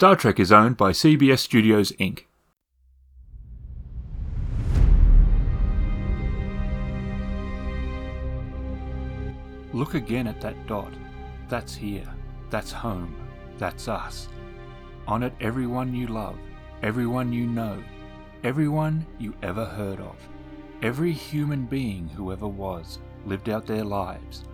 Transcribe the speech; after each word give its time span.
Star 0.00 0.16
Trek 0.16 0.40
is 0.40 0.50
owned 0.50 0.78
by 0.78 0.92
CBS 0.92 1.40
Studios 1.40 1.92
Inc. 2.00 2.24
Look 9.74 9.92
again 9.92 10.26
at 10.26 10.40
that 10.40 10.66
dot. 10.66 10.94
That's 11.50 11.74
here. 11.74 12.08
That's 12.48 12.72
home. 12.72 13.14
That's 13.58 13.88
us. 13.88 14.30
On 15.06 15.22
it, 15.22 15.34
everyone 15.38 15.94
you 15.94 16.06
love, 16.06 16.38
everyone 16.82 17.30
you 17.30 17.46
know, 17.46 17.84
everyone 18.42 19.06
you 19.18 19.34
ever 19.42 19.66
heard 19.66 20.00
of, 20.00 20.16
every 20.80 21.12
human 21.12 21.66
being 21.66 22.08
who 22.08 22.32
ever 22.32 22.48
was, 22.48 23.00
lived 23.26 23.50
out 23.50 23.66
their 23.66 23.84
lives. 23.84 24.44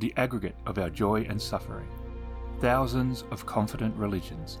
The 0.00 0.12
aggregate 0.18 0.56
of 0.66 0.76
our 0.76 0.90
joy 0.90 1.24
and 1.30 1.40
suffering. 1.40 1.88
Thousands 2.60 3.24
of 3.30 3.44
confident 3.44 3.94
religions, 3.96 4.60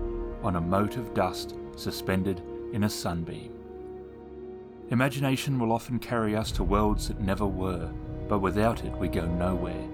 on 0.43 0.55
a 0.55 0.61
mote 0.61 0.97
of 0.97 1.13
dust 1.13 1.55
suspended 1.75 2.41
in 2.73 2.83
a 2.83 2.89
sunbeam. 2.89 3.53
Imagination 4.89 5.57
will 5.57 5.71
often 5.71 5.99
carry 5.99 6.35
us 6.35 6.51
to 6.51 6.63
worlds 6.63 7.07
that 7.07 7.21
never 7.21 7.45
were, 7.45 7.89
but 8.27 8.39
without 8.39 8.83
it 8.83 8.95
we 8.97 9.07
go 9.07 9.25
nowhere. 9.25 9.87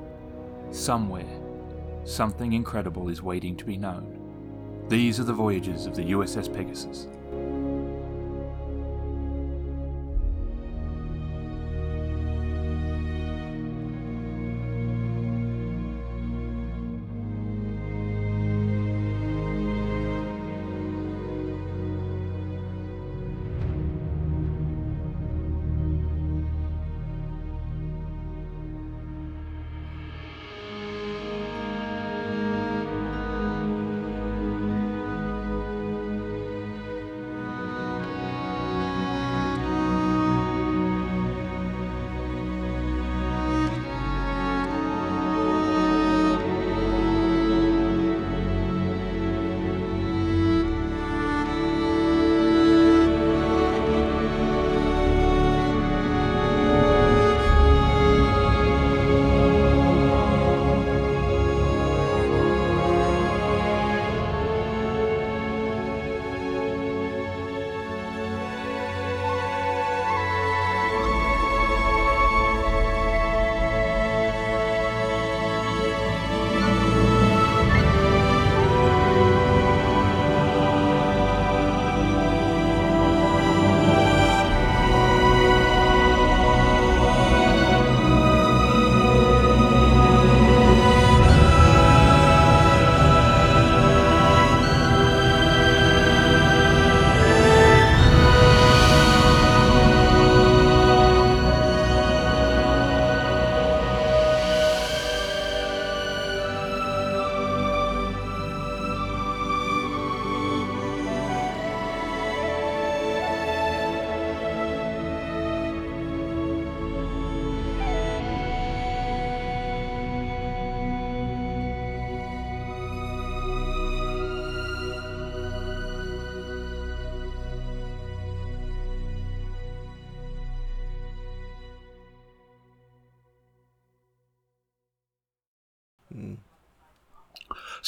Somewhere, 0.71 1.39
something 2.03 2.53
incredible 2.53 3.09
is 3.09 3.21
waiting 3.21 3.55
to 3.57 3.65
be 3.65 3.77
known. 3.77 4.85
These 4.89 5.19
are 5.19 5.25
the 5.25 5.33
voyages 5.33 5.85
of 5.85 5.95
the 5.95 6.11
USS 6.11 6.53
Pegasus. 6.53 7.07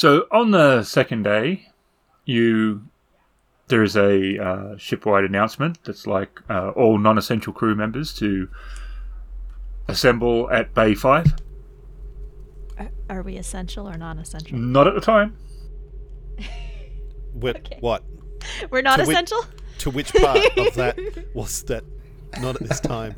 So 0.00 0.26
on 0.32 0.50
the 0.50 0.82
second 0.82 1.24
day, 1.24 1.68
you 2.24 2.86
there 3.66 3.82
is 3.82 3.98
a 3.98 4.38
uh, 4.42 4.76
shipwide 4.78 5.24
announcement 5.24 5.78
that's 5.84 6.06
like 6.06 6.40
uh, 6.48 6.70
all 6.70 6.96
non-essential 6.96 7.52
crew 7.52 7.74
members 7.74 8.14
to 8.14 8.48
assemble 9.88 10.50
at 10.50 10.72
Bay 10.72 10.94
Five. 10.94 11.26
Are, 12.78 12.88
are 13.10 13.20
we 13.20 13.36
essential 13.36 13.86
or 13.86 13.98
non-essential? 13.98 14.56
Not 14.56 14.86
at 14.86 14.94
the 14.94 15.02
time. 15.02 15.36
What? 17.34 17.56
Okay. 17.56 17.76
What? 17.80 18.02
We're 18.70 18.80
not 18.80 18.96
To 19.00 19.02
which- 19.04 19.14
essential. 19.14 19.44
To 19.80 19.90
which 19.90 20.14
part 20.14 20.38
of 20.56 20.74
that 20.80 20.96
was 21.34 21.62
that 21.64 21.84
not 22.40 22.56
at 22.56 22.66
this 22.66 22.80
time? 22.80 23.16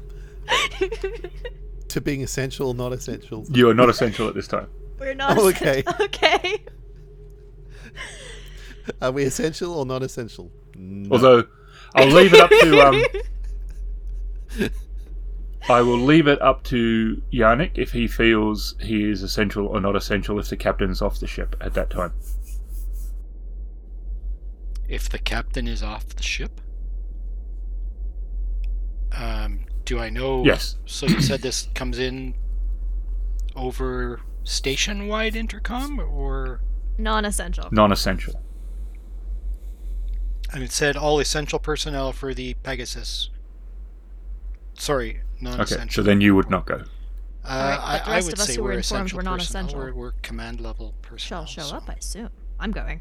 to 1.89 2.01
being 2.01 2.23
essential 2.23 2.71
or 2.71 2.75
not 2.75 2.93
essential? 2.93 3.47
You 3.51 3.69
are 3.71 3.75
not 3.75 3.89
essential 3.89 4.27
at 4.27 4.35
this 4.35 4.49
time. 4.49 4.67
We're 5.03 5.15
not. 5.15 5.37
Oh, 5.37 5.49
okay. 5.51 5.83
okay. 6.01 6.63
Are 9.01 9.11
we 9.11 9.25
essential 9.25 9.75
or 9.75 9.85
non 9.85 10.05
essential? 10.05 10.53
No. 10.77 11.11
Although 11.11 11.45
I'll 11.97 12.07
leave 12.07 12.33
it 12.33 12.41
up 12.41 12.51
to 12.51 12.81
um, 12.81 13.03
I 15.69 15.83
will 15.83 15.99
leave 15.99 16.29
it 16.29 16.41
up 16.41 16.63
to 16.65 17.21
Yannick 17.33 17.79
if 17.79 17.91
he 17.91 18.07
feels 18.07 18.77
he 18.81 19.11
is 19.11 19.25
essential 19.25 19.67
or 19.67 19.81
not 19.81 19.97
essential 19.97 20.39
if 20.39 20.49
the 20.49 20.57
captain's 20.57 21.03
off 21.03 21.19
the 21.19 21.27
ship 21.27 21.57
at 21.61 21.75
that 21.75 21.91
time. 21.91 22.13
If 24.89 25.09
the 25.09 25.19
captain 25.19 25.67
is 25.67 25.83
off 25.83 26.09
the 26.11 26.23
ship? 26.23 26.61
Um, 29.11 29.65
do 29.85 29.99
I 29.99 30.11
know? 30.11 30.45
Yes. 30.45 30.77
So 30.87 31.07
you 31.07 31.21
said 31.21 31.43
this 31.43 31.69
comes 31.75 31.99
in 31.99 32.35
over 33.57 34.21
station 34.45 35.09
wide 35.09 35.37
intercom 35.37 35.99
or. 36.01 36.61
Non-essential. 36.99 37.69
Non-essential. 37.73 38.41
And 40.53 40.63
it 40.63 40.71
said 40.73 40.97
all 40.97 41.19
essential 41.19 41.59
personnel 41.59 42.13
for 42.13 42.35
the 42.35 42.55
Pegasus. 42.63 43.31
Sorry, 44.75 45.23
non 45.41 45.55
Okay, 45.55 45.63
essential. 45.75 46.03
so 46.03 46.07
then 46.07 46.21
you 46.21 46.35
would 46.35 46.51
not 46.51 46.67
go. 46.67 46.85
Uh, 47.45 47.49
Alright, 47.49 47.79
but 47.81 47.85
I, 47.85 47.99
the 47.99 48.11
I 48.11 48.15
would 48.23 48.33
of 48.35 48.39
us 48.41 48.47
say 48.47 48.55
who 48.57 48.63
were 48.63 48.69
we're 48.69 48.73
informed 48.75 49.07
essential 49.07 49.17
were 49.17 49.23
non-essential. 49.23 49.79
We're, 49.79 49.93
we're 49.95 50.13
command 50.23 50.61
level 50.61 50.95
personnel. 51.03 51.47
Shall 51.47 51.65
show 51.65 51.71
so- 51.71 51.77
up, 51.77 51.89
I 51.89 51.95
assume. 51.95 52.29
I'm 52.61 52.71
going. 52.71 53.01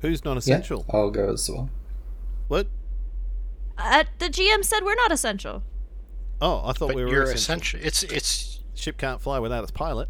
Who's 0.00 0.24
non 0.24 0.34
Yeah, 0.36 0.38
essential? 0.38 0.84
I'll 0.90 1.10
go 1.10 1.32
as 1.32 1.48
well. 1.50 1.68
What? 2.48 2.68
Uh, 3.78 4.04
the 4.18 4.26
GM 4.28 4.64
said 4.64 4.80
we're 4.84 4.94
not 4.94 5.12
essential. 5.12 5.62
Oh, 6.40 6.62
I 6.64 6.72
thought 6.72 6.88
But 6.88 6.96
we 6.96 7.04
were 7.04 7.10
you're 7.10 7.22
essential. 7.24 7.78
essential. 7.80 7.80
It's 7.86 8.02
it's 8.04 8.60
Ship 8.74 8.96
can't 8.96 9.20
fly 9.20 9.38
without 9.38 9.62
its 9.62 9.70
pilot. 9.70 10.08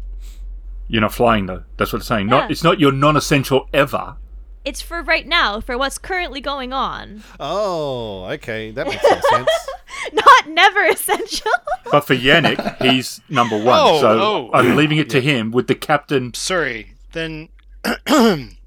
You're 0.87 1.01
not 1.01 1.13
flying 1.13 1.45
though. 1.45 1.63
That's 1.77 1.93
what 1.93 1.99
it's 1.99 2.07
saying. 2.07 2.27
Not 2.27 2.51
it's 2.51 2.63
not 2.63 2.79
you're 2.79 2.91
non-essential 2.91 3.67
ever. 3.73 4.17
it's 4.65 4.81
for 4.81 5.01
right 5.01 5.27
now, 5.27 5.59
for 5.59 5.77
what's 5.77 5.97
currently 5.97 6.41
going 6.41 6.71
on. 6.71 7.23
Oh, 7.39 8.25
okay, 8.31 8.71
that 8.71 8.87
makes 8.87 9.07
some 9.07 9.21
sense. 9.29 9.49
Not 10.13 10.49
never 10.49 10.83
essential. 10.85 11.51
But 11.91 12.01
for 12.01 12.15
Yannick, 12.15 12.81
he's 12.81 13.21
number 13.29 13.57
one. 13.57 13.79
Oh, 13.79 14.01
so 14.01 14.19
oh. 14.21 14.49
I'm 14.53 14.75
leaving 14.75 14.97
it 14.97 15.09
to 15.11 15.21
him 15.21 15.51
with 15.51 15.67
the 15.67 15.75
captain. 15.75 16.33
Sorry. 16.33 16.95
Then. 17.11 17.49
then 18.07 18.57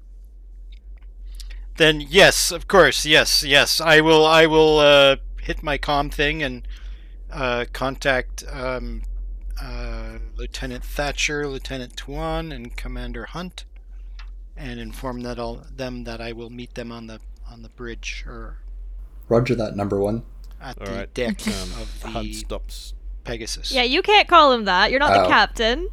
yes, 1.77 2.51
of 2.51 2.67
course, 2.67 3.05
yes, 3.05 3.43
yes. 3.43 3.81
I 3.81 4.01
will. 4.01 4.25
I 4.25 4.45
will 4.45 4.79
uh, 4.79 5.17
hit 5.41 5.61
my 5.63 5.77
com 5.77 6.09
thing 6.09 6.43
and 6.43 6.67
uh, 7.31 7.65
contact 7.73 8.43
um, 8.51 9.03
uh, 9.61 10.17
Lieutenant 10.35 10.83
Thatcher, 10.83 11.47
Lieutenant 11.47 11.95
Tuan, 11.97 12.51
and 12.51 12.75
Commander 12.75 13.25
Hunt, 13.25 13.65
and 14.55 14.79
inform 14.79 15.21
that 15.21 15.39
all 15.39 15.63
them 15.75 16.03
that 16.05 16.21
I 16.21 16.31
will 16.31 16.49
meet 16.49 16.75
them 16.75 16.91
on 16.91 17.07
the 17.07 17.19
on 17.51 17.61
the 17.63 17.69
bridge 17.69 18.23
or 18.27 18.59
Roger 19.29 19.55
that, 19.55 19.75
number 19.75 19.99
one. 19.99 20.23
at 20.61 20.79
All 20.79 20.85
the 20.85 20.91
right. 20.91 21.13
deck 21.13 21.41
Um, 21.47 21.53
of 21.81 22.01
Hunt 22.03 22.27
the 22.27 22.33
stops. 22.33 22.93
Pegasus. 23.23 23.71
yeah, 23.73 23.83
you 23.83 24.01
can't 24.01 24.27
call 24.27 24.53
him 24.53 24.65
that. 24.65 24.89
You're 24.89 24.99
not 25.01 25.11
the 25.13 25.25
Oh. 25.25 25.27
captain. 25.27 25.89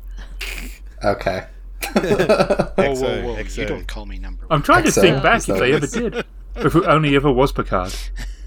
Okay. 1.03 1.47
Whoa, 1.95 2.03
whoa, 2.05 3.37
XO! 3.37 3.59
You 3.59 3.67
don't 3.67 3.87
call 3.87 4.07
me 4.07 4.19
number 4.19 4.47
one. 4.47 4.57
I'm 4.57 4.63
trying 4.63 4.85
to 4.85 4.91
Exo. 4.91 5.01
think 5.01 5.23
back 5.23 5.41
if 5.41 5.47
Exo. 5.47 5.59
they 5.59 5.73
ever 5.73 5.87
did. 5.87 6.25
If 6.57 6.75
it 6.77 6.85
only 6.87 7.15
ever 7.17 7.33
was 7.33 7.51
Picard. 7.53 7.93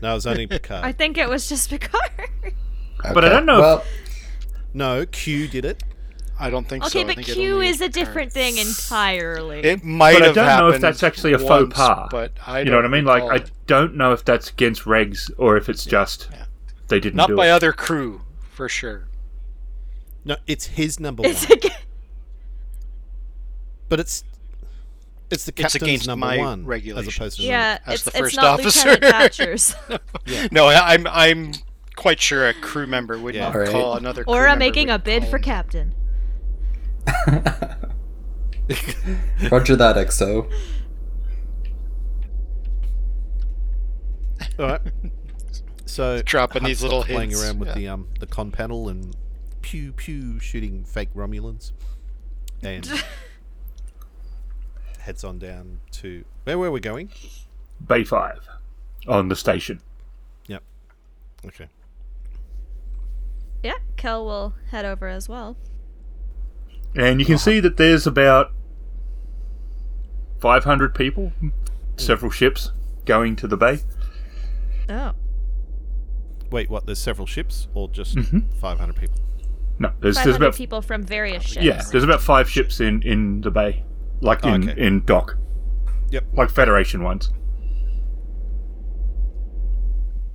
No, 0.02 0.12
it 0.12 0.16
was 0.16 0.26
only 0.28 0.48
Picard. 0.48 0.84
I 0.86 0.92
think 0.94 1.18
it 1.18 1.28
was 1.30 1.48
just 1.50 1.70
Picard. 1.70 2.30
But 3.14 3.26
I 3.26 3.30
don't 3.30 3.46
know 3.46 3.56
if- 3.58 3.62
Well, 3.62 3.84
no, 4.78 5.06
Q 5.06 5.48
did 5.48 5.66
it. 5.66 5.84
I 6.40 6.52
don't 6.52 6.68
think 6.70 6.84
so. 6.84 6.88
okay, 7.00 7.02
I 7.02 7.16
but 7.16 7.16
think 7.26 7.28
Q 7.36 7.62
is 7.62 7.82
a 7.82 7.90
different 7.90 8.32
thing 8.32 8.58
entirely. 8.60 9.60
It 9.62 9.84
might 9.84 10.22
have. 10.22 10.36
But 10.36 10.46
I 10.46 10.58
don't 10.60 10.68
know 10.70 10.76
if 10.76 10.80
that's 10.82 11.02
actually 11.02 11.34
a 11.34 11.40
faux 11.40 11.50
once, 11.64 11.74
pas. 11.74 12.08
But 12.12 12.32
I 12.46 12.60
you 12.60 12.66
know 12.66 12.76
what 12.76 12.80
I 12.80 12.82
don't 12.84 12.92
mean? 12.92 13.06
Like, 13.06 13.24
recall 13.24 13.40
I 13.40 13.44
don't 13.66 13.96
know 13.96 14.12
if 14.14 14.24
that's 14.24 14.50
against 14.52 14.84
regs 14.84 15.32
or 15.38 15.58
if 15.58 15.68
it's 15.68 15.84
just 15.84 16.28
Yeah. 16.32 16.46
they 16.90 17.00
didn't 17.00 17.16
not 17.16 17.30
do 17.30 17.36
by 17.36 17.48
it. 17.48 17.52
other 17.52 17.74
crew 17.74 18.22
for 18.52 18.70
sure. 18.70 19.08
No, 20.26 20.36
it's 20.46 20.68
his 20.68 21.00
number 21.00 21.26
it's 21.26 21.50
one. 21.50 21.58
ag- 21.58 21.72
But 23.90 24.00
it's 24.00 24.24
it's 25.32 25.46
the 25.46 25.52
It's 25.58 25.62
captain's 25.74 25.82
against 25.84 26.08
number 26.08 26.26
my 26.26 26.38
one 26.38 26.72
as 26.72 27.08
opposed 27.08 27.38
to 27.38 27.44
yeah, 27.44 27.80
As 27.86 27.96
it's, 27.96 28.04
the 28.04 28.10
it's 28.12 28.20
first 28.20 28.36
not 28.38 28.60
officer. 28.60 28.90
Lieutenant 28.92 29.12
Thatcher's. 29.12 29.76
No, 30.52 30.68
I- 30.68 30.94
I'm 30.94 31.08
I'm 31.08 31.52
quite 31.98 32.22
sure 32.22 32.48
a 32.48 32.54
crew 32.54 32.88
member 32.88 33.20
would 33.20 33.36
Yeah. 33.36 33.48
not 33.48 33.56
Alright. 33.56 33.72
call 33.72 33.96
another. 33.96 34.24
crew 34.24 34.34
or 34.34 34.44
I'm 34.48 34.60
member 34.60 34.66
making 34.66 34.90
a 34.90 34.98
bid 34.98 35.28
for 35.28 35.38
captain. 35.40 35.94
Roger 39.52 39.76
that, 39.76 39.96
XO. 39.98 40.50
All 44.60 44.68
right. 44.68 44.82
So 45.86 46.22
Dropping 46.26 46.64
these 46.64 46.82
little 46.84 47.02
stops 47.02 47.14
playing 47.14 47.30
hints, 47.32 47.44
around 47.44 47.60
with 47.60 47.70
yeah. 47.70 47.76
the 47.76 47.88
um 47.90 48.08
the 48.20 48.28
con 48.28 48.52
panel 48.52 48.90
and 48.90 49.16
pew 49.62 49.92
pew 49.92 50.40
shooting 50.40 50.84
fake 50.84 51.10
Romulans, 51.16 51.72
and 52.62 52.88
heads 55.00 55.24
on 55.24 55.40
down 55.40 55.80
to 55.92 56.24
where 56.44 56.58
were 56.58 56.72
we 56.72 56.80
going? 56.80 57.10
Bay 57.88 58.04
5 58.04 58.48
on 59.08 59.30
the 59.30 59.36
station. 59.36 59.80
Yep. 60.48 60.64
Okay. 61.46 61.68
Yeah, 63.64 63.74
Kel 63.96 64.26
will 64.26 64.54
head 64.72 64.86
over 64.86 65.08
as 65.08 65.28
well. 65.28 65.58
And 66.96 67.20
you 67.20 67.26
can 67.26 67.38
see 67.38 67.60
that 67.60 67.78
there's 67.78 68.08
about 68.08 68.52
500 70.40 70.94
people, 70.96 71.32
several 71.98 72.32
ships 72.32 72.72
going 73.06 73.36
to 73.38 73.48
the 73.48 73.58
bay. 73.58 73.80
Oh. 74.90 75.14
Wait, 76.52 76.70
what? 76.70 76.86
There's 76.86 77.00
several 77.00 77.26
ships, 77.28 77.68
or 77.74 77.90
just 77.90 78.16
Mhm. 78.16 78.46
500 78.60 78.96
people? 78.96 79.20
No, 79.80 79.92
there's, 80.00 80.16
there's 80.24 80.36
about 80.38 80.56
people 80.56 80.82
from 80.82 81.04
various 81.04 81.44
ships. 81.44 81.64
yeah, 81.66 81.82
there's 81.92 82.04
about 82.04 82.22
five 82.22 82.50
ships 82.50 82.80
in 82.80 83.02
in 83.04 83.42
the 83.42 83.52
bay, 83.52 83.84
like 84.22 84.44
Oh, 84.44 84.54
in 84.54 84.70
okay. 84.70 84.82
in 84.82 85.04
dock, 85.06 85.38
Yep. 86.10 86.26
like 86.34 86.50
Federation 86.50 87.04
ones. 87.04 87.32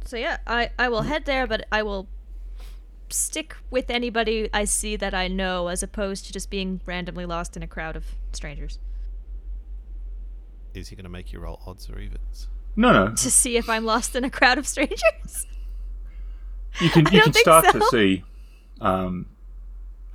So 0.04 0.16
yeah, 0.16 0.38
I, 0.46 0.70
I 0.78 0.88
will 0.88 1.02
head 1.02 1.24
there, 1.24 1.46
but 1.46 1.66
I 1.72 1.82
will 1.82 2.08
stick 3.12 3.56
with 3.70 3.90
anybody 3.90 4.48
I 4.52 4.64
see 4.64 4.96
that 4.96 5.14
I 5.14 5.28
know 5.28 5.68
as 5.68 5.82
opposed 5.82 6.26
to 6.26 6.32
just 6.32 6.50
being 6.50 6.80
randomly 6.86 7.26
lost 7.26 7.56
in 7.56 7.62
a 7.62 7.66
crowd 7.66 7.96
of 7.96 8.04
strangers. 8.32 8.78
Is 10.74 10.88
he 10.88 10.96
going 10.96 11.04
to 11.04 11.10
make 11.10 11.32
you 11.32 11.38
roll 11.40 11.60
odds 11.66 11.88
or 11.90 11.98
evens? 11.98 12.48
No, 12.74 12.92
no, 12.92 13.14
To 13.14 13.30
see 13.30 13.56
if 13.56 13.68
I'm 13.68 13.84
lost 13.84 14.16
in 14.16 14.24
a 14.24 14.30
crowd 14.30 14.58
of 14.58 14.66
strangers. 14.66 15.46
you 16.80 16.88
can 16.88 17.04
you 17.12 17.20
can 17.20 17.32
think 17.32 17.44
start 17.44 17.66
to 17.72 17.82
see 17.90 18.24
um, 18.80 19.26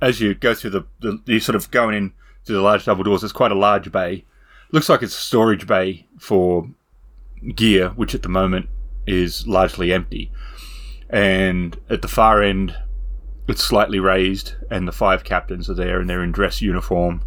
as 0.00 0.20
you 0.20 0.34
go 0.34 0.54
through 0.54 0.70
the, 0.70 0.84
the 1.00 1.20
you 1.26 1.40
sort 1.40 1.56
of 1.56 1.70
going 1.70 1.96
in 1.96 2.12
through 2.44 2.56
the 2.56 2.62
large 2.62 2.84
double 2.84 3.04
doors. 3.04 3.22
It's 3.22 3.32
quite 3.32 3.52
a 3.52 3.56
large 3.56 3.90
bay. 3.92 4.24
Looks 4.72 4.88
like 4.88 5.02
it's 5.02 5.16
a 5.16 5.20
storage 5.20 5.66
bay 5.66 6.06
for 6.18 6.68
gear, 7.54 7.90
which 7.90 8.14
at 8.14 8.22
the 8.22 8.28
moment 8.28 8.68
is 9.06 9.46
largely 9.46 9.92
empty. 9.92 10.30
And 11.08 11.78
at 11.88 12.02
the 12.02 12.08
far 12.08 12.42
end, 12.42 12.76
it's 13.48 13.62
slightly 13.62 13.98
raised, 13.98 14.54
and 14.70 14.86
the 14.86 14.92
five 14.92 15.24
captains 15.24 15.70
are 15.70 15.74
there, 15.74 16.00
and 16.00 16.08
they're 16.08 16.22
in 16.22 16.32
dress 16.32 16.60
uniform, 16.60 17.22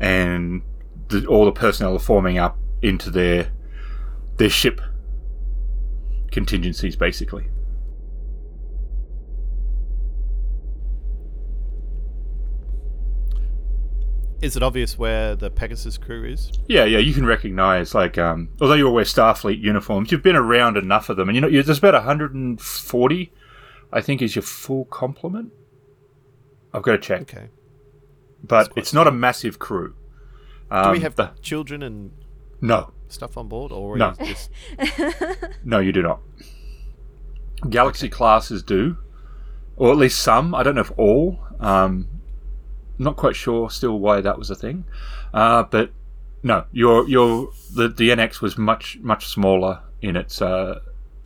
and 0.00 0.62
the, 1.08 1.26
all 1.26 1.44
the 1.44 1.52
personnel 1.52 1.94
are 1.94 2.00
forming 2.00 2.38
up 2.38 2.58
into 2.82 3.10
their 3.10 3.50
their 4.36 4.50
ship 4.50 4.80
contingencies, 6.30 6.96
basically. 6.96 7.48
Is 14.40 14.56
it 14.56 14.62
obvious 14.62 14.96
where 14.96 15.34
the 15.34 15.50
Pegasus 15.50 15.98
crew 15.98 16.24
is? 16.24 16.52
Yeah, 16.68 16.84
yeah, 16.84 16.98
you 16.98 17.12
can 17.12 17.26
recognise 17.26 17.92
like 17.92 18.16
um, 18.18 18.50
although 18.60 18.74
you 18.74 18.86
all 18.86 18.94
wear 18.94 19.04
Starfleet 19.04 19.60
uniforms, 19.60 20.12
you've 20.12 20.22
been 20.22 20.36
around 20.36 20.76
enough 20.76 21.08
of 21.08 21.16
them, 21.16 21.28
and 21.28 21.34
you 21.34 21.40
know 21.40 21.62
there's 21.62 21.78
about 21.78 21.94
140, 21.94 23.32
I 23.92 24.00
think, 24.00 24.20
is 24.22 24.34
your 24.36 24.42
full 24.42 24.84
complement. 24.86 25.52
I've 26.72 26.82
got 26.82 26.92
to 26.92 26.98
check, 26.98 27.22
Okay. 27.22 27.48
but 28.44 28.70
it's 28.76 28.92
not 28.92 29.06
a 29.06 29.10
massive 29.10 29.58
crew. 29.58 29.94
Um, 30.70 30.84
Do 30.84 30.90
we 30.90 31.00
have 31.00 31.14
the, 31.16 31.30
children 31.40 31.82
and 31.82 32.10
no, 32.60 32.92
stuff 33.08 33.38
on 33.38 33.48
board, 33.48 33.72
or 33.72 33.96
No. 33.96 34.12
this 34.18 34.50
no, 35.64 35.78
you 35.78 35.92
do 35.92 36.02
not. 36.02 36.20
Galaxy 37.70 38.08
classes 38.08 38.62
do, 38.62 38.98
or 39.76 39.90
at 39.92 39.96
least 39.96 40.20
some. 40.20 40.54
I 40.54 40.62
don't 40.62 40.74
know 40.74 40.82
if 40.82 40.92
all. 40.98 41.38
Um, 41.58 42.06
not 42.98 43.16
quite 43.16 43.34
sure 43.36 43.70
still 43.70 43.98
why 43.98 44.20
that 44.20 44.38
was 44.38 44.50
a 44.50 44.54
thing, 44.54 44.84
uh, 45.32 45.62
but 45.64 45.90
no, 46.42 46.64
your 46.72 47.08
your 47.08 47.50
the 47.74 47.88
the 47.88 48.10
NX 48.10 48.40
was 48.40 48.58
much 48.58 48.98
much 49.00 49.26
smaller 49.26 49.80
in 50.02 50.16
its 50.16 50.40
uh, 50.42 50.80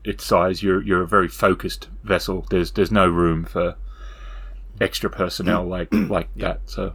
its 0.05 0.25
size. 0.25 0.63
You're 0.63 0.83
you're 0.83 1.03
a 1.03 1.07
very 1.07 1.29
focused 1.29 1.89
vessel. 2.03 2.47
There's 2.51 2.73
there's 2.73 2.93
no 2.93 3.09
room 3.09 3.45
for 3.45 3.77
extra 4.81 5.11
personnel 5.11 5.65
like 5.65 5.93
like 5.93 6.29
that. 6.37 6.61
So 6.67 6.95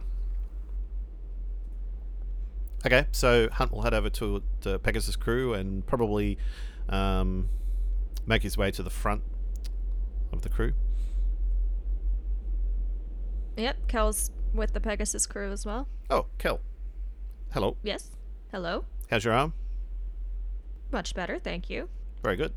Okay, 2.86 3.06
so 3.10 3.48
Hunt 3.50 3.72
will 3.72 3.82
head 3.82 3.94
over 3.94 4.08
to 4.10 4.42
the 4.60 4.78
Pegasus 4.78 5.16
crew 5.16 5.52
and 5.52 5.84
probably 5.86 6.38
um, 6.88 7.48
make 8.26 8.42
his 8.42 8.56
way 8.56 8.70
to 8.70 8.82
the 8.82 8.90
front 8.90 9.22
of 10.32 10.42
the 10.42 10.48
crew. 10.48 10.72
Yep, 13.56 13.88
Kel's 13.88 14.30
with 14.54 14.72
the 14.72 14.80
Pegasus 14.80 15.26
crew 15.26 15.50
as 15.50 15.66
well. 15.66 15.88
Oh, 16.08 16.26
Kel. 16.38 16.60
Hello. 17.52 17.76
Yes. 17.82 18.12
Hello. 18.52 18.84
How's 19.10 19.24
your 19.24 19.34
arm? 19.34 19.52
Much 20.92 21.14
better, 21.14 21.38
thank 21.38 21.68
you. 21.68 21.88
Very 22.22 22.36
good. 22.36 22.52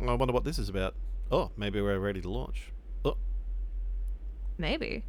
I 0.00 0.14
wonder 0.14 0.32
what 0.34 0.44
this 0.44 0.58
is 0.58 0.68
about. 0.68 0.94
Oh, 1.30 1.50
maybe 1.56 1.80
we're 1.80 1.98
ready 1.98 2.20
to 2.20 2.28
launch. 2.30 2.70
Oh, 3.04 3.16
Maybe. 4.58 5.04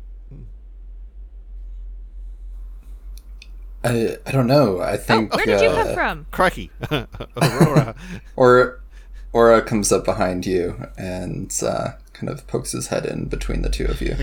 I, 3.83 4.17
I 4.25 4.31
don't 4.31 4.47
know. 4.47 4.79
I 4.79 4.93
Oh, 4.93 4.97
think. 4.97 5.35
where 5.35 5.45
did 5.45 5.61
you 5.61 5.69
uh, 5.69 5.83
come 5.83 5.93
from? 5.93 6.25
crikey! 6.31 6.71
Aurora. 7.41 7.95
Or 8.35 8.81
Aura 9.33 9.61
comes 9.61 9.91
up 9.91 10.05
behind 10.05 10.45
you 10.45 10.87
and 10.97 11.51
uh, 11.63 11.91
kind 12.13 12.29
of 12.29 12.47
pokes 12.47 12.71
his 12.71 12.87
head 12.87 13.05
in 13.05 13.25
between 13.25 13.61
the 13.61 13.69
two 13.69 13.85
of 13.85 14.01
you. 14.01 14.15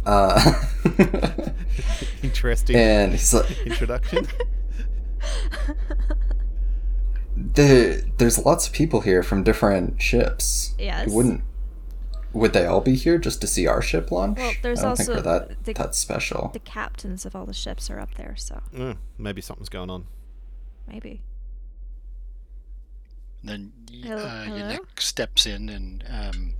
uh, 0.06 0.52
Interesting 2.22 2.76
and 2.76 3.12
he's 3.12 3.34
like, 3.34 3.50
introduction. 3.66 4.26
There, 7.54 8.00
"There's 8.18 8.44
lots 8.44 8.66
of 8.66 8.72
people 8.72 9.00
here 9.02 9.22
from 9.22 9.42
different 9.42 10.00
ships. 10.00 10.74
Yes. 10.78 11.08
You 11.08 11.14
wouldn't 11.14 11.44
would 12.32 12.52
they 12.52 12.64
all 12.64 12.80
be 12.80 12.94
here 12.94 13.18
just 13.18 13.40
to 13.40 13.46
see 13.48 13.66
our 13.66 13.82
ship 13.82 14.12
launch? 14.12 14.38
Well, 14.38 14.52
there's 14.62 14.78
I 14.78 14.82
don't 14.82 14.90
also 14.90 15.02
think 15.04 15.16
we're 15.16 15.22
that 15.48 15.64
the- 15.64 15.72
that's 15.72 15.98
special. 15.98 16.50
The 16.52 16.60
captains 16.60 17.26
of 17.26 17.34
all 17.34 17.44
the 17.44 17.52
ships 17.52 17.90
are 17.90 17.98
up 17.98 18.14
there, 18.14 18.36
so 18.36 18.62
Mm, 18.72 18.98
maybe 19.18 19.40
something's 19.40 19.68
going 19.68 19.90
on. 19.90 20.06
maybe. 20.86 21.22
Then 23.42 23.72
y- 23.90 24.00
Hello- 24.04 24.22
uh. 24.22 24.44
Yannick 24.46 25.00
steps 25.00 25.44
in 25.46 25.68
and 25.68 26.04
um, 26.08 26.54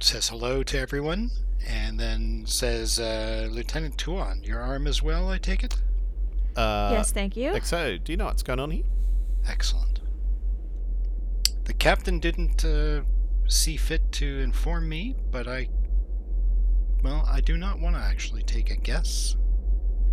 says 0.00 0.28
hello 0.28 0.62
to 0.64 0.78
everyone, 0.78 1.30
and 1.66 1.98
then 2.00 2.44
says, 2.46 2.98
uh, 2.98 3.48
"Lieutenant 3.50 3.96
Tuan, 3.96 4.42
your 4.42 4.60
arm 4.60 4.86
is 4.86 5.02
well, 5.02 5.28
I 5.30 5.38
take 5.38 5.62
it." 5.64 5.80
Uh, 6.56 6.90
yes, 6.92 7.12
thank 7.12 7.36
you. 7.36 7.50
Exo, 7.52 8.02
do 8.02 8.12
you 8.12 8.16
know 8.16 8.26
what's 8.26 8.42
going 8.42 8.60
on 8.60 8.70
here? 8.70 8.84
Excellent. 9.46 10.00
The 11.64 11.72
captain 11.72 12.18
didn't 12.18 12.64
uh, 12.64 13.02
see 13.46 13.76
fit 13.76 14.10
to 14.12 14.40
inform 14.40 14.88
me, 14.88 15.14
but 15.30 15.46
I. 15.46 15.68
Well, 17.02 17.24
I 17.30 17.40
do 17.40 17.56
not 17.56 17.80
want 17.80 17.96
to 17.96 18.02
actually 18.02 18.42
take 18.42 18.70
a 18.70 18.76
guess. 18.76 19.36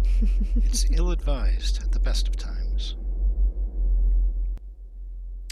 it's 0.56 0.90
ill 0.92 1.12
advised 1.12 1.84
at 1.84 1.92
the 1.92 2.00
best 2.00 2.28
of 2.28 2.36
times. 2.36 2.96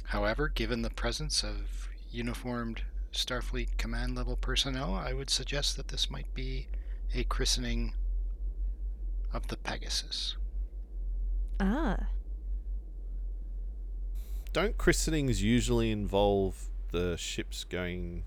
However, 0.06 0.48
given 0.48 0.82
the 0.82 0.90
presence 0.90 1.44
of 1.44 1.90
uniformed 2.10 2.84
Starfleet 3.12 3.78
command 3.78 4.16
level 4.16 4.38
personnel, 4.38 4.94
I 4.94 5.14
would 5.14 5.30
suggest 5.30 5.78
that 5.78 5.90
this 5.90 6.10
might 6.10 6.34
be 6.34 6.68
a 7.14 7.24
christening 7.24 7.94
of 9.34 9.48
the 9.48 9.58
Pegasus. 9.58 10.38
Ah, 11.60 12.08
Don't 14.54 14.78
christenings 14.78 15.42
usually 15.44 15.92
involve 15.92 16.68
the 16.92 17.18
ships 17.18 17.64
going 17.64 18.24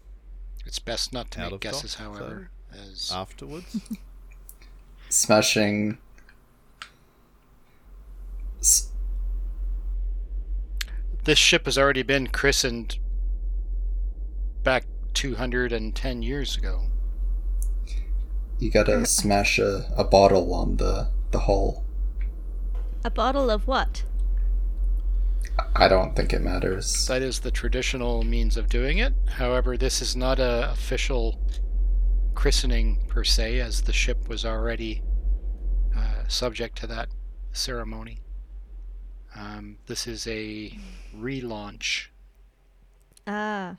It's 0.66 0.78
best 0.78 1.12
not 1.12 1.30
to 1.32 1.40
Out 1.42 1.52
make 1.52 1.60
guesses, 1.60 1.94
dock, 1.94 2.16
so- 2.16 2.18
however, 2.18 2.50
as 2.72 3.10
afterwards? 3.14 3.80
Smashing. 5.08 5.96
S- 8.60 8.90
this 11.24 11.38
ship 11.38 11.64
has 11.64 11.78
already 11.78 12.02
been 12.02 12.26
christened 12.26 12.98
back 14.62 14.84
210 15.14 16.22
years 16.22 16.56
ago. 16.56 16.82
You 18.58 18.70
gotta 18.70 19.06
smash 19.06 19.58
a, 19.58 19.86
a 19.96 20.04
bottle 20.04 20.52
on 20.52 20.76
the 20.76 21.08
the 21.30 21.40
hull. 21.40 21.84
A 23.04 23.10
bottle 23.10 23.50
of 23.50 23.66
what? 23.66 24.04
I 25.74 25.88
don't 25.88 26.14
think 26.14 26.32
it 26.32 26.40
matters. 26.40 27.06
That 27.06 27.22
is 27.22 27.40
the 27.40 27.50
traditional 27.50 28.22
means 28.22 28.56
of 28.56 28.68
doing 28.68 28.98
it. 28.98 29.12
However, 29.28 29.76
this 29.76 30.00
is 30.02 30.14
not 30.14 30.38
a 30.38 30.70
official 30.70 31.40
christening 32.34 32.98
per 33.08 33.24
se, 33.24 33.60
as 33.60 33.82
the 33.82 33.92
ship 33.92 34.28
was 34.28 34.44
already 34.44 35.02
uh, 35.96 36.26
subject 36.28 36.78
to 36.78 36.86
that 36.86 37.08
ceremony. 37.52 38.20
Um, 39.34 39.78
this 39.86 40.06
is 40.06 40.26
a 40.26 40.78
relaunch. 41.16 42.06
Ah, 43.26 43.76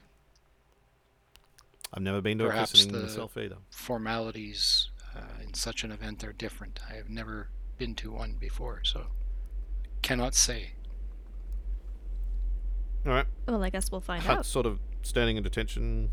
I've 1.94 2.04
never 2.04 2.22
been 2.22 2.38
to 2.38 2.46
Perhaps 2.46 2.72
a 2.72 2.74
christening 2.74 3.02
the- 3.02 3.08
myself 3.08 3.38
either. 3.38 3.58
Formalities 3.72 4.90
uh, 5.16 5.22
in 5.44 5.54
such 5.54 5.84
an 5.84 5.92
event 5.92 6.24
are 6.24 6.34
different. 6.34 6.80
I 6.90 6.94
have 6.96 7.10
never 7.10 7.50
been 7.80 7.96
to 7.96 8.12
one 8.12 8.36
before, 8.40 8.82
so 8.84 9.08
cannot 10.04 10.36
say. 10.36 10.74
All 13.06 13.14
right. 13.14 13.26
well, 13.48 13.64
I 13.64 13.70
guess 13.70 13.92
we'll 13.92 14.02
find 14.02 14.22
Hunt's 14.22 14.40
out. 14.40 14.46
sort 14.46 14.66
of 14.66 14.80
standing 15.02 15.38
in 15.38 15.44
detention 15.44 16.12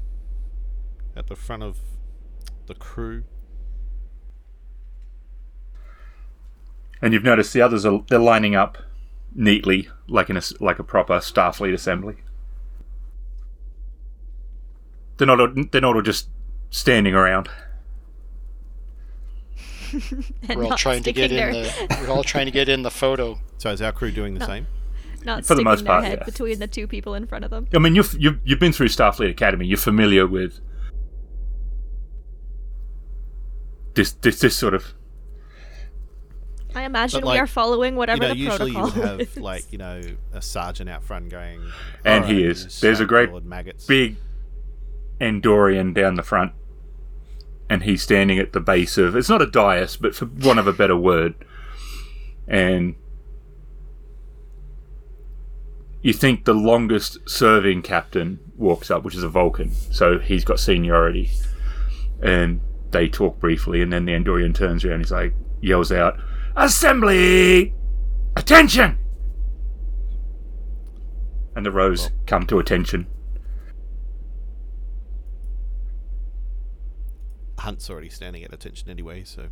at 1.16 1.26
the 1.26 1.36
front 1.36 1.62
of 1.64 1.78
the 2.66 2.74
crew. 2.74 3.24
And 7.02 7.12
you've 7.12 7.24
noticed 7.24 7.52
the 7.52 7.60
others 7.60 7.84
are 7.84 8.02
they're 8.08 8.18
lining 8.18 8.54
up 8.54 8.78
neatly, 9.34 9.88
like 10.08 10.30
in 10.30 10.36
a 10.36 10.38
s- 10.38 10.54
like 10.60 10.78
a 10.78 10.84
proper 10.84 11.18
Starfleet 11.18 11.74
assembly. 11.74 12.16
They're 15.18 15.26
not 15.26 15.72
they're 15.72 15.80
not 15.80 15.96
all 15.96 16.02
just 16.02 16.28
standing 16.70 17.14
around. 17.14 17.48
And 20.48 20.56
We're 20.58 20.64
all 20.64 20.76
trying 20.76 21.02
to 21.04 21.12
get 21.12 21.32
in 21.32 21.52
the. 21.52 21.98
We're 22.02 22.10
all 22.10 22.24
trying 22.24 22.46
to 22.46 22.52
get 22.52 22.68
in 22.68 22.82
the 22.82 22.90
photo. 22.90 23.38
So 23.58 23.70
is 23.70 23.80
our 23.80 23.90
crew 23.90 24.10
doing 24.10 24.34
the 24.34 24.40
No. 24.40 24.46
same? 24.46 24.66
not 25.24 25.38
For 25.38 25.54
the 25.54 25.60
sticking 25.60 25.64
most 25.64 25.84
their 25.84 25.86
part, 25.86 26.04
head 26.04 26.18
yeah. 26.20 26.24
between 26.24 26.58
the 26.58 26.66
two 26.66 26.86
people 26.86 27.14
in 27.14 27.26
front 27.26 27.44
of 27.44 27.50
them. 27.50 27.66
I 27.74 27.78
mean, 27.78 27.94
you've 27.94 28.14
you've, 28.20 28.38
you've 28.44 28.60
been 28.60 28.72
through 28.72 28.88
Starfleet 28.88 29.30
Academy. 29.30 29.66
You're 29.66 29.78
familiar 29.78 30.26
with 30.26 30.60
this 33.94 34.12
this 34.12 34.40
this 34.40 34.54
sort 34.54 34.74
of 34.74 34.94
I 36.74 36.82
imagine 36.82 37.24
like, 37.24 37.34
we 37.36 37.38
are 37.40 37.46
following 37.46 37.94
You 37.94 37.98
whatever 37.98 38.22
know, 38.22 38.28
the 38.28 38.36
usually 38.36 38.72
you 38.72 38.82
would 38.82 38.92
protocol 38.92 39.18
have 39.18 39.20
is. 39.20 39.36
like 39.38 39.72
you 39.72 39.78
know 39.78 40.02
a 40.34 40.42
sergeant 40.42 40.90
out 40.90 41.02
front 41.02 41.30
going. 41.30 41.60
And 42.04 42.24
"All 42.24 42.30
he 42.30 42.46
oh, 42.46 42.50
is. 42.50 42.80
There's 42.80 43.00
a 43.00 43.06
great 43.06 43.30
maggots." 43.44 43.86
big 43.86 44.16
Andorian 45.20 45.94
down 45.94 46.16
the 46.16 46.22
front, 46.22 46.52
and 47.68 47.82
he's 47.82 48.02
standing 48.02 48.38
at 48.38 48.52
the 48.52 48.60
base 48.60 48.96
of 48.98 49.16
it's 49.16 49.28
not 49.28 49.42
a 49.42 49.46
dais, 49.46 49.96
but 49.96 50.14
for 50.14 50.26
want 50.26 50.58
of 50.58 50.66
a 50.66 50.72
better 50.72 50.96
word, 50.96 51.34
and 52.46 52.94
you 56.02 56.12
think 56.12 56.44
the 56.44 56.54
longest 56.54 57.18
serving 57.28 57.82
captain 57.82 58.38
walks 58.56 58.90
up, 58.90 59.02
which 59.02 59.16
is 59.16 59.24
a 59.24 59.28
Vulcan, 59.28 59.72
so 59.72 60.18
he's 60.18 60.44
got 60.44 60.60
seniority, 60.60 61.30
and 62.22 62.60
they 62.92 63.08
talk 63.08 63.40
briefly, 63.40 63.82
and 63.82 63.92
then 63.92 64.04
the 64.04 64.12
Andorian 64.12 64.54
turns 64.54 64.84
around, 64.84 65.00
he's 65.00 65.10
like 65.10 65.34
yells 65.60 65.90
out, 65.90 66.18
"Assembly, 66.54 67.74
attention!" 68.36 68.98
And 71.56 71.66
the 71.66 71.72
rows 71.72 72.10
come 72.26 72.46
to 72.46 72.58
attention. 72.58 73.08
Hunt's 77.66 77.90
already 77.90 78.08
standing 78.08 78.44
at 78.44 78.54
attention 78.54 78.88
anyway, 78.88 79.24
so 79.24 79.48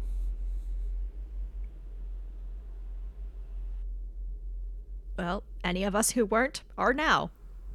well, 5.18 5.42
any 5.64 5.82
of 5.82 5.96
us 5.96 6.12
who 6.12 6.24
weren't 6.24 6.62
are 6.78 6.92
now. 6.92 7.32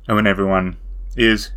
And 0.07 0.15
when 0.15 0.25
everyone 0.25 0.77
is, 1.17 1.51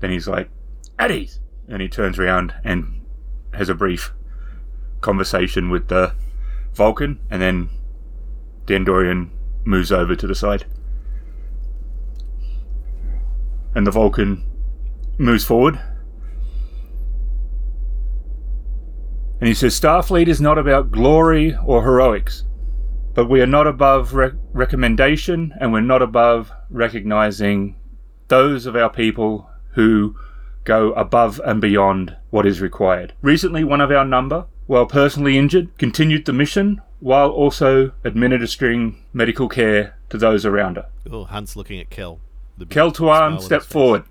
then 0.00 0.10
he's 0.10 0.26
like, 0.26 0.50
at 0.98 1.12
ease. 1.12 1.38
And 1.68 1.80
he 1.80 1.88
turns 1.88 2.18
around 2.18 2.54
and 2.64 3.06
has 3.54 3.68
a 3.68 3.74
brief 3.76 4.12
conversation 5.00 5.70
with 5.70 5.86
the 5.86 6.16
Vulcan, 6.74 7.20
and 7.30 7.40
then 7.40 7.68
the 8.66 8.74
Andorian 8.74 9.30
moves 9.62 9.92
over 9.92 10.16
to 10.16 10.26
the 10.26 10.34
side. 10.34 10.64
And 13.76 13.86
the 13.86 13.92
Vulcan 13.92 14.42
moves 15.18 15.44
forward. 15.44 15.78
And 19.40 19.48
he 19.48 19.54
says, 19.54 19.78
Starfleet 19.78 20.26
is 20.28 20.40
not 20.40 20.58
about 20.58 20.90
glory 20.90 21.56
or 21.64 21.82
heroics. 21.82 22.44
But 23.14 23.28
we 23.28 23.40
are 23.40 23.46
not 23.46 23.66
above 23.66 24.14
re- 24.14 24.32
recommendation 24.52 25.54
and 25.60 25.72
we're 25.72 25.80
not 25.80 26.02
above 26.02 26.52
recognizing 26.70 27.76
those 28.28 28.66
of 28.66 28.76
our 28.76 28.90
people 28.90 29.48
who 29.72 30.16
go 30.64 30.92
above 30.92 31.40
and 31.44 31.60
beyond 31.60 32.16
what 32.30 32.46
is 32.46 32.60
required. 32.60 33.14
Recently, 33.22 33.64
one 33.64 33.80
of 33.80 33.90
our 33.90 34.04
number, 34.04 34.46
while 34.66 34.86
personally 34.86 35.38
injured, 35.38 35.76
continued 35.78 36.26
the 36.26 36.32
mission 36.32 36.82
while 37.00 37.30
also 37.30 37.92
administering 38.04 39.02
medical 39.12 39.48
care 39.48 39.96
to 40.10 40.18
those 40.18 40.44
around 40.44 40.76
her. 40.76 40.86
oh, 41.10 41.24
Hans 41.24 41.56
looking 41.56 41.80
at 41.80 41.90
Kel. 41.90 42.20
Kel 42.68 42.92
smile 42.92 43.30
Tuan, 43.30 43.40
step 43.40 43.62
forward. 43.62 44.04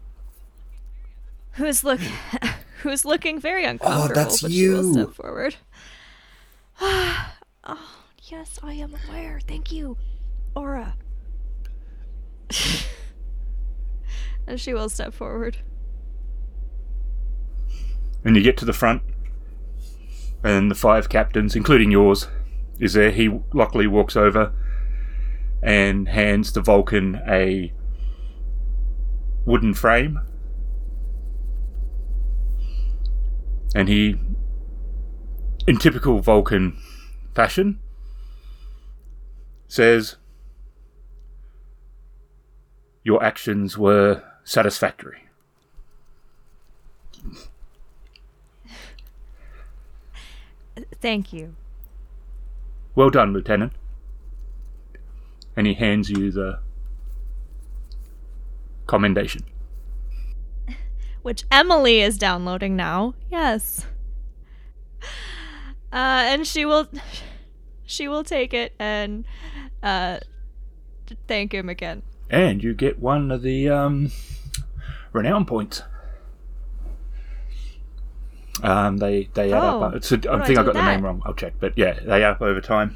Who's 1.54 1.84
look 1.84 2.00
who's 2.78 3.06
looking 3.06 3.40
very 3.40 3.66
oh, 3.66 3.70
uncomfortable, 3.72 4.12
Oh, 4.12 4.14
that's 4.14 4.42
but 4.42 4.52
she 4.52 4.70
will 4.70 4.84
you. 4.86 4.94
step 4.94 5.14
forward. 5.14 5.56
oh, 6.82 7.26
yes, 8.24 8.60
I 8.64 8.74
am 8.74 8.96
aware. 9.08 9.40
Thank 9.48 9.72
you, 9.72 9.98
Aura. 10.56 10.96
and 14.48 14.60
she 14.60 14.74
will 14.74 14.90
step 14.90 15.14
forward. 15.14 15.58
And 18.24 18.36
you 18.36 18.42
get 18.44 18.58
to 18.58 18.66
the 18.66 18.74
front, 18.74 19.02
and 20.44 20.70
the 20.70 20.76
five 20.76 21.10
captains, 21.10 21.56
including 21.56 21.92
yours, 21.92 22.28
is 22.80 22.94
there. 22.94 23.12
He 23.12 23.40
luckily 23.54 23.88
walks 23.88 24.16
over 24.16 24.52
and 25.64 26.08
hands 26.08 26.52
the 26.54 26.62
Vulcan 26.62 27.20
a 27.28 27.74
wooden 29.46 29.74
frame. 29.74 30.20
And 33.76 33.90
he, 33.90 34.16
in 35.68 35.78
typical 35.78 36.20
Vulcan 36.20 36.78
fashion, 37.36 37.80
says, 39.68 40.16
Your 43.04 43.24
actions 43.24 43.78
were 43.78 44.24
satisfactory. 44.44 45.28
Thank 51.00 51.34
you. 51.34 51.56
Well 52.96 53.10
done, 53.10 53.34
Lieutenant. 53.34 53.74
And 55.56 55.68
he 55.68 55.74
hands 55.74 56.10
you 56.10 56.32
the 56.32 56.60
commendation. 58.88 59.44
Which 61.28 61.44
Emily 61.52 62.00
is 62.00 62.18
downloading 62.18 62.78
now. 62.78 63.14
Yes. 63.30 63.86
Uh, 65.92 66.24
and 66.24 66.48
she 66.48 66.64
will 66.64 66.88
she 67.86 68.08
will 68.08 68.24
take 68.24 68.54
it 68.54 68.74
and 68.80 69.26
uh 69.84 70.20
thank 71.28 71.54
him 71.54 71.68
again. 71.68 72.04
And 72.30 72.64
you 72.64 72.74
get 72.74 73.00
one 73.00 73.30
of 73.30 73.42
the 73.42 73.68
um, 73.68 74.10
renown 75.12 75.44
points. 75.44 75.84
Um, 78.64 78.96
they 78.96 79.30
they 79.34 79.52
add 79.52 79.62
Oh, 79.62 79.82
up. 79.84 79.96
It's 79.96 80.10
a, 80.14 80.16
what 80.16 80.28
I 80.30 80.34
I 80.36 80.46
think 80.46 80.56
do 80.56 80.62
I 80.62 80.64
got 80.64 80.66
with 80.68 80.76
the 80.76 80.86
name 80.86 81.04
wrong. 81.04 81.22
I'll 81.26 81.34
check, 81.34 81.56
but 81.60 81.78
yeah, 81.78 82.00
they 82.06 82.24
add 82.24 82.32
up 82.32 82.42
over 82.42 82.62
time. 82.62 82.96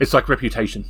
It's 0.00 0.12
like 0.12 0.28
reputation. 0.28 0.86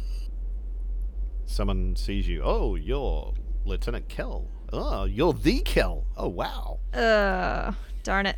Someone 1.45 1.95
sees 1.95 2.27
you. 2.27 2.41
Oh, 2.43 2.75
you're 2.75 3.35
Lieutenant 3.67 4.09
Kel. 4.09 4.49
Oh, 4.77 5.05
you're 5.05 5.33
the 5.33 5.61
kill. 5.61 6.05
Oh, 6.17 6.29
wow. 6.29 6.79
Uh, 6.93 7.73
darn 8.03 8.27
it. 8.27 8.37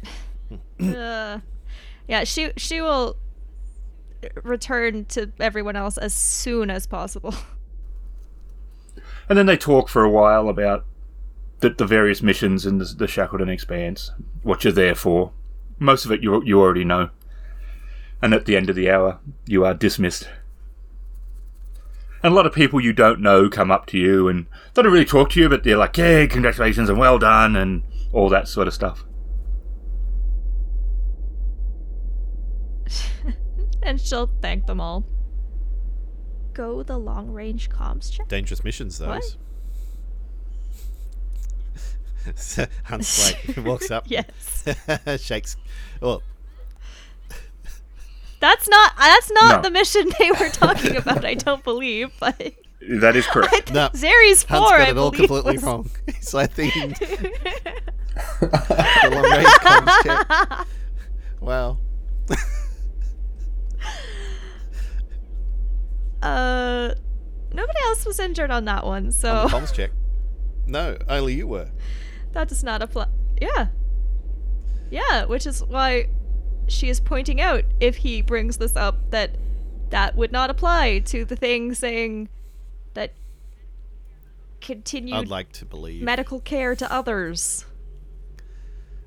uh, 0.81 1.41
yeah, 2.09 2.25
she 2.25 2.53
she 2.57 2.81
will 2.81 3.17
return 4.43 5.05
to 5.07 5.31
everyone 5.41 5.77
else 5.77 5.99
as 5.99 6.15
soon 6.15 6.71
as 6.71 6.87
possible. 6.87 7.35
And 9.29 9.37
then 9.37 9.47
they 9.47 9.57
talk 9.57 9.89
for 9.89 10.05
a 10.05 10.11
while 10.11 10.49
about 10.49 10.85
the, 11.61 11.71
the 11.71 11.87
various 11.87 12.23
missions 12.23 12.65
in 12.65 12.79
the, 12.79 12.85
the 12.85 13.09
Shackleton 13.09 13.49
Expanse, 13.49 14.13
what 14.43 14.63
you're 14.63 14.73
there 14.73 14.95
for. 14.95 15.33
Most 15.79 16.05
of 16.05 16.13
it 16.13 16.23
you 16.23 16.43
you 16.45 16.61
already 16.61 16.85
know. 16.85 17.11
And 18.23 18.33
at 18.33 18.47
the 18.47 18.57
end 18.57 18.71
of 18.71 18.77
the 18.77 18.91
hour, 18.91 19.19
you 19.47 19.65
are 19.65 19.75
dismissed. 19.75 20.29
And 22.27 22.33
a 22.33 22.35
lot 22.37 22.45
of 22.45 22.53
people 22.53 22.81
you 22.81 22.93
don't 22.93 23.21
know 23.21 23.49
come 23.49 23.71
up 23.71 23.87
to 23.87 23.97
you 23.97 24.27
and 24.27 24.47
they 24.75 24.83
don't 24.83 24.91
really 24.91 25.05
talk 25.05 25.31
to 25.31 25.41
you, 25.41 25.49
but 25.49 25.63
they're 25.63 25.77
like, 25.77 25.97
"Yay, 25.97 26.27
congratulations 26.27 26.89
and 26.89 26.99
well 26.99 27.21
done," 27.21 27.55
and 27.55 27.85
all 28.13 28.29
that 28.31 28.49
sort 28.49 28.67
of 28.67 28.75
stuff. 28.75 29.05
and 33.85 34.01
she'll 34.01 34.29
thank 34.43 34.67
them 34.67 34.81
all. 34.81 35.07
Go 36.53 36.83
the 36.83 36.99
long 36.99 37.31
range 37.31 37.71
comms 37.71 38.11
check. 38.13 38.27
Dangerous 38.27 38.65
missions, 38.65 38.99
What? 38.99 39.21
those. 39.23 39.37
So 42.35 42.67
Hunt's 42.87 43.25
like 43.47 43.57
walks 43.65 43.93
up, 43.93 44.07
Yes. 44.09 44.65
shakes. 45.19 45.57
Well, 46.01 46.25
That's 48.41 48.69
not 48.69 48.93
that's 48.99 49.31
not 49.33 49.57
No. 49.57 49.63
the 49.63 49.71
mission 49.71 50.11
they 50.19 50.31
were 50.33 50.51
talking 50.51 50.97
about, 51.03 51.25
I 51.25 51.35
don't 51.35 51.65
believe, 51.65 52.13
but 52.21 52.37
That 53.01 53.17
is 53.17 53.27
I 53.27 53.31
correct. 53.31 53.53
think 53.55 53.73
No, 53.73 53.89
Zeres 53.95 54.45
4 54.47 54.57
Hunt's 54.59 54.71
got 54.71 54.81
I 54.81 54.91
it 54.91 54.99
all 54.99 55.11
believe 55.11 55.29
completely 55.29 55.55
was- 55.55 55.63
wrong. 55.65 55.91
He's 56.07 56.35
like 56.35 56.53
thinking 56.53 56.91
the 58.41 59.11
long 59.11 59.23
range 59.23 59.47
comms 59.47 60.03
check. 60.03 60.67
Wow. 61.41 61.79
Uh 66.23 66.95
nobody 67.53 67.79
else 67.85 68.05
was 68.07 68.19
injured 68.19 68.51
on 68.51 68.65
that 68.65 68.85
one, 68.85 69.07
On 69.07 69.13
so 69.13 69.43
the 69.43 69.49
comms 69.49 69.73
check. 69.73 69.91
No, 70.67 70.97
only 71.09 71.35
you 71.35 71.47
were. 71.47 71.71
that 72.33 72.49
does 72.49 72.65
not 72.65 72.83
apply. 72.83 73.07
Yeah. 73.41 73.69
Yeah, 74.91 75.25
which 75.27 75.47
is 75.47 75.63
why 75.65 76.09
she 76.69 76.89
is 76.89 77.01
pointing 77.01 77.41
out 77.41 77.65
if 77.81 77.97
he 77.97 78.23
brings 78.23 78.57
this 78.59 78.77
up 78.77 79.11
that 79.11 79.37
that 79.91 80.17
would 80.17 80.33
not 80.33 80.51
apply 80.51 80.99
to 81.01 81.25
the 81.25 81.37
thing 81.37 81.75
saying 81.75 82.29
that 82.95 83.13
continued 84.61 85.15
I'd 85.17 85.29
like 85.29 85.53
to 85.53 85.65
believe. 85.65 86.03
medical 86.03 86.41
care 86.41 86.75
to 86.75 86.93
others. 86.93 87.65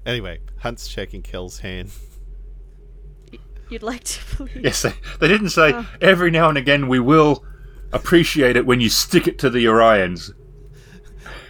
Anyway, 0.05 0.39
Hunt's 0.59 0.87
shaking 0.87 1.21
Kel's 1.21 1.59
hand. 1.59 1.91
You'd 3.69 3.83
like 3.83 4.03
to 4.05 4.35
believe. 4.37 4.63
Yes, 4.63 4.81
they, 4.81 4.93
they 5.19 5.27
didn't 5.27 5.49
say 5.49 5.73
Oh. 5.73 5.85
every 6.01 6.31
now 6.31 6.49
and 6.49 6.57
again 6.57 6.87
we 6.87 6.99
will 6.99 7.43
appreciate 7.91 8.55
it 8.55 8.65
when 8.65 8.79
you 8.81 8.89
stick 8.89 9.27
it 9.27 9.37
to 9.39 9.49
the 9.49 9.65
Orions. 9.65 10.31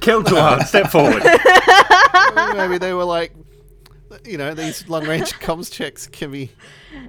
Keltuan, 0.00 0.64
step 0.66 0.90
forward. 0.90 1.22
Maybe 2.56 2.78
they 2.78 2.92
were 2.94 3.04
like, 3.04 3.32
you 4.24 4.36
know, 4.36 4.54
these 4.54 4.88
long 4.88 5.06
range 5.06 5.32
comms 5.40 5.70
checks 5.72 6.06
can 6.06 6.30
be. 6.32 6.50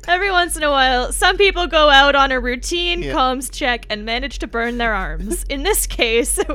Every 0.07 0.31
once 0.31 0.55
in 0.57 0.63
a 0.63 0.69
while, 0.69 1.11
some 1.11 1.37
people 1.37 1.67
go 1.67 1.89
out 1.89 2.15
on 2.15 2.31
a 2.31 2.39
routine 2.39 3.01
Yeah. 3.01 3.13
comms 3.13 3.51
check 3.51 3.85
and 3.89 4.05
manage 4.05 4.39
to 4.39 4.47
burn 4.47 4.77
their 4.77 4.93
arms. 4.93 5.43
In 5.49 5.63
this 5.63 5.87
case, 5.87 6.39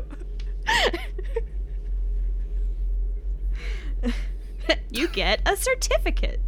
you 4.91 5.09
get 5.09 5.41
a 5.47 5.57
certificate. 5.57 6.41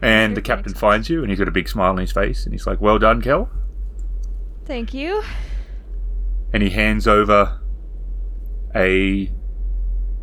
And 0.00 0.36
the 0.36 0.42
captain 0.42 0.74
finds 0.74 1.08
you, 1.10 1.22
and 1.22 1.30
he's 1.30 1.38
got 1.40 1.48
a 1.48 1.52
big 1.52 1.68
smile 1.68 1.90
on 1.90 1.96
his 1.98 2.12
face, 2.12 2.44
and 2.44 2.52
he's 2.54 2.66
like, 2.68 2.80
"Well 2.80 2.98
done, 3.00 3.20
Kel." 3.20 3.50
Thank 4.64 4.94
you. 4.94 5.22
And 6.52 6.62
he 6.62 6.70
hands 6.70 7.08
over 7.08 7.58
a 8.76 9.32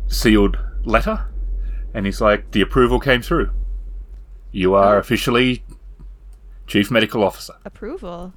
sealed 0.08 0.56
letter, 0.84 1.26
and 1.96 2.04
he's 2.04 2.20
like, 2.20 2.50
"The 2.50 2.60
approval 2.60 3.00
came 3.00 3.22
through. 3.22 3.50
You 4.52 4.74
are 4.74 4.96
Oh. 4.96 4.98
officially 5.00 5.64
chief 6.66 6.90
medical 6.90 7.24
officer. 7.24 7.54
Approval. 7.64 8.34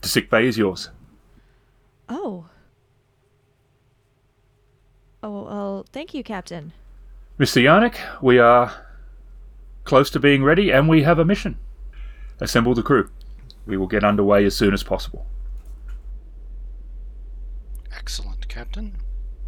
The 0.00 0.08
sick 0.08 0.30
bay 0.30 0.46
is 0.46 0.56
yours." 0.56 0.90
Oh. 2.08 2.46
Oh, 5.22 5.42
well, 5.44 5.86
thank 5.92 6.14
you, 6.14 6.24
Captain. 6.24 6.72
Mr. 7.38 7.62
Yannick, 7.62 7.96
we 8.22 8.38
are 8.38 8.72
close 9.84 10.08
to 10.10 10.18
being 10.18 10.42
ready 10.42 10.72
and 10.72 10.88
we 10.88 11.02
have 11.02 11.18
a 11.18 11.24
mission. 11.24 11.58
Assemble 12.40 12.74
the 12.74 12.82
crew. 12.82 13.10
We 13.66 13.76
will 13.76 13.86
get 13.86 14.02
underway 14.02 14.44
as 14.46 14.56
soon 14.56 14.72
as 14.74 14.82
possible. 14.82 15.26
Excellent, 17.94 18.48
Captain. 18.48 18.96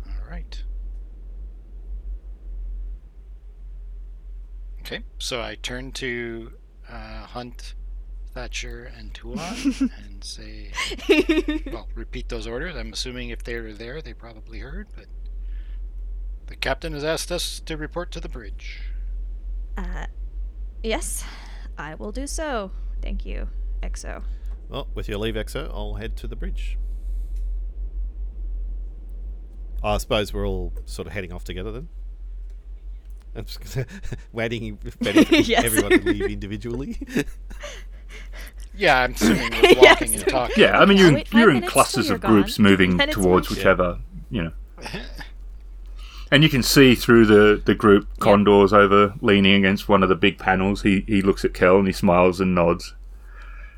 All 0.07 0.31
right. 0.31 0.63
Okay, 4.85 5.03
so 5.19 5.41
I 5.41 5.55
turn 5.55 5.93
to 5.93 6.53
uh, 6.91 7.25
Hunt, 7.25 7.75
Thatcher, 8.35 8.93
and 8.95 9.15
Tuan 9.15 9.39
and 10.05 10.23
say, 10.23 10.73
well, 11.73 11.89
repeat 11.95 12.29
those 12.29 12.47
orders. 12.47 12.77
I'm 12.77 12.93
assuming 12.93 13.31
if 13.31 13.43
they 13.43 13.59
were 13.59 13.73
there, 13.73 14.03
they 14.03 14.13
probably 14.13 14.59
heard, 14.59 14.89
but 14.95 15.07
the 16.49 16.57
captain 16.57 16.93
has 16.93 17.03
asked 17.03 17.33
us 17.33 17.61
to 17.61 17.79
report 17.79 18.11
to 18.11 18.21
the 18.21 18.29
bridge. 18.29 18.83
Uh, 19.79 20.05
yes, 20.83 21.25
I 21.79 21.95
will 21.95 22.13
do 22.13 22.27
so. 22.27 22.71
Thank 23.01 23.25
you, 23.25 23.49
EXO. 23.83 24.23
Well, 24.69 24.89
with 24.95 25.09
your 25.09 25.17
leave, 25.17 25.35
Exo, 25.35 25.71
I'll 25.73 25.95
head 25.95 26.15
to 26.19 26.27
the 26.27 26.37
bridge. 26.37 26.77
I 29.83 29.97
suppose 29.97 30.35
we're 30.35 30.47
all 30.47 30.75
sort 30.85 31.07
of 31.07 31.15
heading 31.15 31.33
off 31.33 31.45
together 31.45 31.73
then. 31.73 31.89
I'm 33.37 33.45
just 33.45 33.75
gonna- 33.75 33.87
waiting, 34.33 34.79
waiting 35.01 35.25
for 35.25 35.35
Yes. 35.37 35.65
everyone 35.65 35.91
to 35.91 36.05
leave 36.13 36.31
individually. 36.31 36.99
Yeah, 38.77 39.03
I'm 39.03 39.13
assuming 39.13 39.51
we're 39.53 39.69
Yes. 39.71 40.01
walking 40.01 40.15
and 40.17 40.27
talking. 40.27 40.55
Yeah, 40.59 40.81
I 40.81 40.85
mean, 40.85 40.99
you're, 40.99 41.13
wait 41.15 41.33
you're 41.33 41.51
in 41.53 41.63
clusters 41.63 42.11
of 42.11 42.21
you're 42.23 42.31
groups 42.33 42.57
gone, 42.57 42.65
moving 42.67 42.97
then 42.97 43.09
towards 43.09 43.49
my- 43.49 43.57
whichever, 43.57 43.99
you 44.33 44.43
know. 44.43 44.53
And 46.33 46.43
you 46.43 46.49
can 46.49 46.65
see 46.65 46.97
through 46.97 47.27
the, 47.27 47.63
the 47.65 47.77
group 47.77 48.09
Condor's 48.19 48.73
over 48.73 49.15
leaning 49.21 49.55
against 49.55 49.89
one 49.89 50.03
of 50.03 50.09
the 50.09 50.17
big 50.17 50.39
panels. 50.39 50.83
He 50.83 51.05
he 51.07 51.23
looks 51.23 51.45
at 51.45 51.55
Kel 51.55 51.79
and 51.79 51.87
he 51.87 51.93
smiles 51.93 52.41
and 52.41 52.53
nods. 52.53 52.95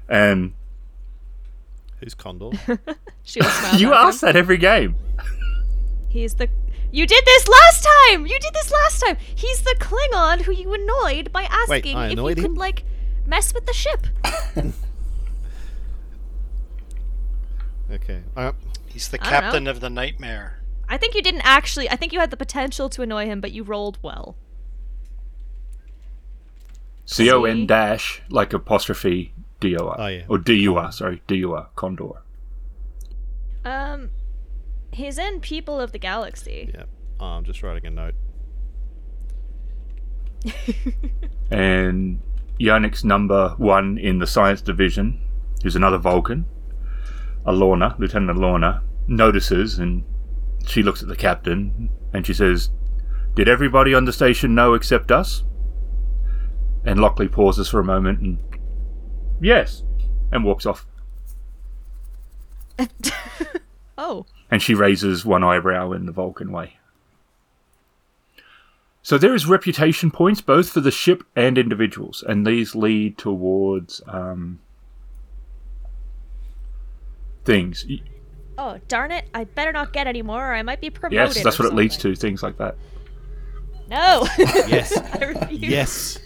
And 0.08 0.54
Who's 2.00 2.14
Condor? 2.14 2.50
She 3.22 3.40
will 3.40 3.48
smile 3.50 3.78
you 3.80 3.92
ask 3.92 4.22
him. 4.22 4.28
that 4.28 4.36
every 4.36 4.56
game. 4.56 4.96
He's 6.08 6.32
the. 6.34 6.48
You 6.96 7.06
did 7.06 7.26
this 7.26 7.46
last 7.46 7.84
time. 7.84 8.26
You 8.26 8.38
did 8.38 8.54
this 8.54 8.72
last 8.72 9.00
time. 9.00 9.18
He's 9.34 9.60
the 9.60 9.76
Klingon 9.78 10.40
who 10.40 10.52
you 10.52 10.72
annoyed 10.72 11.30
by 11.30 11.42
asking 11.42 11.94
I 11.94 12.06
if 12.06 12.12
you 12.12 12.18
annoyed 12.18 12.38
could 12.38 12.56
like 12.56 12.84
mess 13.26 13.52
with 13.52 13.66
the 13.66 13.74
ship. 13.74 14.06
Okay. 17.88 18.22
Uh, 18.36 18.50
He's 18.88 19.08
the 19.08 19.18
I 19.20 19.24
don't 19.24 19.32
know. 19.32 19.40
captain 19.40 19.66
of 19.68 19.78
the 19.80 19.88
nightmare. 19.88 20.58
I 20.88 20.96
think 20.96 21.14
you 21.14 21.22
didn't 21.22 21.42
actually. 21.42 21.88
I 21.88 21.94
think 21.94 22.12
you 22.12 22.18
had 22.18 22.30
the 22.32 22.36
potential 22.36 22.88
to 22.88 23.02
annoy 23.02 23.26
him, 23.26 23.40
but 23.40 23.52
you 23.52 23.62
rolled 23.62 23.98
well. 24.02 24.34
C 27.04 27.30
O 27.30 27.44
N 27.44 27.66
dash 27.66 28.22
like 28.28 28.52
apostrophe 28.52 29.32
D 29.60 29.76
O 29.76 29.86
R. 29.86 29.96
Oh, 30.00 30.06
yeah. 30.08 30.24
Or 30.28 30.38
D 30.38 30.54
U 30.54 30.76
R, 30.76 30.90
sorry, 30.90 31.22
D 31.28 31.36
U 31.36 31.52
R, 31.54 31.68
Condor. 31.76 32.22
Um, 33.64 34.10
He's 34.96 35.18
in 35.18 35.40
People 35.40 35.78
of 35.78 35.92
the 35.92 35.98
Galaxy. 35.98 36.72
Yeah. 36.74 36.84
Oh, 37.20 37.26
I'm 37.26 37.36
um, 37.36 37.44
just 37.44 37.62
writing 37.62 37.84
a 37.84 37.90
note. 37.90 38.14
and 41.50 42.18
Yannick's 42.58 43.04
number 43.04 43.50
one 43.58 43.98
in 43.98 44.20
the 44.20 44.26
science 44.26 44.62
division, 44.62 45.20
who's 45.62 45.76
another 45.76 45.98
Vulcan, 45.98 46.46
Alorna, 47.46 47.98
Lieutenant 47.98 48.38
Alorna, 48.38 48.80
notices 49.06 49.78
and 49.78 50.02
she 50.66 50.82
looks 50.82 51.02
at 51.02 51.08
the 51.08 51.16
captain 51.16 51.90
and 52.14 52.26
she 52.26 52.32
says, 52.32 52.70
Did 53.34 53.50
everybody 53.50 53.92
on 53.92 54.06
the 54.06 54.14
station 54.14 54.54
know 54.54 54.72
except 54.72 55.12
us? 55.12 55.44
And 56.86 57.00
Lockley 57.00 57.28
pauses 57.28 57.68
for 57.68 57.80
a 57.80 57.84
moment 57.84 58.20
and, 58.20 58.38
Yes, 59.42 59.82
and 60.32 60.42
walks 60.42 60.64
off. 60.64 60.86
oh. 63.98 64.24
And 64.50 64.62
she 64.62 64.74
raises 64.74 65.24
one 65.24 65.42
eyebrow 65.42 65.92
in 65.92 66.06
the 66.06 66.12
Vulcan 66.12 66.52
way. 66.52 66.78
So 69.02 69.18
there 69.18 69.34
is 69.34 69.46
reputation 69.46 70.10
points 70.10 70.40
both 70.40 70.68
for 70.68 70.80
the 70.80 70.90
ship 70.90 71.22
and 71.36 71.56
individuals, 71.56 72.24
and 72.26 72.44
these 72.44 72.74
lead 72.74 73.16
towards 73.16 74.02
um, 74.08 74.58
things. 77.44 77.86
Oh, 78.58 78.80
darn 78.88 79.12
it. 79.12 79.28
I 79.32 79.44
better 79.44 79.72
not 79.72 79.92
get 79.92 80.08
any 80.08 80.22
more 80.22 80.50
or 80.50 80.54
I 80.54 80.62
might 80.62 80.80
be 80.80 80.90
promoted. 80.90 81.36
Yes, 81.36 81.44
that's 81.44 81.60
or 81.60 81.64
what 81.64 81.72
it 81.72 81.76
leads 81.76 81.96
to. 81.98 82.16
Things 82.16 82.42
like 82.42 82.58
that. 82.58 82.76
No. 83.88 84.26
Yes. 84.38 85.00
Yes. 85.50 86.18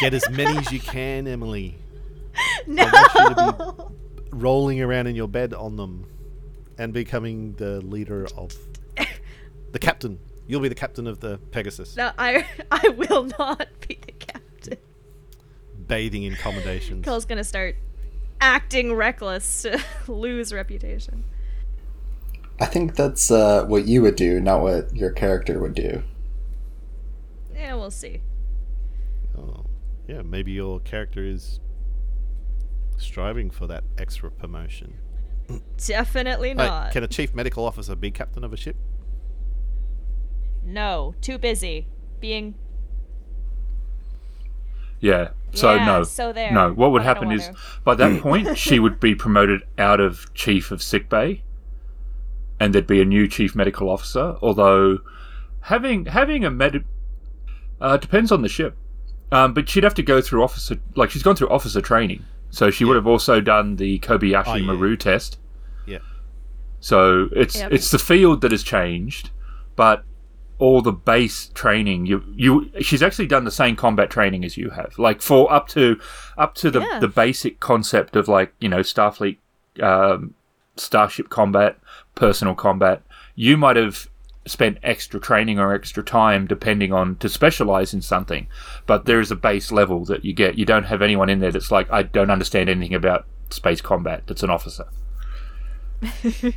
Get 0.00 0.12
as 0.12 0.28
many 0.30 0.58
as 0.58 0.70
you 0.70 0.80
can, 0.80 1.26
Emily. 1.26 1.78
No. 2.66 2.84
want 2.84 3.30
you 3.30 3.34
to 3.34 4.36
Rolling 4.36 4.82
around 4.82 5.06
in 5.06 5.16
your 5.16 5.28
bed 5.28 5.54
on 5.54 5.76
them 5.76 6.04
and 6.78 6.92
becoming 6.92 7.52
the 7.54 7.80
leader 7.80 8.26
of 8.36 8.54
the 9.72 9.78
captain. 9.78 10.18
You'll 10.46 10.60
be 10.60 10.68
the 10.68 10.74
captain 10.74 11.06
of 11.06 11.20
the 11.20 11.38
Pegasus. 11.50 11.96
No, 11.96 12.12
I 12.18 12.46
I 12.70 12.88
will 12.90 13.24
not 13.38 13.68
be 13.86 13.98
the 14.06 14.12
captain. 14.12 14.78
Bathing 15.86 16.24
in 16.24 16.34
commendations. 16.34 17.04
Cole's 17.04 17.24
gonna 17.24 17.44
start 17.44 17.76
acting 18.40 18.94
reckless 18.94 19.62
to 19.62 19.82
lose 20.08 20.52
reputation. 20.52 21.24
I 22.58 22.66
think 22.66 22.94
that's 22.94 23.30
uh, 23.30 23.64
what 23.66 23.86
you 23.86 24.00
would 24.02 24.16
do, 24.16 24.40
not 24.40 24.62
what 24.62 24.94
your 24.94 25.10
character 25.10 25.60
would 25.60 25.74
do. 25.74 26.02
Yeah, 27.54 27.74
we'll 27.74 27.90
see. 27.90 28.22
Oh, 29.36 29.66
yeah, 30.08 30.22
maybe 30.22 30.52
your 30.52 30.80
character 30.80 31.22
is 31.22 31.60
striving 32.96 33.50
for 33.50 33.66
that 33.66 33.84
extra 33.98 34.30
promotion. 34.30 34.94
Definitely 35.86 36.48
Hey, 36.50 36.54
not. 36.54 36.92
can 36.92 37.02
a 37.04 37.08
chief 37.08 37.34
medical 37.34 37.64
officer 37.64 37.94
be 37.94 38.10
captain 38.10 38.42
of 38.44 38.52
a 38.52 38.56
ship? 38.56 38.76
No, 40.64 41.14
too 41.20 41.38
busy 41.38 41.86
being. 42.20 42.54
Yeah. 45.00 45.28
So 45.52 45.74
Yeah, 45.74 45.86
no. 45.86 46.02
so 46.02 46.32
there. 46.32 46.52
No. 46.52 46.72
What 46.72 46.90
would 46.92 47.02
I 47.02 47.04
happen 47.04 47.30
is 47.30 47.50
by 47.84 47.94
that 47.94 48.20
point 48.22 48.58
she 48.58 48.78
would 48.78 48.98
be 48.98 49.14
promoted 49.14 49.62
out 49.78 50.00
of 50.00 50.32
chief 50.34 50.70
of 50.70 50.82
sick 50.82 51.08
bay, 51.08 51.42
and 52.58 52.74
there'd 52.74 52.86
be 52.86 53.00
a 53.00 53.04
new 53.04 53.28
chief 53.28 53.54
medical 53.54 53.88
officer. 53.88 54.36
Although 54.42 54.98
having 55.60 56.06
having 56.06 56.44
a 56.44 56.50
med 56.50 56.84
uh, 57.80 57.96
depends 57.98 58.32
on 58.32 58.42
the 58.42 58.48
ship, 58.48 58.76
um, 59.30 59.54
but 59.54 59.68
she'd 59.68 59.84
have 59.84 59.94
to 59.94 60.02
go 60.02 60.20
through 60.20 60.42
officer 60.42 60.76
like 60.96 61.10
she's 61.10 61.22
gone 61.22 61.36
through 61.36 61.50
officer 61.50 61.80
training, 61.80 62.24
so 62.56 62.70
she 62.70 62.84
would 62.86 62.96
have 62.96 63.06
also 63.06 63.40
done 63.40 63.76
the 63.76 63.98
Kobayashi 63.98 64.46
Oh, 64.46 64.54
yeah. 64.54 64.66
Maru 64.66 64.96
test. 64.96 65.38
Yeah. 65.86 65.98
So 66.80 67.28
it's 67.32 67.56
Yep. 67.58 67.72
it's 67.72 67.90
the 67.90 67.98
field 67.98 68.40
that 68.40 68.50
has 68.52 68.62
changed, 68.62 69.30
but 69.76 70.04
all 70.58 70.80
the 70.80 70.92
base 71.12 71.38
training 71.52 72.06
you 72.06 72.24
you 72.34 72.70
she's 72.80 73.02
actually 73.02 73.26
done 73.26 73.44
the 73.44 73.50
same 73.50 73.76
combat 73.76 74.08
training 74.10 74.42
as 74.44 74.56
you 74.56 74.70
have. 74.70 74.98
Like 74.98 75.20
for 75.20 75.52
up 75.52 75.68
to 75.76 76.00
up 76.38 76.54
to 76.56 76.70
the 76.70 76.80
Yeah. 76.80 76.98
the 76.98 77.08
basic 77.08 77.60
concept 77.60 78.16
of 78.16 78.26
like 78.28 78.54
you 78.58 78.68
know 78.70 78.80
Starfleet, 78.80 79.36
um, 79.82 80.32
starship 80.76 81.28
combat, 81.28 81.76
personal 82.14 82.54
combat. 82.54 83.02
You 83.34 83.56
might 83.58 83.76
have 83.76 84.08
spent 84.46 84.78
extra 84.82 85.20
training 85.20 85.58
or 85.58 85.72
extra 85.74 86.02
time 86.02 86.46
depending 86.46 86.92
on 86.92 87.16
to 87.16 87.28
specialize 87.28 87.92
in 87.92 88.00
something 88.00 88.46
but 88.86 89.04
there 89.04 89.20
is 89.20 89.30
a 89.30 89.36
base 89.36 89.72
level 89.72 90.04
that 90.04 90.24
you 90.24 90.32
get 90.32 90.56
you 90.58 90.64
don't 90.64 90.84
have 90.84 91.02
anyone 91.02 91.28
in 91.28 91.40
there 91.40 91.52
that's 91.52 91.70
like 91.70 91.90
i 91.90 92.02
don't 92.02 92.30
understand 92.30 92.68
anything 92.68 92.94
about 92.94 93.26
space 93.50 93.80
combat 93.80 94.22
that's 94.26 94.42
an 94.42 94.50
officer 94.50 94.86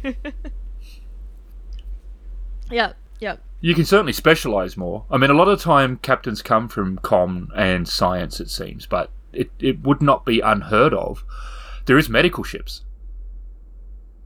yeah 2.71 2.93
yeah 3.19 3.35
You 3.61 3.75
can 3.75 3.85
certainly 3.85 4.13
specialize 4.13 4.77
more. 4.77 5.03
I 5.11 5.17
mean, 5.17 5.29
a 5.29 5.33
lot 5.33 5.49
of 5.49 5.57
the 5.57 5.63
time 5.63 5.97
captains 6.01 6.41
come 6.41 6.69
from 6.69 6.97
com 6.99 7.49
and 7.55 7.87
science, 7.87 8.39
it 8.39 8.49
seems, 8.49 8.85
but 8.85 9.11
it, 9.33 9.51
it 9.59 9.81
would 9.83 10.01
not 10.01 10.25
be 10.25 10.39
unheard 10.39 10.93
of. 10.93 11.25
There 11.85 11.97
is 11.97 12.07
medical 12.09 12.43
ships. 12.45 12.83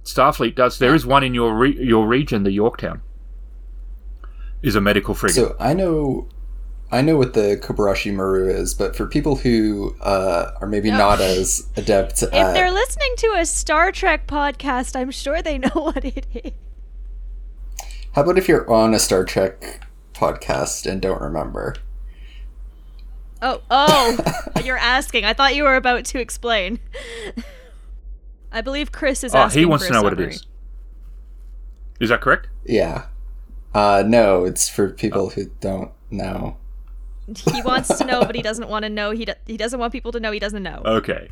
Starfleet 0.04 0.54
does. 0.56 0.78
There 0.78 0.93
is 0.93 1.06
one 1.06 1.23
in 1.23 1.34
your 1.34 1.56
re- 1.56 1.84
your 1.84 2.06
region, 2.06 2.43
the 2.43 2.52
Yorktown, 2.52 3.02
is 4.63 4.76
a 4.76 4.82
medical 4.82 5.13
frigate. 5.13 5.36
So 5.36 5.56
I 5.60 5.73
know, 5.73 6.28
I 6.91 7.02
know 7.02 7.17
what 7.17 7.34
the 7.34 7.58
Kobayashi 7.62 8.13
Maru 8.13 8.47
is, 8.49 8.73
but 8.73 8.95
for 8.95 9.06
people 9.06 9.36
who 9.36 9.95
uh, 10.02 10.52
are 10.62 10.67
maybe 10.67 10.89
No. 10.89 10.97
not 10.97 11.21
as 11.21 11.67
adept 11.76 12.23
If 12.23 12.34
at, 12.34 12.54
they're 12.54 12.71
listening 12.71 13.13
to 13.17 13.36
a 13.38 13.45
Star 13.45 13.91
Trek 13.91 14.26
podcast, 14.28 14.95
I'm 14.95 15.12
sure 15.12 15.41
they 15.41 15.58
know 15.58 15.69
what 15.73 16.04
it 16.06 16.26
is. 16.34 16.52
how 18.13 18.23
about 18.23 18.38
if 18.38 18.47
you're 18.47 18.69
on 18.71 18.93
a 18.93 18.99
Star 18.99 19.23
Trek 19.26 19.86
podcast 20.13 20.89
and 20.89 21.02
don't 21.02 21.21
remember? 21.21 21.76
Oh, 23.41 23.62
oh, 23.69 24.17
you're 24.63 24.78
asking. 24.78 25.26
I 25.26 25.34
thought 25.34 25.54
you 25.56 25.63
were 25.63 25.76
about 25.76 26.06
to 26.06 26.19
explain. 26.19 26.80
I 28.54 28.62
believe 28.62 28.91
Chris 28.93 29.23
is 29.23 29.36
oh, 29.36 29.39
asking. 29.39 29.60
he 29.60 29.65
wants 29.65 29.84
for 29.86 29.91
to 29.91 29.97
a 29.97 30.02
know 30.02 30.04
what 30.04 30.13
it 30.13 30.19
is. 30.30 30.36
is. 30.36 30.45
Is 31.99 32.10
that 32.10 32.21
correct? 32.21 32.47
Yeah. 32.65 33.06
Uh, 33.73 34.03
no, 34.05 34.45
it's 34.45 34.69
for 34.69 34.89
people 34.91 35.29
who 35.29 35.45
don't 35.59 35.91
know. 36.12 36.57
He 37.53 37.62
wants 37.65 37.97
to 37.97 38.05
know, 38.05 38.23
but 38.25 38.36
he 38.36 38.41
doesn't 38.41 38.69
want 38.69 38.83
to 38.83 38.89
know. 38.89 39.12
He 39.12 39.25
do- 39.25 39.33
he 39.47 39.57
doesn't 39.57 39.79
want 39.79 39.91
people 39.93 40.12
to 40.12 40.19
know 40.19 40.31
he 40.31 40.39
doesn't 40.39 40.63
know. 40.63 40.81
Okay. 40.86 41.29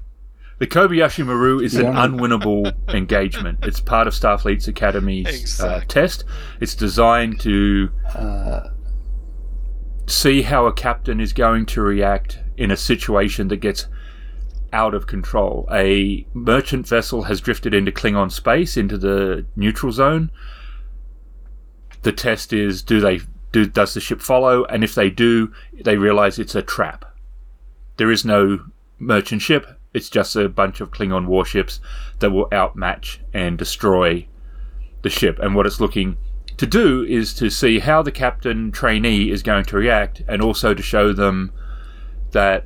The 0.60 0.68
Kobayashi 0.68 1.26
Maru 1.26 1.60
is 1.60 1.76
an 1.76 1.86
Yeah. 1.86 2.06
unwinnable 2.08 2.72
engagement. 2.94 3.60
It's 3.64 3.80
part 3.80 4.08
of 4.08 4.14
Starfleet's 4.14 4.68
Academy's 4.68 5.26
uh, 5.28 5.30
Exactly. 5.32 5.88
test. 5.88 6.24
It's 6.60 6.76
designed 6.76 7.40
to 7.42 7.90
Uh, 8.14 8.70
see 10.08 10.42
how 10.42 10.66
a 10.68 10.74
captain 10.74 11.20
is 11.20 11.34
going 11.34 11.66
to 11.68 11.82
react 11.82 12.40
in 12.58 12.70
a 12.72 12.78
situation 12.78 13.48
that 13.48 13.58
gets 13.58 13.88
out 14.74 14.94
of 14.94 15.08
control. 15.08 15.68
A 15.72 16.26
merchant 16.34 16.88
vessel 16.88 17.24
has 17.24 17.42
drifted 17.42 17.74
into 17.74 17.92
Klingon 17.92 18.32
space, 18.32 18.78
into 18.78 18.98
the 18.98 19.46
neutral 19.56 19.92
zone. 19.92 20.32
The 22.04 22.12
test 22.12 22.54
is 22.54 22.82
do 22.82 23.00
they 23.00 23.22
do 23.52 23.66
does 23.66 23.94
the 23.94 24.00
ship 24.00 24.22
follow? 24.22 24.66
And 24.66 24.84
if 24.84 24.96
they 24.96 25.10
do, 25.10 25.54
they 25.74 25.98
realize 25.98 26.40
it's 26.40 26.56
a 26.56 26.62
trap. 26.62 27.06
There 27.98 28.12
is 28.12 28.26
no 28.26 28.60
merchant 29.00 29.42
ship. 29.42 29.68
It's 29.94 30.10
just 30.10 30.36
a 30.36 30.48
bunch 30.48 30.80
of 30.80 30.92
Klingon 30.92 31.26
warships 31.26 31.82
that 32.20 32.32
will 32.32 32.48
outmatch 32.52 33.20
and 33.34 33.58
destroy 33.58 34.26
the 35.02 35.10
ship. 35.10 35.38
And 35.40 35.54
what 35.54 35.66
it's 35.66 35.82
looking 35.82 36.18
to 36.58 36.66
do 36.66 37.04
is 37.04 37.34
to 37.34 37.50
see 37.50 37.80
how 37.80 38.02
the 38.02 38.12
captain 38.12 38.72
trainee 38.72 39.32
is 39.32 39.44
going 39.44 39.66
to 39.66 39.76
react 39.78 40.22
and 40.28 40.42
also 40.42 40.74
to 40.74 40.82
show 40.82 41.12
them 41.12 41.52
that 42.32 42.66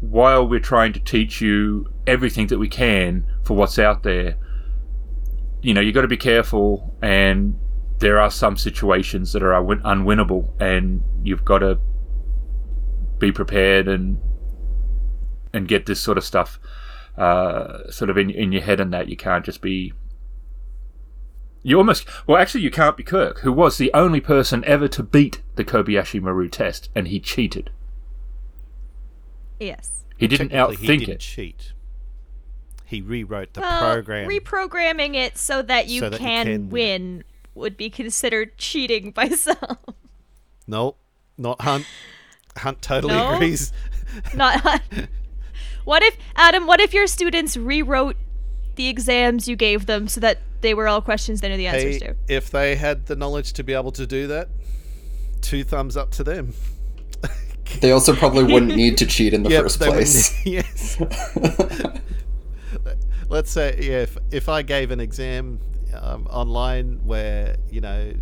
while 0.00 0.46
we're 0.46 0.60
trying 0.60 0.92
to 0.92 1.00
teach 1.00 1.40
you 1.40 1.86
everything 2.06 2.46
that 2.48 2.58
we 2.58 2.68
can 2.68 3.24
for 3.44 3.56
what's 3.56 3.78
out 3.78 4.02
there 4.02 4.34
you 5.62 5.74
know 5.74 5.80
you've 5.80 5.94
got 5.94 6.00
to 6.00 6.08
be 6.08 6.16
careful 6.16 6.94
and 7.02 7.58
there 8.00 8.18
are 8.18 8.30
some 8.30 8.56
situations 8.56 9.32
that 9.32 9.42
are 9.42 9.52
unwin- 9.52 9.82
unwinnable 9.82 10.48
and 10.60 11.02
you've 11.22 11.44
got 11.44 11.58
to 11.58 11.78
be 13.18 13.30
prepared 13.30 13.86
and 13.86 14.18
and 15.52 15.68
get 15.68 15.86
this 15.86 16.00
sort 16.00 16.16
of 16.16 16.24
stuff 16.24 16.58
uh, 17.18 17.90
sort 17.90 18.08
of 18.08 18.16
in, 18.16 18.30
in 18.30 18.52
your 18.52 18.62
head 18.62 18.80
and 18.80 18.92
that 18.92 19.08
you 19.08 19.16
can't 19.16 19.44
just 19.44 19.60
be 19.60 19.92
you 21.62 21.76
almost 21.76 22.06
well 22.26 22.38
actually 22.40 22.62
you 22.62 22.70
can't 22.70 22.96
be 22.96 23.02
Kirk 23.02 23.40
who 23.40 23.52
was 23.52 23.76
the 23.76 23.90
only 23.92 24.20
person 24.20 24.64
ever 24.64 24.88
to 24.88 25.02
beat 25.02 25.42
the 25.56 25.64
Kobayashi 25.64 26.20
Maru 26.22 26.48
test 26.48 26.88
and 26.94 27.08
he 27.08 27.20
cheated 27.20 27.70
Yes. 29.58 30.04
he 30.16 30.26
didn't 30.26 30.52
outthink 30.52 30.78
he 30.78 30.86
didn't 30.86 31.08
it 31.10 31.20
cheat. 31.20 31.72
He 32.86 33.00
rewrote 33.02 33.52
the 33.52 33.60
well, 33.60 33.92
program. 33.92 34.28
reprogramming 34.28 35.14
it 35.14 35.38
so 35.38 35.62
that 35.62 35.86
you, 35.86 36.00
So 36.00 36.10
that 36.10 36.18
you 36.20 36.26
can, 36.26 36.46
can 36.46 36.70
win. 36.70 37.24
Win 37.60 37.70
would 37.70 37.76
be 37.76 37.90
considered 37.90 38.56
cheating 38.58 39.10
by 39.12 39.28
some. 39.30 39.56
no, 40.66 40.96
not 41.38 41.60
Hunt. 41.60 41.86
Hunt 42.56 42.82
totally 42.82 43.14
No? 43.14 43.34
agrees. 43.34 43.72
Not. 44.34 44.60
Hunt. 44.60 44.82
what 45.84 46.02
if 46.02 46.16
Adam? 46.36 46.66
What 46.66 46.80
if 46.80 46.92
your 46.92 47.06
students 47.06 47.56
rewrote 47.56 48.16
the 48.76 48.88
exams 48.88 49.46
you 49.48 49.56
gave 49.56 49.86
them 49.86 50.08
so 50.08 50.20
that 50.20 50.38
they 50.62 50.74
were 50.74 50.88
all 50.88 51.00
questions 51.00 51.40
they 51.40 51.48
knew 51.48 51.56
the 51.56 51.66
answers 51.66 51.94
Hey, 51.94 52.08
to. 52.08 52.16
if 52.28 52.50
they 52.50 52.76
had 52.76 53.06
the 53.06 53.16
knowledge 53.16 53.52
to 53.54 53.62
be 53.64 53.72
able 53.74 53.92
to 53.92 54.06
do 54.06 54.26
that, 54.28 54.48
two 55.42 55.64
thumbs 55.64 55.96
up 55.96 56.10
to 56.12 56.24
them. 56.24 56.54
They 57.80 57.92
also 57.92 58.16
probably 58.16 58.42
wouldn't 58.44 58.74
need 58.74 58.98
to 58.98 59.06
cheat 59.06 59.32
in 59.32 59.44
the 59.44 59.50
Yep, 59.54 59.62
first 59.62 59.80
place. 59.80 60.44
yes. 60.46 61.00
Let's 63.28 63.50
say, 63.52 63.76
yeah, 63.80 64.02
if, 64.02 64.18
if 64.32 64.48
I 64.48 64.62
gave 64.62 64.90
an 64.90 64.98
exam 64.98 65.60
um, 65.94 66.26
online 66.28 67.00
where, 67.04 67.56
you 67.70 67.80
know, 67.80 68.12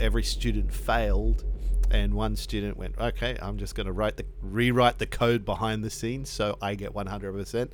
every 0.00 0.22
student 0.22 0.72
failed 0.72 1.44
and 1.90 2.14
one 2.14 2.36
student 2.36 2.76
went, 2.76 2.98
okay, 2.98 3.36
I'm 3.40 3.58
just 3.58 3.74
going 3.74 3.86
to 3.86 3.92
write 3.92 4.16
the 4.16 4.24
rewrite 4.42 4.98
the 4.98 5.06
code 5.06 5.44
behind 5.44 5.82
the 5.82 5.90
scenes 5.90 6.28
so 6.28 6.56
I 6.60 6.74
get 6.74 6.94
100%, 6.94 7.70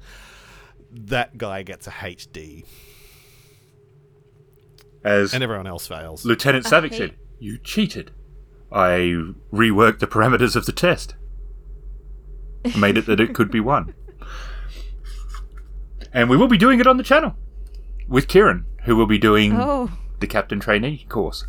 that 0.92 1.36
guy 1.36 1.62
gets 1.62 1.86
a 1.86 1.90
HD 1.90 2.64
As 5.02 5.34
and 5.34 5.42
everyone 5.42 5.66
else 5.66 5.86
fails. 5.86 6.24
Lieutenant 6.24 6.64
Saavik 6.66 6.90
hate- 6.90 6.98
said, 6.98 7.14
You 7.38 7.58
cheated. 7.58 8.12
I 8.72 9.32
reworked 9.52 10.00
the 10.00 10.06
parameters 10.06 10.56
of 10.56 10.66
the 10.66 10.72
test. 10.72 11.14
Made 12.78 12.96
it 12.96 13.06
that 13.06 13.20
it 13.20 13.34
could 13.34 13.50
be 13.50 13.60
won. 13.60 13.94
And 16.12 16.30
we 16.30 16.36
will 16.36 16.46
be 16.46 16.56
doing 16.56 16.78
it 16.78 16.86
on 16.86 16.96
the 16.96 17.02
channel 17.02 17.34
with 18.08 18.28
Kieran, 18.28 18.66
who 18.84 18.96
will 18.96 19.06
be 19.06 19.18
doing 19.18 19.52
Oh. 19.56 19.90
the 20.20 20.26
captain 20.26 20.60
trainee 20.60 21.06
course. 21.08 21.44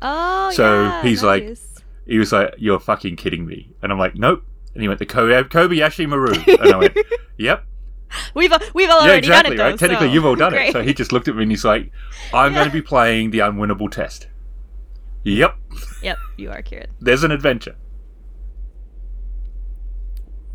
Oh, 0.00 0.50
So 0.52 0.82
yeah, 0.84 1.02
he's 1.02 1.22
like- 1.22 1.56
He 2.06 2.18
was 2.18 2.32
like, 2.32 2.54
You're 2.58 2.80
fucking 2.80 3.16
kidding 3.16 3.46
me. 3.46 3.72
And 3.82 3.92
I'm 3.92 3.98
like, 3.98 4.16
Nope. 4.16 4.42
And 4.74 4.82
he 4.82 4.88
went, 4.88 4.98
The 4.98 5.06
Kobe- 5.06 5.48
Kobayashi 5.48 6.08
Maru. 6.08 6.34
And 6.60 6.72
I 6.74 6.76
went, 6.76 6.96
Yep. 7.38 7.64
We've 8.34 8.52
we've 8.74 8.90
all 8.90 9.00
yeah, 9.00 9.04
already 9.06 9.18
exactly, 9.18 9.26
done 9.28 9.52
it 9.52 9.56
though. 9.56 9.70
right? 9.70 9.78
Technically, 9.78 10.08
so- 10.08 10.12
you've 10.12 10.26
all 10.26 10.34
done 10.36 10.52
Great. 10.54 10.68
it. 10.70 10.72
So 10.72 10.82
he 10.82 10.92
just 10.92 11.12
looked 11.12 11.28
at 11.28 11.36
me 11.36 11.42
and 11.44 11.52
he's 11.52 11.64
like, 11.64 11.90
I'm 12.34 12.52
going 12.52 12.66
to 12.66 12.72
be 12.72 12.82
playing 12.94 13.30
the 13.30 13.38
unwinnable 13.38 13.90
test. 13.90 14.26
Yep. 15.24 15.56
Yep, 16.02 16.18
you 16.36 16.50
are 16.50 16.60
Kieran. 16.62 16.90
There's 17.00 17.22
an 17.24 17.30
adventure. 17.30 17.76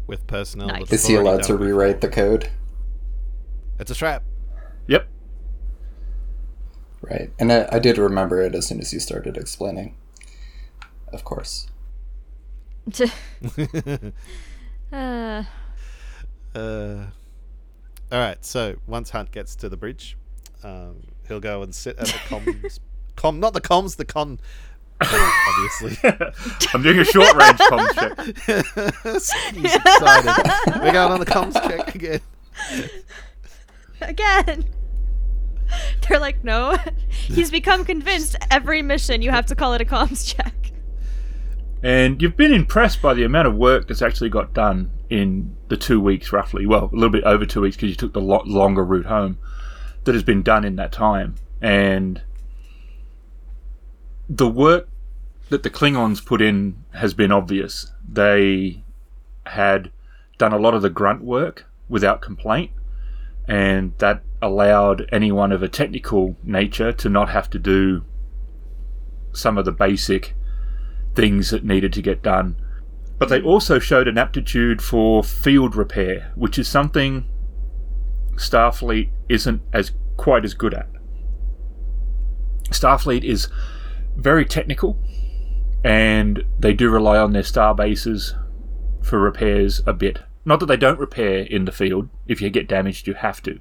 with 0.08 0.26
personnel. 0.28 0.68
Nice. 0.68 0.92
Is 0.92 1.06
he 1.08 1.16
allowed 1.16 1.44
to 1.44 1.50
done 1.50 1.60
with- 1.60 1.68
rewrite 1.70 2.02
the 2.02 2.08
code? 2.10 2.50
It's 3.80 3.92
a 3.92 3.96
trap. 3.96 4.24
Yep. 4.88 5.08
Right. 7.02 7.32
And 7.40 7.52
I, 7.52 7.68
I 7.72 7.80
did 7.80 7.98
remember 7.98 8.42
it 8.42 8.56
as 8.56 8.68
soon 8.68 8.80
as 8.80 8.92
you 8.94 9.00
started 9.00 9.38
explaining. 9.38 9.96
Of 11.14 11.24
course. 11.24 11.68
uh, 14.92 15.44
Uh, 16.56 17.06
all 18.12 18.20
right. 18.20 18.44
So 18.44 18.78
once 18.88 19.12
Hunt 19.12 19.32
gets 19.32 19.56
to 19.58 19.70
the 19.70 19.78
bridge, 19.78 20.18
um, 20.64 21.04
he'll 21.28 21.40
go 21.40 21.62
and 21.62 21.74
sit 21.76 21.98
at 22.00 22.08
the 22.08 22.14
comms. 22.14 22.80
com, 23.16 23.40
not 23.40 23.54
the 23.54 23.62
comms, 23.62 23.98
the 23.98 24.06
con. 24.06 24.40
obviously. 25.02 25.98
I'm 26.74 26.82
doing 26.82 27.00
a 27.00 27.06
short 27.06 27.36
range 27.36 27.60
comms 27.60 27.94
check. 27.94 28.18
He's 29.56 29.76
excited. 29.76 30.82
We're 30.82 30.92
going 30.94 31.12
on 31.12 31.20
the 31.20 31.26
comms 31.28 31.54
check 31.54 31.94
again. 31.94 32.22
again. 34.02 34.66
They're 36.08 36.20
like, 36.20 36.44
no. 36.44 36.78
He's 37.10 37.52
become 37.52 37.86
convinced 37.86 38.36
every 38.52 38.82
mission 38.82 39.22
you 39.22 39.32
have 39.32 39.46
to 39.48 39.56
call 39.56 39.74
it 39.74 39.82
a 39.82 39.86
comms 39.86 40.36
check. 40.36 40.72
And 41.84 42.22
you've 42.22 42.38
been 42.38 42.54
impressed 42.54 43.02
by 43.02 43.14
the 43.14 43.24
amount 43.24 43.48
of 43.48 43.56
work 43.56 43.88
that's 43.88 44.02
actually 44.02 44.30
got 44.30 44.54
done 44.54 44.92
in 45.10 45.56
the 45.68 45.78
two 45.78 46.02
weeks, 46.02 46.34
roughly. 46.34 46.66
Well, 46.66 46.90
a 46.92 46.96
little 46.96 47.10
bit 47.10 47.24
over 47.24 47.46
two 47.46 47.62
weeks 47.62 47.76
because 47.76 47.90
you 47.90 47.96
took 47.96 48.14
the 48.14 48.22
lo- 48.22 48.44
longer 48.46 48.84
route 48.84 49.06
home. 49.06 49.38
That 50.04 50.16
has 50.16 50.24
been 50.24 50.42
done 50.42 50.64
in 50.64 50.78
that 50.78 50.94
time, 50.94 51.36
and 51.62 52.22
the 54.30 54.48
work 54.48 54.88
that 55.50 55.64
the 55.64 55.70
Klingons 55.70 56.26
put 56.26 56.42
in 56.42 56.86
has 56.94 57.14
been 57.14 57.30
obvious. 57.30 57.92
They 58.08 58.84
had 59.46 59.92
done 60.38 60.54
a 60.54 60.58
lot 60.58 60.74
of 60.74 60.82
the 60.82 60.90
grunt 60.90 61.26
work 61.26 61.66
without 61.90 62.22
complaint, 62.22 62.72
and 63.50 63.94
that 63.98 64.24
allowed 64.42 65.08
anyone 65.12 65.52
of 65.52 65.64
a 65.64 65.68
technical 65.68 66.36
nature 66.44 66.92
to 66.94 67.10
not 67.10 67.30
have 67.30 67.50
to 67.50 67.60
do 67.60 68.04
some 69.34 69.58
of 69.58 69.66
the 69.66 69.72
basic 69.72 70.36
things 71.16 71.50
that 71.50 71.64
needed 71.64 71.94
to 71.94 72.02
get 72.02 72.22
done. 72.22 72.56
But 73.18 73.30
they 73.30 73.42
also 73.42 73.80
showed 73.80 74.08
an 74.08 74.18
aptitude 74.18 74.82
for 74.82 75.24
field 75.24 75.76
repair, 75.76 76.32
which 76.36 76.60
is 76.60 76.68
something 76.68 77.26
Starfleet 78.36 79.10
isn't 79.28 79.62
as 79.74 79.92
quite 80.16 80.46
as 80.46 80.54
good 80.54 80.74
at. 80.74 80.88
Starfleet 82.70 83.24
is 83.24 83.48
very 84.16 84.46
technical, 84.46 85.02
and 85.84 86.44
they 86.60 86.74
do 86.74 86.90
rely 86.90 87.18
on 87.18 87.34
their 87.34 87.44
star 87.44 87.74
bases 87.74 88.36
for 89.02 89.20
repairs 89.20 89.82
a 89.88 89.94
bit. 89.94 90.20
Not 90.46 90.60
that 90.60 90.68
they 90.68 90.78
don't 90.78 91.00
repair 91.00 91.40
in 91.40 91.66
the 91.66 91.72
field. 91.72 92.10
If 92.28 92.42
you 92.42 92.50
get 92.50 92.68
damaged, 92.68 93.08
you 93.08 93.16
have 93.16 93.42
to. 93.44 93.60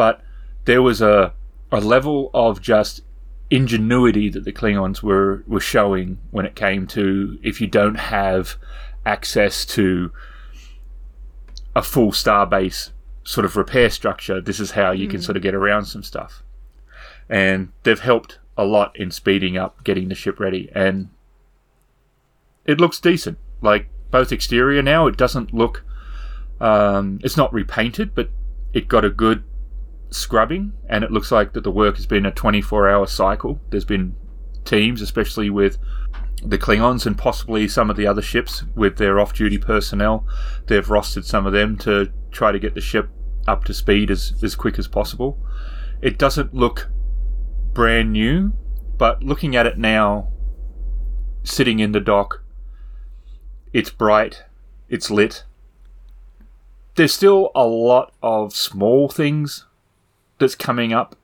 But 0.00 0.22
there 0.64 0.80
was 0.80 1.02
a 1.02 1.34
a 1.70 1.78
level 1.78 2.30
of 2.32 2.62
just 2.62 3.02
ingenuity 3.50 4.30
that 4.30 4.44
the 4.46 4.52
Klingons 4.60 5.02
were 5.02 5.44
were 5.46 5.60
showing 5.60 6.18
when 6.30 6.46
it 6.46 6.54
came 6.54 6.86
to 6.86 7.38
if 7.42 7.60
you 7.60 7.66
don't 7.66 7.96
have 7.96 8.56
access 9.04 9.66
to 9.76 10.10
a 11.76 11.82
full 11.82 12.12
star 12.12 12.46
base 12.46 12.92
sort 13.24 13.44
of 13.44 13.56
repair 13.56 13.90
structure, 13.90 14.40
this 14.40 14.58
is 14.58 14.70
how 14.70 14.90
you 14.90 15.06
can 15.06 15.20
sort 15.20 15.36
of 15.36 15.42
get 15.42 15.54
around 15.54 15.84
some 15.84 16.02
stuff. 16.02 16.42
And 17.28 17.68
they've 17.82 18.00
helped 18.00 18.38
a 18.56 18.64
lot 18.64 18.98
in 18.98 19.10
speeding 19.10 19.58
up 19.58 19.84
getting 19.84 20.08
the 20.08 20.14
ship 20.14 20.40
ready 20.40 20.70
and 20.74 21.10
it 22.64 22.80
looks 22.80 22.98
decent. 23.00 23.36
Like 23.60 23.90
both 24.10 24.32
exterior 24.32 24.80
now, 24.80 25.08
it 25.08 25.18
doesn't 25.18 25.52
look 25.52 25.84
um, 26.58 27.20
it's 27.22 27.36
not 27.36 27.52
repainted, 27.52 28.14
but 28.14 28.30
it 28.72 28.88
got 28.88 29.04
a 29.04 29.10
good 29.10 29.44
scrubbing, 30.10 30.72
and 30.88 31.04
it 31.04 31.10
looks 31.10 31.32
like 31.32 31.52
that 31.52 31.64
the 31.64 31.70
work 31.70 31.96
has 31.96 32.06
been 32.06 32.26
a 32.26 32.32
24-hour 32.32 33.06
cycle. 33.06 33.60
There's 33.70 33.84
been 33.84 34.14
teams, 34.64 35.00
especially 35.00 35.50
with 35.50 35.78
the 36.42 36.58
Klingons 36.58 37.06
and 37.06 37.16
possibly 37.16 37.68
some 37.68 37.90
of 37.90 37.96
the 37.96 38.06
other 38.06 38.22
ships 38.22 38.64
with 38.74 38.96
their 38.96 39.20
off-duty 39.20 39.58
personnel. 39.58 40.26
They've 40.66 40.86
rostered 40.86 41.24
some 41.24 41.46
of 41.46 41.52
them 41.52 41.76
to 41.78 42.10
try 42.30 42.52
to 42.52 42.58
get 42.58 42.74
the 42.74 42.80
ship 42.80 43.08
up 43.46 43.64
to 43.64 43.74
speed 43.74 44.10
as, 44.10 44.34
as 44.42 44.54
quick 44.54 44.78
as 44.78 44.88
possible. 44.88 45.38
It 46.00 46.18
doesn't 46.18 46.54
look 46.54 46.88
brand 47.72 48.12
new, 48.12 48.52
but 48.96 49.22
looking 49.22 49.54
at 49.54 49.66
it 49.66 49.78
now, 49.78 50.28
sitting 51.42 51.78
in 51.78 51.92
the 51.92 52.00
dock, 52.00 52.42
it's 53.72 53.90
bright, 53.90 54.44
it's 54.88 55.10
lit. 55.10 55.44
There's 56.96 57.12
still 57.12 57.50
a 57.54 57.64
lot 57.64 58.12
of 58.22 58.54
small 58.54 59.08
things 59.08 59.66
that's 60.40 60.56
coming 60.56 60.92
up 60.92 61.14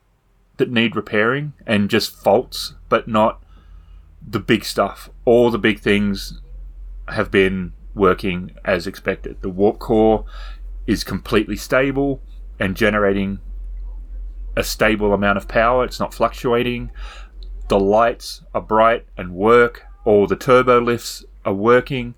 that 0.58 0.70
need 0.70 0.94
repairing 0.94 1.52
and 1.66 1.90
just 1.90 2.14
faults, 2.14 2.74
but 2.88 3.08
not 3.08 3.42
the 4.26 4.38
big 4.38 4.64
stuff. 4.64 5.10
All 5.24 5.50
the 5.50 5.58
big 5.58 5.80
things 5.80 6.40
have 7.08 7.30
been 7.30 7.72
working 7.94 8.52
as 8.64 8.86
expected. 8.86 9.42
The 9.42 9.48
warp 9.48 9.78
core 9.78 10.24
is 10.86 11.02
completely 11.04 11.56
stable 11.56 12.22
and 12.58 12.76
generating 12.76 13.40
a 14.56 14.62
stable 14.62 15.12
amount 15.12 15.36
of 15.38 15.48
power. 15.48 15.84
It's 15.84 16.00
not 16.00 16.14
fluctuating. 16.14 16.90
The 17.68 17.80
lights 17.80 18.42
are 18.54 18.60
bright 18.60 19.06
and 19.16 19.34
work. 19.34 19.84
All 20.04 20.26
the 20.26 20.36
turbo 20.36 20.80
lifts 20.80 21.24
are 21.44 21.52
working. 21.52 22.14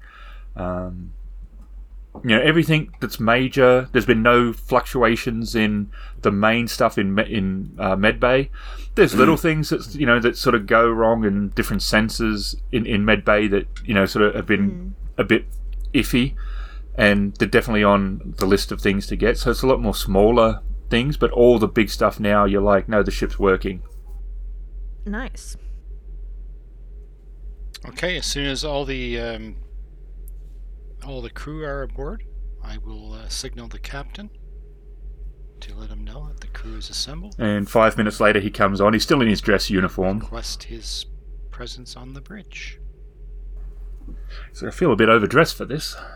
Um, 0.55 1.13
you 2.25 2.31
know 2.31 2.41
everything 2.41 2.93
that's 3.01 3.19
major. 3.19 3.89
There's 3.93 4.07
been 4.07 4.23
no 4.23 4.53
fluctuations 4.53 5.55
in 5.55 5.91
the 6.23 6.33
main 6.33 6.69
stuff 6.69 6.99
in 6.99 7.19
in 7.19 7.77
uh, 7.79 7.97
medbay. 7.97 8.51
There's 8.95 9.15
little 9.15 9.37
things 9.37 9.71
that 9.71 9.95
you 9.95 10.07
know 10.07 10.19
that 10.21 10.37
sort 10.37 10.55
of 10.55 10.67
go 10.67 10.89
wrong 10.89 11.25
in 11.25 11.51
different 11.51 11.83
sensors 11.83 12.57
in 12.73 12.87
in 12.87 13.05
medbay 13.05 13.51
that 13.51 13.67
you 13.85 13.95
know 13.95 14.07
sort 14.07 14.27
of 14.27 14.35
have 14.35 14.47
been 14.47 14.95
a 15.17 15.25
bit 15.25 15.47
iffy, 15.95 16.35
and 16.97 17.35
they're 17.37 17.49
definitely 17.49 17.85
on 17.85 18.35
the 18.39 18.47
list 18.47 18.73
of 18.73 18.81
things 18.81 19.07
to 19.07 19.17
get. 19.17 19.39
So 19.39 19.51
it's 19.51 19.63
a 19.63 19.67
lot 19.67 19.81
more 19.81 19.95
smaller 19.95 20.61
things, 20.91 21.17
but 21.17 21.31
all 21.31 21.59
the 21.59 21.69
big 21.69 21.91
stuff 21.91 22.19
now 22.19 22.45
you're 22.45 22.63
like, 22.63 22.89
no, 22.89 23.03
the 23.03 23.11
ship's 23.11 23.39
working. 23.39 23.83
Nice. 25.05 25.57
Okay, 27.87 28.19
as 28.19 28.27
soon 28.27 28.47
as 28.47 28.65
all 28.65 28.85
the 28.85 29.19
um, 29.21 29.57
all 31.05 31.23
the 31.23 31.31
crew 31.31 31.65
are 31.65 31.83
aboard, 31.83 32.25
I 32.63 32.79
will 32.79 33.15
uh, 33.15 33.29
signal 33.29 33.69
the 33.69 33.79
captain 33.79 34.31
to 35.61 35.75
let 35.75 35.91
him 35.91 36.05
know 36.05 36.29
that 36.29 36.41
the 36.41 36.47
crew 36.49 36.77
is 36.77 36.91
assembled. 36.91 37.35
And 37.39 37.69
five 37.69 37.97
minutes 37.97 38.21
later, 38.21 38.41
he 38.41 38.51
comes 38.51 38.81
on. 38.81 38.93
He's 38.93 39.03
still 39.03 39.21
in 39.23 39.29
his 39.29 39.41
dress 39.41 39.71
uniform. 39.71 40.19
Request 40.21 40.65
his 40.65 41.07
presence 41.51 41.97
on 41.97 42.15
the 42.15 42.21
bridge. 42.21 42.79
So 44.53 44.67
I 44.67 44.71
feel 44.71 44.93
a 44.93 44.97
bit 44.97 45.09
overdressed 45.09 45.57
for 45.57 45.65
this. 45.65 45.97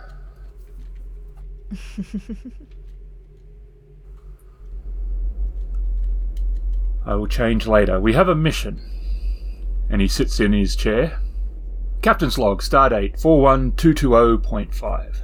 I 7.04 7.14
will 7.14 7.26
change 7.26 7.66
later. 7.66 7.98
We 8.00 8.12
have 8.12 8.28
a 8.28 8.34
mission. 8.34 8.80
And 9.90 10.00
he 10.00 10.06
sits 10.08 10.38
in 10.40 10.52
his 10.52 10.76
chair. 10.76 11.20
Captain's 12.02 12.36
log, 12.36 12.60
stardate 12.62 13.18
41220.5. 13.22 15.22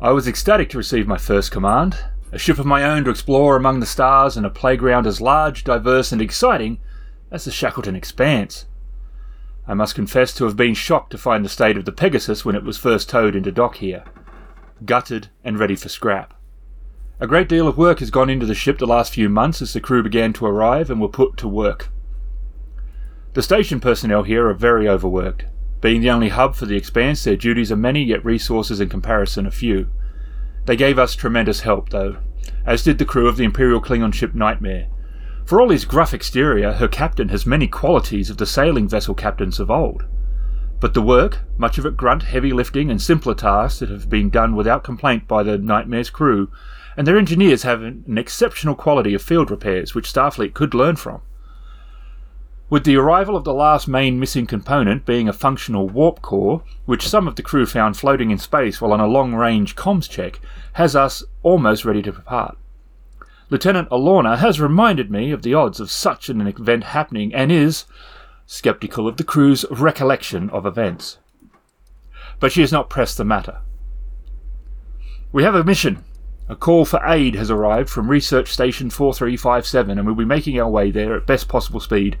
I 0.00 0.12
was 0.12 0.28
ecstatic 0.28 0.70
to 0.70 0.78
receive 0.78 1.08
my 1.08 1.18
first 1.18 1.50
command, 1.50 1.98
a 2.30 2.38
ship 2.38 2.60
of 2.60 2.66
my 2.66 2.84
own 2.84 3.02
to 3.02 3.10
explore 3.10 3.56
among 3.56 3.80
the 3.80 3.86
stars 3.86 4.36
and 4.36 4.46
a 4.46 4.50
playground 4.50 5.04
as 5.04 5.20
large, 5.20 5.64
diverse, 5.64 6.12
and 6.12 6.22
exciting 6.22 6.78
as 7.32 7.44
the 7.44 7.50
Shackleton 7.50 7.96
Expanse. 7.96 8.66
I 9.66 9.74
must 9.74 9.96
confess 9.96 10.32
to 10.34 10.44
have 10.44 10.56
been 10.56 10.74
shocked 10.74 11.10
to 11.10 11.18
find 11.18 11.44
the 11.44 11.48
state 11.48 11.76
of 11.76 11.86
the 11.86 11.92
Pegasus 11.92 12.44
when 12.44 12.54
it 12.54 12.62
was 12.62 12.78
first 12.78 13.08
towed 13.08 13.34
into 13.34 13.50
dock 13.50 13.78
here, 13.78 14.04
gutted 14.84 15.26
and 15.42 15.58
ready 15.58 15.74
for 15.74 15.88
scrap. 15.88 16.34
A 17.18 17.26
great 17.26 17.48
deal 17.48 17.66
of 17.66 17.76
work 17.76 17.98
has 17.98 18.12
gone 18.12 18.30
into 18.30 18.46
the 18.46 18.54
ship 18.54 18.78
the 18.78 18.86
last 18.86 19.12
few 19.12 19.28
months 19.28 19.60
as 19.60 19.72
the 19.72 19.80
crew 19.80 20.04
began 20.04 20.32
to 20.34 20.46
arrive 20.46 20.88
and 20.88 21.00
were 21.00 21.08
put 21.08 21.36
to 21.38 21.48
work. 21.48 21.88
The 23.32 23.42
station 23.42 23.80
personnel 23.80 24.22
here 24.22 24.48
are 24.48 24.54
very 24.54 24.88
overworked. 24.88 25.46
Being 25.84 26.00
the 26.00 26.08
only 26.08 26.30
hub 26.30 26.54
for 26.54 26.64
the 26.64 26.78
Expanse, 26.78 27.24
their 27.24 27.36
duties 27.36 27.70
are 27.70 27.76
many, 27.76 28.02
yet 28.02 28.24
resources 28.24 28.80
in 28.80 28.88
comparison 28.88 29.46
are 29.46 29.50
few. 29.50 29.88
They 30.64 30.76
gave 30.76 30.98
us 30.98 31.14
tremendous 31.14 31.60
help, 31.60 31.90
though, 31.90 32.16
as 32.64 32.82
did 32.82 32.96
the 32.96 33.04
crew 33.04 33.28
of 33.28 33.36
the 33.36 33.44
Imperial 33.44 33.82
Klingon 33.82 34.14
ship 34.14 34.34
Nightmare. 34.34 34.86
For 35.44 35.60
all 35.60 35.68
his 35.68 35.84
gruff 35.84 36.14
exterior, 36.14 36.72
her 36.72 36.88
captain 36.88 37.28
has 37.28 37.44
many 37.44 37.66
qualities 37.66 38.30
of 38.30 38.38
the 38.38 38.46
sailing 38.46 38.88
vessel 38.88 39.14
captains 39.14 39.60
of 39.60 39.70
old. 39.70 40.06
But 40.80 40.94
the 40.94 41.02
work, 41.02 41.40
much 41.58 41.76
of 41.76 41.84
it 41.84 41.98
grunt, 41.98 42.22
heavy 42.22 42.54
lifting, 42.54 42.90
and 42.90 43.02
simpler 43.02 43.34
tasks 43.34 43.80
that 43.80 43.90
have 43.90 44.08
been 44.08 44.30
done 44.30 44.56
without 44.56 44.84
complaint 44.84 45.28
by 45.28 45.42
the 45.42 45.58
Nightmare's 45.58 46.08
crew, 46.08 46.50
and 46.96 47.06
their 47.06 47.18
engineers 47.18 47.64
have 47.64 47.82
an 47.82 48.16
exceptional 48.16 48.74
quality 48.74 49.12
of 49.12 49.20
field 49.20 49.50
repairs 49.50 49.94
which 49.94 50.10
Starfleet 50.10 50.54
could 50.54 50.72
learn 50.72 50.96
from. 50.96 51.20
With 52.74 52.82
the 52.82 52.96
arrival 52.96 53.36
of 53.36 53.44
the 53.44 53.54
last 53.54 53.86
main 53.86 54.18
missing 54.18 54.46
component 54.46 55.06
being 55.06 55.28
a 55.28 55.32
functional 55.32 55.88
warp 55.88 56.20
core, 56.22 56.64
which 56.86 57.06
some 57.06 57.28
of 57.28 57.36
the 57.36 57.42
crew 57.42 57.66
found 57.66 57.96
floating 57.96 58.32
in 58.32 58.38
space 58.38 58.80
while 58.80 58.92
on 58.92 58.98
a 58.98 59.06
long 59.06 59.32
range 59.32 59.76
comms 59.76 60.10
check, 60.10 60.40
has 60.72 60.96
us 60.96 61.22
almost 61.44 61.84
ready 61.84 62.02
to 62.02 62.10
depart. 62.10 62.58
Lieutenant 63.48 63.88
Alorna 63.90 64.38
has 64.38 64.60
reminded 64.60 65.08
me 65.08 65.30
of 65.30 65.42
the 65.42 65.54
odds 65.54 65.78
of 65.78 65.88
such 65.88 66.28
an 66.28 66.44
event 66.44 66.82
happening 66.82 67.32
and 67.32 67.52
is 67.52 67.84
skeptical 68.44 69.06
of 69.06 69.18
the 69.18 69.22
crew's 69.22 69.64
recollection 69.70 70.50
of 70.50 70.66
events. 70.66 71.18
But 72.40 72.50
she 72.50 72.62
has 72.62 72.72
not 72.72 72.90
pressed 72.90 73.18
the 73.18 73.24
matter. 73.24 73.60
We 75.30 75.44
have 75.44 75.54
a 75.54 75.62
mission. 75.62 76.02
A 76.48 76.56
call 76.56 76.84
for 76.84 77.00
aid 77.06 77.36
has 77.36 77.52
arrived 77.52 77.88
from 77.88 78.10
Research 78.10 78.48
Station 78.48 78.90
4357 78.90 79.96
and 79.96 80.04
we'll 80.04 80.16
be 80.16 80.24
making 80.24 80.58
our 80.58 80.68
way 80.68 80.90
there 80.90 81.14
at 81.14 81.24
best 81.24 81.46
possible 81.46 81.78
speed 81.78 82.18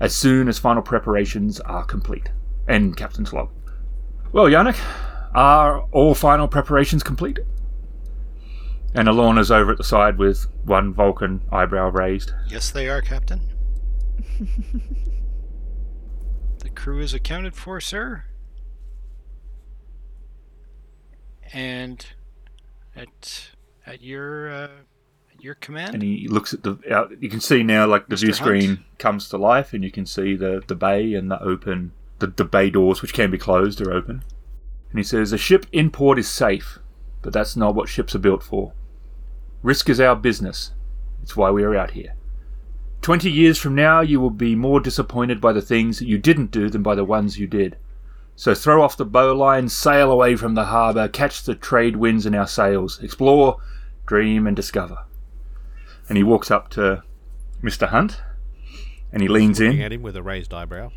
as 0.00 0.14
soon 0.14 0.48
as 0.48 0.58
final 0.58 0.82
preparations 0.82 1.60
are 1.60 1.84
complete. 1.84 2.30
End 2.68 2.96
Captain's 2.96 3.32
log. 3.32 3.50
Well, 4.32 4.46
Yannick, 4.46 4.78
are 5.34 5.82
all 5.92 6.14
final 6.14 6.48
preparations 6.48 7.02
complete? 7.02 7.38
And 8.94 9.08
Alorna's 9.08 9.50
over 9.50 9.72
at 9.72 9.78
the 9.78 9.84
side 9.84 10.18
with 10.18 10.46
one 10.64 10.92
Vulcan 10.94 11.42
eyebrow 11.52 11.90
raised. 11.90 12.32
Yes, 12.48 12.70
they 12.70 12.88
are, 12.88 13.02
Captain. 13.02 13.40
the 16.58 16.70
crew 16.70 17.00
is 17.00 17.12
accounted 17.12 17.54
for, 17.54 17.80
sir. 17.80 18.24
And 21.52 22.04
at 22.94 23.50
at 23.84 24.02
your 24.02 24.50
uh, 24.50 24.68
at 24.68 24.95
your 25.40 25.54
command. 25.54 25.94
And 25.94 26.02
he 26.02 26.28
looks 26.28 26.52
at 26.52 26.62
the. 26.62 26.78
Out, 26.90 27.12
you 27.20 27.28
can 27.28 27.40
see 27.40 27.62
now, 27.62 27.86
like 27.86 28.08
the 28.08 28.16
Mr. 28.16 28.20
view 28.20 28.32
screen 28.32 28.84
comes 28.98 29.28
to 29.28 29.36
life, 29.36 29.72
and 29.72 29.82
you 29.84 29.90
can 29.90 30.06
see 30.06 30.36
the 30.36 30.62
the 30.66 30.74
bay 30.74 31.14
and 31.14 31.30
the 31.30 31.42
open 31.42 31.92
the, 32.18 32.28
the 32.28 32.44
bay 32.44 32.70
doors, 32.70 33.02
which 33.02 33.12
can 33.12 33.30
be 33.30 33.38
closed, 33.38 33.80
are 33.80 33.92
open. 33.92 34.24
And 34.90 34.98
he 34.98 35.04
says, 35.04 35.30
"The 35.30 35.38
ship 35.38 35.66
in 35.72 35.90
port 35.90 36.18
is 36.18 36.28
safe, 36.28 36.78
but 37.22 37.32
that's 37.32 37.56
not 37.56 37.74
what 37.74 37.88
ships 37.88 38.14
are 38.14 38.20
built 38.20 38.42
for. 38.42 38.72
Risk 39.62 39.88
is 39.88 40.00
our 40.00 40.16
business. 40.16 40.72
It's 41.22 41.36
why 41.36 41.50
we 41.50 41.64
are 41.64 41.76
out 41.76 41.92
here. 41.92 42.14
Twenty 43.02 43.30
years 43.30 43.58
from 43.58 43.74
now, 43.74 44.00
you 44.00 44.20
will 44.20 44.30
be 44.30 44.54
more 44.54 44.80
disappointed 44.80 45.40
by 45.40 45.52
the 45.52 45.62
things 45.62 45.98
that 45.98 46.08
you 46.08 46.18
didn't 46.18 46.50
do 46.50 46.70
than 46.70 46.82
by 46.82 46.94
the 46.94 47.04
ones 47.04 47.38
you 47.38 47.46
did. 47.46 47.76
So 48.36 48.54
throw 48.54 48.82
off 48.82 48.96
the 48.96 49.04
bowline, 49.04 49.68
sail 49.68 50.10
away 50.12 50.36
from 50.36 50.54
the 50.54 50.66
harbour, 50.66 51.08
catch 51.08 51.42
the 51.42 51.54
trade 51.54 51.96
winds 51.96 52.26
in 52.26 52.34
our 52.34 52.46
sails, 52.46 53.02
explore, 53.02 53.56
dream, 54.06 54.46
and 54.46 54.54
discover." 54.54 55.05
And 56.08 56.16
he 56.16 56.22
walks 56.24 56.50
up 56.50 56.68
to 56.70 57.02
Mr. 57.62 57.88
Hunt, 57.88 58.20
and 59.12 59.22
he 59.22 59.28
leans 59.28 59.58
Looking 59.60 59.78
in. 59.78 59.84
at 59.84 59.92
him 59.92 60.02
with 60.02 60.16
a 60.16 60.22
raised 60.22 60.54
eyebrow. 60.54 60.90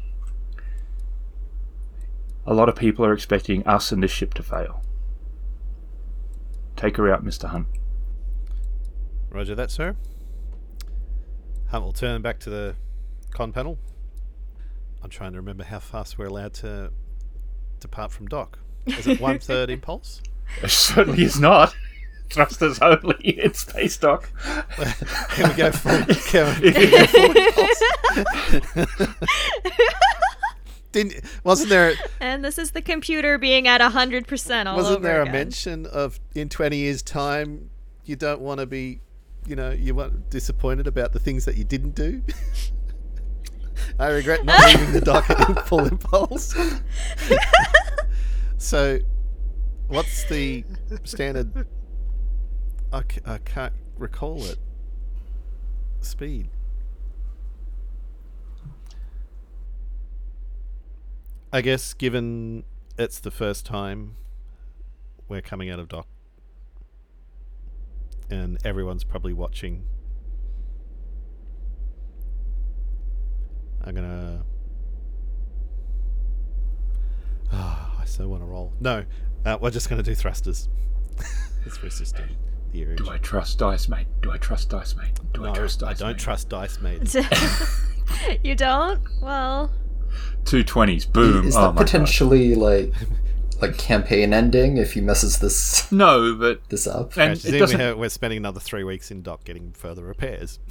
A 2.46 2.54
lot 2.54 2.70
of 2.70 2.76
people 2.76 3.06
are 3.06 3.14
expecting 3.14 3.66
us 3.68 3.92
and 3.92 4.02
this 4.02 4.12
ship 4.12 4.34
to 4.36 4.44
fail. 4.44 4.82
Take 6.76 6.98
her 6.98 7.12
out, 7.12 7.24
Mr. 7.24 7.50
Hunt. 7.50 7.68
Roger 9.30 9.56
that, 9.56 9.70
sir. 9.72 9.96
Hunt 11.68 11.84
will 11.84 11.94
turn 11.94 12.22
back 12.22 12.40
to 12.42 12.50
the 12.50 12.76
con 13.32 13.52
panel. 13.52 13.78
I'm 15.04 15.10
trying 15.10 15.32
to 15.34 15.38
remember 15.38 15.64
how 15.64 15.80
fast 15.80 16.18
we're 16.18 16.26
allowed 16.26 16.54
to 16.56 16.92
depart 17.80 18.12
from 18.12 18.28
dock. 18.28 18.60
Is 18.86 19.08
it 19.08 19.20
one 19.22 19.40
third 19.40 19.70
impulse? 19.70 20.22
It 20.64 20.72
certainly 20.72 21.24
is 21.24 21.40
not. 21.40 21.76
Thrusters 22.30 22.80
only 22.80 23.40
in 23.40 23.54
space 23.54 23.98
dock. 23.98 24.30
Can 25.30 25.50
we 25.50 25.56
go 25.56 25.72
full? 25.72 26.06
Can 26.28 26.62
we, 26.62 26.72
go 26.72 27.06
full? 27.06 27.34
Didn't 30.92 31.24
wasn't 31.44 31.70
there 31.70 31.94
and 32.20 32.44
this 32.44 32.58
is 32.58 32.72
the 32.72 32.82
computer 32.82 33.38
being 33.38 33.68
at 33.68 33.80
100% 33.80 34.66
all 34.66 34.76
wasn't 34.76 34.96
over 34.96 35.04
there 35.04 35.22
a 35.22 35.26
mention 35.32 35.86
of 35.86 36.20
in 36.34 36.50
20 36.50 36.78
years 36.78 37.04
time 37.04 37.70
you 38.06 38.16
don't 38.16 38.42
want 38.42 38.60
to 38.60 38.66
be 38.66 39.00
you 39.46 39.56
know 39.56 39.70
you 39.72 39.94
weren't 39.94 40.32
disappointed 40.32 40.88
about 40.88 41.14
the 41.14 41.20
things 41.20 41.46
that 41.46 41.58
you 41.58 41.64
didn't 41.64 41.96
do? 41.96 42.22
I 44.00 44.08
regret 44.10 44.46
not 44.46 44.66
leaving 44.68 44.94
the 44.94 45.02
dock 45.02 45.30
at 45.30 45.68
full 45.68 45.86
impulse. 45.86 46.56
so, 48.58 49.00
what's 49.88 50.26
the 50.26 50.64
standard? 51.04 51.66
I, 52.92 53.02
c- 53.02 53.22
I 53.26 53.38
can't 53.38 53.74
recall 53.98 54.44
it. 54.46 54.58
Speed. 56.02 56.50
I 61.52 61.62
guess, 61.62 61.94
given 61.94 62.64
it's 62.98 63.20
the 63.20 63.32
first 63.32 63.66
time 63.66 64.16
we're 65.28 65.42
coming 65.42 65.70
out 65.70 65.80
of 65.80 65.88
dock, 65.88 66.08
and 68.30 68.58
everyone's 68.64 69.04
probably 69.04 69.34
watching, 69.34 69.84
I'm 73.84 73.96
gonna. 73.96 74.44
Ah, 77.52 77.98
I 78.02 78.06
so 78.06 78.28
want 78.28 78.42
to 78.44 78.46
roll. 78.46 78.74
No, 78.80 79.06
uh, 79.46 79.58
we're 79.60 79.72
just 79.72 79.90
gonna 79.90 80.04
do 80.04 80.14
thrusters. 80.14 80.70
it's 81.66 81.82
resisting 81.84 82.30
the 82.72 82.86
urge. 82.86 82.98
Do 82.98 83.10
I 83.10 83.18
trust 83.18 83.58
dice, 83.60 83.88
mate? 83.90 84.08
Do 84.22 84.32
I 84.32 84.38
trust 84.38 84.70
dice, 84.70 84.96
mate? 84.96 85.20
Do 85.34 85.42
no, 85.42 85.52
I 85.52 85.56
trust 85.56 85.84
I 85.84 85.90
dice? 85.90 86.00
don't 86.00 86.08
mate? 86.10 86.18
trust 86.20 86.50
dice, 86.50 86.82
mate. 86.82 87.16
you 88.44 88.56
don't? 88.56 89.02
Well, 89.22 89.72
Two 90.46 90.64
twenties. 90.64 91.06
Boom. 91.06 91.48
Is 91.48 91.56
oh 91.56 91.62
that 91.62 91.68
my 91.68 91.74
God. 91.74 91.78
potentially 91.86 92.56
like 92.56 92.94
like 93.62 93.78
campaign 93.78 94.34
ending 94.34 94.78
if 94.78 94.94
he 94.94 95.02
messes 95.02 95.40
this 95.40 95.92
No, 95.92 96.34
but 96.36 96.68
this 96.70 96.88
up? 96.88 97.16
and 97.18 97.34
it 97.46 97.60
doesn't. 97.60 97.78
we 97.78 97.84
have, 97.84 97.98
we're 97.98 98.10
spending 98.10 98.38
another 98.38 98.60
three 98.60 98.84
weeks 98.84 99.12
in 99.12 99.22
dock 99.22 99.44
getting 99.44 99.72
further 99.74 100.04
repairs. 100.04 100.60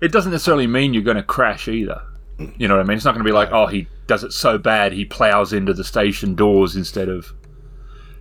It 0.00 0.10
doesn't 0.10 0.32
necessarily 0.32 0.66
mean 0.66 0.94
you're 0.94 1.02
going 1.04 1.16
to 1.16 1.22
crash 1.22 1.68
either. 1.68 2.02
You 2.56 2.66
know 2.66 2.76
what 2.76 2.84
I 2.84 2.88
mean? 2.88 2.96
It's 2.96 3.04
not 3.04 3.12
going 3.12 3.24
to 3.24 3.28
be 3.28 3.32
like, 3.34 3.50
No. 3.50 3.62
oh, 3.64 3.66
he 3.66 3.86
does 4.08 4.24
it 4.24 4.32
so 4.32 4.58
bad 4.58 4.92
he 4.92 5.04
plows 5.04 5.52
into 5.52 5.72
the 5.74 5.84
station 5.84 6.34
doors 6.34 6.74
instead 6.74 7.08
of. 7.08 7.32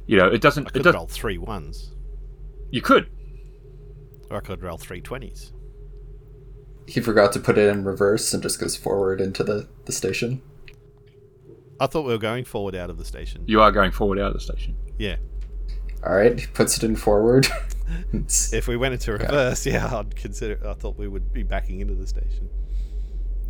You 0.06 0.18
know, 0.18 0.28
it 0.28 0.42
doesn't. 0.42 0.68
It 0.68 0.74
could 0.74 0.84
does. 0.84 0.94
roll 0.94 1.08
three 1.08 1.38
ones, 1.40 1.91
You 2.72 2.82
could. 2.82 3.10
or 4.30 4.38
I 4.38 4.40
could 4.40 4.62
roll 4.64 4.78
three 4.78 5.02
twenties. 5.02 5.52
He 6.88 7.00
forgot 7.00 7.32
to 7.34 7.40
put 7.40 7.58
it 7.58 7.70
in 7.70 7.84
reverse 7.86 8.34
and 8.34 8.42
just 8.42 8.60
goes 8.60 8.76
forward 8.76 9.22
into 9.22 9.44
the, 9.44 9.68
the 9.86 9.92
station. 9.92 10.42
I 11.80 11.88
thought 11.88 12.06
we 12.06 12.12
were 12.12 12.18
going 12.18 12.44
forward 12.46 12.76
out 12.76 12.90
of 12.90 12.98
the 12.98 13.06
station. 13.06 13.44
You 13.48 13.62
are 13.62 13.72
going 13.72 13.92
forward 13.92 14.20
out 14.20 14.28
of 14.28 14.34
the 14.34 14.40
station. 14.40 14.76
Yeah. 14.98 15.16
Alright, 16.04 16.40
he 16.40 16.48
puts 16.48 16.78
it 16.78 16.84
in 16.84 16.96
forward. 16.96 17.48
If 18.54 18.70
we 18.70 18.78
went 18.78 18.94
into 18.94 19.12
reverse, 19.12 19.66
yeah, 19.66 19.94
I'd 19.94 20.16
consider. 20.16 20.58
I 20.66 20.74
thought 20.74 20.98
we 20.98 21.10
would 21.10 21.34
be 21.34 21.44
backing 21.44 21.82
into 21.82 21.94
the 21.94 22.08
station. 22.08 22.50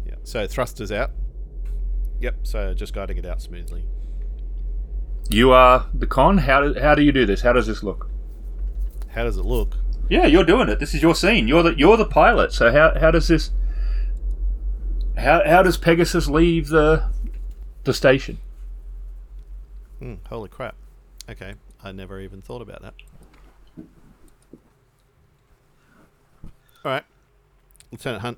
Yeah. 0.03 0.15
So 0.23 0.47
thrusters 0.47 0.91
out. 0.91 1.11
Yep. 2.21 2.37
So 2.41 2.73
just 2.73 2.91
guiding 2.91 3.17
it 3.17 3.25
out 3.25 3.39
smoothly. 3.39 3.85
You 5.29 5.51
are 5.51 5.85
the 5.93 6.07
con. 6.07 6.39
How 6.39 6.61
do 6.61 6.79
how 6.79 6.95
do 6.95 7.03
you 7.03 7.11
do 7.11 7.27
this? 7.27 7.41
How 7.41 7.53
does 7.53 7.67
this 7.67 7.83
look? 7.83 8.09
How 9.13 9.23
does 9.23 9.37
it 9.37 9.45
look? 9.45 9.77
Yeah, 10.09 10.25
you're 10.25 10.43
doing 10.43 10.69
it. 10.69 10.79
This 10.79 10.93
is 10.93 11.01
your 11.01 11.15
scene. 11.15 11.47
You're 11.47 11.63
the 11.63 11.75
you're 11.77 11.97
the 11.97 12.05
pilot. 12.05 12.53
So 12.53 12.71
how 12.71 12.97
how 12.99 13.11
does 13.11 13.27
this? 13.27 13.51
How 15.17 15.41
how 15.45 15.63
does 15.63 15.77
Pegasus 15.77 16.27
leave 16.27 16.69
the 16.69 17.09
the 17.83 17.93
station? 17.93 18.39
Hmm, 19.99 20.15
holy 20.27 20.49
crap. 20.49 20.75
Okay, 21.29 21.53
I 21.83 21.91
never 21.91 22.19
even 22.19 22.41
thought 22.41 22.61
about 22.61 22.81
that. 22.81 22.93
Alright. 26.83 27.03
Lieutenant 27.91 28.21
Hunt. 28.21 28.37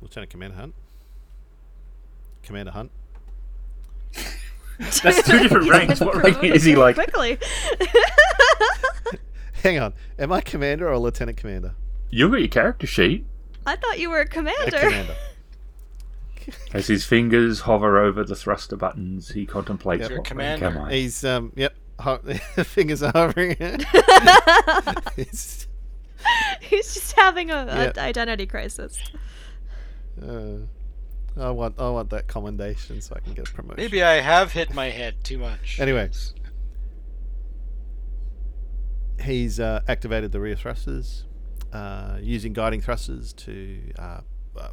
Lieutenant 0.00 0.30
Commander 0.30 0.56
Hunt. 0.56 0.74
Commander 2.42 2.72
Hunt. 2.72 2.90
That's 5.02 5.22
two 5.22 5.38
different 5.40 5.68
ranks. 5.70 6.00
What 6.00 6.16
rank 6.16 6.42
is 6.42 6.64
he 6.64 6.74
like? 6.76 6.96
Quickly. 6.96 7.38
Hang 9.62 9.78
on. 9.78 9.94
Am 10.18 10.32
I 10.32 10.40
commander 10.40 10.88
or 10.90 10.98
lieutenant 10.98 11.38
commander? 11.38 11.74
You 12.10 12.28
got 12.28 12.40
your 12.40 12.48
character 12.48 12.86
sheet 12.86 13.24
I 13.66 13.76
thought 13.76 13.98
you 13.98 14.10
were 14.10 14.18
a 14.18 14.22
A 14.22 14.26
commander. 14.26 14.78
commander. 14.78 15.14
as 16.74 16.86
his 16.88 17.06
fingers 17.06 17.60
hover 17.60 17.98
over 17.98 18.24
the 18.24 18.36
thruster 18.36 18.76
buttons. 18.76 19.30
He 19.30 19.46
contemplates. 19.46 20.02
Yep. 20.02 20.10
Your 20.10 20.18
what 20.18 20.30
rank 20.34 20.58
commander. 20.60 20.80
am 20.80 20.84
I? 20.86 20.92
He's 20.92 21.24
um 21.24 21.52
yep. 21.56 21.74
Ho- 22.00 22.18
fingers 22.64 23.02
are 23.02 23.12
hovering. 23.14 23.56
He's, 25.16 25.66
He's 26.60 26.94
just 26.94 27.12
having 27.12 27.50
an 27.50 27.68
a 27.68 27.92
Yeah. 27.96 28.02
identity 28.02 28.46
crisis. 28.46 28.98
uh, 30.20 30.56
I 31.36 31.50
want 31.50 31.74
I 31.78 31.88
want 31.90 32.10
that 32.10 32.26
commendation 32.28 33.00
so 33.00 33.16
I 33.16 33.20
can 33.20 33.34
get 33.34 33.48
a 33.48 33.52
promotion. 33.52 33.76
Maybe 33.82 34.02
I 34.02 34.20
have 34.20 34.52
hit 34.52 34.72
my 34.72 34.90
head 34.90 35.16
too 35.24 35.38
much. 35.38 35.78
Anyway. 35.80 36.10
He's 39.20 39.58
uh, 39.58 39.80
activated 39.88 40.32
the 40.32 40.40
rear 40.40 40.54
thrusters, 40.54 41.24
uh, 41.72 42.18
using 42.20 42.52
guiding 42.52 42.80
thrusters 42.80 43.32
to 43.36 43.80
uh, 43.98 44.20
uh, 44.58 44.68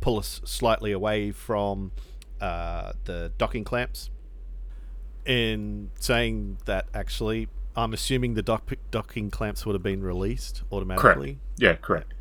pull 0.00 0.18
us 0.18 0.40
slightly 0.44 0.92
away 0.92 1.30
from 1.30 1.92
uh, 2.40 2.92
the 3.04 3.32
docking 3.38 3.64
clamps. 3.64 4.10
In 5.24 5.90
saying 6.00 6.58
that, 6.64 6.88
actually, 6.92 7.48
I'm 7.76 7.92
assuming 7.92 8.34
the 8.34 8.42
dock- 8.42 8.72
docking 8.90 9.30
clamps 9.30 9.64
would 9.64 9.74
have 9.74 9.82
been 9.82 10.02
released 10.02 10.64
automatically. 10.72 11.34
Correct. 11.34 11.38
Yeah, 11.58 11.74
correct. 11.74 12.12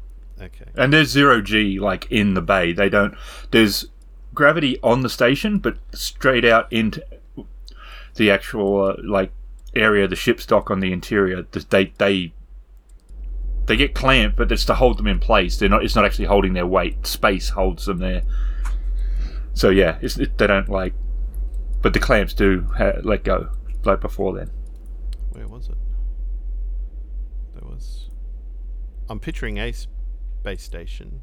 Okay. 0.42 0.66
And 0.76 0.92
there's 0.92 1.10
zero 1.10 1.42
G 1.42 1.80
like 1.80 2.12
in 2.12 2.34
the 2.34 2.42
bay. 2.42 2.74
They 2.74 2.90
don't. 2.90 3.16
There's 3.52 3.86
gravity 4.34 4.80
on 4.82 5.02
the 5.02 5.10
station, 5.10 5.60
but 5.60 5.78
straight 5.94 6.46
out 6.46 6.72
into 6.72 7.04
the 8.16 8.32
actual 8.32 8.84
uh, 8.84 8.96
like 9.04 9.32
area 9.76 10.08
the 10.08 10.16
ship's 10.16 10.46
dock 10.46 10.72
on 10.72 10.80
the 10.80 10.92
interior. 10.92 11.44
They 11.44 11.94
they 11.98 12.34
they 13.68 13.76
get 13.76 13.94
clamped, 13.94 14.36
but 14.38 14.52
it's 14.52 14.66
to 14.66 14.74
hold 14.74 14.98
them 14.98 15.08
in 15.08 15.20
place. 15.20 15.58
They're 15.58 15.70
not. 15.70 15.84
It's 15.84 15.96
not 15.96 16.06
actually 16.06 16.26
holding 16.26 16.54
their 16.54 16.68
weight. 16.68 17.06
Space 17.06 17.50
holds 17.50 17.86
them 17.86 18.00
there. 18.00 18.24
So 19.54 19.70
yeah, 19.70 19.98
it's, 20.02 20.18
it, 20.18 20.38
they 20.38 20.48
don't 20.48 20.70
like. 20.70 20.94
But 21.82 21.94
the 21.94 22.00
clamps 22.00 22.34
do 22.34 22.68
ha- 22.78 23.00
let 23.04 23.24
go 23.24 23.50
like 23.86 24.02
before 24.02 24.34
then. 24.34 24.50
Where 25.32 25.48
was 25.48 25.70
it? 25.70 25.78
There 27.54 27.70
was. 27.70 28.10
I'm 29.10 29.20
picturing 29.20 29.58
a 29.58 29.74
space 30.42 30.64
station. 30.64 31.22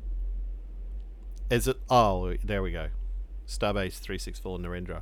Is 1.50 1.66
it? 1.66 1.76
Oh, 1.90 2.34
there 2.44 2.62
we 2.62 2.70
go. 2.70 2.88
Starbase 3.48 3.98
364 3.98 4.58
Narendra. 4.58 5.00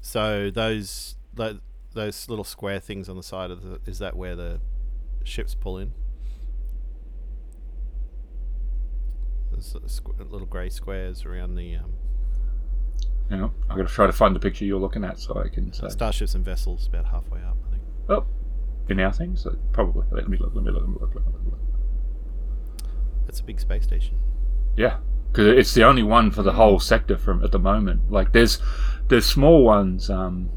So 0.00 0.50
those 0.50 1.16
those 1.92 2.28
little 2.30 2.44
square 2.44 2.80
things 2.80 3.08
on 3.10 3.16
the 3.16 3.22
side 3.22 3.50
of 3.50 3.62
the 3.62 3.78
is 3.84 3.98
that 3.98 4.16
where 4.16 4.34
the 4.34 4.60
ships 5.22 5.54
pull 5.54 5.76
in? 5.76 5.92
There's 9.52 9.74
little 10.18 10.46
grey 10.46 10.70
squares 10.70 11.26
around 11.26 11.56
the 11.56 11.76
um, 11.76 11.92
know, 13.30 13.52
I'm 13.68 13.76
gonna 13.76 13.88
try 13.88 14.06
to 14.06 14.12
find 14.14 14.34
the 14.34 14.40
picture 14.40 14.64
you're 14.64 14.80
looking 14.80 15.04
at 15.04 15.18
so 15.18 15.42
I 15.44 15.48
can 15.48 15.74
say. 15.74 15.88
starships 15.90 16.34
and 16.34 16.44
vessels 16.44 16.86
about 16.86 17.04
halfway 17.04 17.40
up. 17.42 17.58
I 17.66 17.70
think. 17.70 17.82
Oh, 18.08 18.24
in 18.88 18.98
our 19.00 19.12
things, 19.12 19.46
Uh, 19.46 19.56
probably. 19.72 20.06
Let 20.10 20.28
me 20.28 20.38
look. 20.38 20.52
Let 20.54 20.64
me 20.64 20.70
look. 20.70 20.82
Let 20.82 20.88
me 20.90 20.96
look. 21.00 21.14
Let 21.14 21.44
me 21.44 21.50
look. 21.50 21.58
Let 23.40 23.46
me 23.46 23.54
look. 23.54 23.60
That's 23.62 23.70
a 23.74 23.78
big 23.78 23.82
space 23.82 23.84
station. 23.84 24.16
Yeah, 24.76 24.98
because 25.30 25.46
it's 25.48 25.74
the 25.74 25.84
only 25.84 26.02
one 26.02 26.30
for 26.30 26.42
the 26.42 26.52
whole 26.52 26.78
sector 26.80 27.16
from 27.16 27.42
at 27.44 27.52
the 27.52 27.58
moment. 27.58 28.10
Like 28.10 28.32
there's 28.32 28.60
there's 29.08 29.26
small 29.26 29.64
ones. 29.64 30.10
Um, 30.10 30.50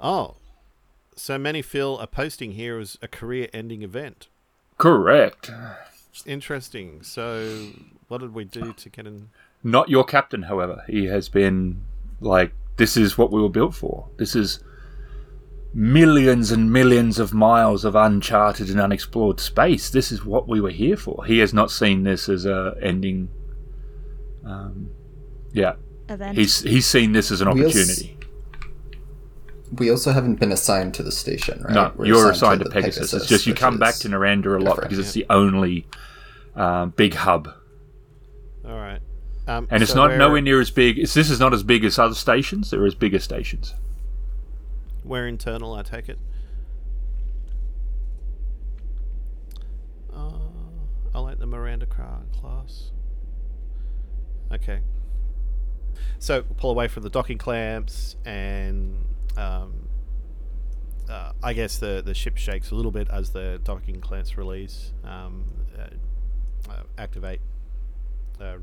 Oh, 0.00 0.36
so 1.16 1.38
many 1.38 1.60
feel 1.60 1.98
a 1.98 2.06
posting 2.06 2.52
here 2.52 2.78
is 2.78 2.96
a 3.02 3.08
career-ending 3.08 3.82
event. 3.82 4.28
correct. 4.76 5.50
Interesting. 6.26 7.02
So, 7.02 7.70
what 8.08 8.20
did 8.20 8.34
we 8.34 8.44
do 8.44 8.72
to 8.72 8.88
get 8.88 9.06
in? 9.06 9.30
Not 9.62 9.88
your 9.88 10.04
captain, 10.04 10.42
however. 10.42 10.82
He 10.88 11.06
has 11.06 11.28
been 11.28 11.82
like 12.20 12.52
this 12.76 12.96
is 12.96 13.18
what 13.18 13.30
we 13.32 13.40
were 13.40 13.48
built 13.48 13.74
for. 13.74 14.08
This 14.16 14.34
is 14.36 14.62
millions 15.74 16.50
and 16.50 16.72
millions 16.72 17.18
of 17.18 17.34
miles 17.34 17.84
of 17.84 17.94
uncharted 17.94 18.70
and 18.70 18.80
unexplored 18.80 19.38
space. 19.40 19.90
This 19.90 20.10
is 20.10 20.24
what 20.24 20.48
we 20.48 20.60
were 20.60 20.70
here 20.70 20.96
for. 20.96 21.24
He 21.26 21.38
has 21.38 21.52
not 21.52 21.70
seen 21.70 22.04
this 22.04 22.28
as 22.28 22.46
a 22.46 22.74
ending. 22.82 23.28
Um, 24.44 24.90
yeah, 25.52 25.74
Event. 26.08 26.36
he's 26.38 26.60
he's 26.62 26.86
seen 26.86 27.12
this 27.12 27.30
as 27.30 27.40
an 27.40 27.50
We 27.52 27.64
also- 27.64 27.78
opportunity. 27.80 28.14
We 29.76 29.90
also 29.90 30.12
haven't 30.12 30.36
been 30.36 30.50
assigned 30.50 30.94
to 30.94 31.02
the 31.02 31.12
station, 31.12 31.60
right? 31.62 31.74
No, 31.74 31.92
We're 31.94 32.06
you're 32.06 32.30
assigned 32.30 32.60
to 32.60 32.64
the 32.64 32.70
Pegasus. 32.70 33.12
It's 33.12 33.26
just 33.26 33.46
you 33.46 33.52
come 33.52 33.78
back 33.78 33.96
to 33.96 34.08
Narendra 34.08 34.56
a 34.58 34.64
lot 34.64 34.76
different, 34.76 34.80
because 34.88 34.98
it's 34.98 35.12
the 35.12 35.26
only 35.28 35.86
um, 36.56 36.90
big 36.96 37.12
hub, 37.12 37.52
All 38.64 38.78
right. 38.78 39.00
Um, 39.46 39.68
and 39.70 39.82
it's 39.82 39.92
so 39.92 40.06
not 40.06 40.16
nowhere 40.16 40.40
near 40.40 40.58
as 40.58 40.70
big. 40.70 40.98
It's, 40.98 41.12
this 41.12 41.28
is 41.28 41.38
not 41.38 41.52
as 41.52 41.62
big 41.62 41.84
as 41.84 41.98
other 41.98 42.14
stations. 42.14 42.70
There 42.70 42.86
is 42.86 42.94
bigger 42.94 43.18
stations. 43.18 43.74
We're 45.04 45.26
internal. 45.26 45.74
I 45.74 45.82
take 45.82 46.08
it. 46.08 46.18
Uh, 50.14 50.32
I 51.14 51.20
like 51.20 51.38
the 51.38 51.46
Miranda 51.46 51.86
class. 51.86 52.90
Okay. 54.52 54.80
So 56.18 56.42
pull 56.42 56.70
away 56.70 56.88
from 56.88 57.02
the 57.02 57.10
docking 57.10 57.38
clamps, 57.38 58.16
and 58.24 59.04
um, 59.36 59.88
uh, 61.08 61.32
I 61.42 61.52
guess 61.52 61.78
the 61.78 62.02
the 62.04 62.14
ship 62.14 62.36
shakes 62.36 62.70
a 62.70 62.74
little 62.74 62.90
bit 62.90 63.08
as 63.10 63.30
the 63.30 63.60
docking 63.62 64.00
clamps 64.00 64.36
release. 64.36 64.92
Um, 65.04 65.44
uh, 65.78 66.70
uh, 66.70 66.82
activate 66.98 67.40
uh, 68.40 68.56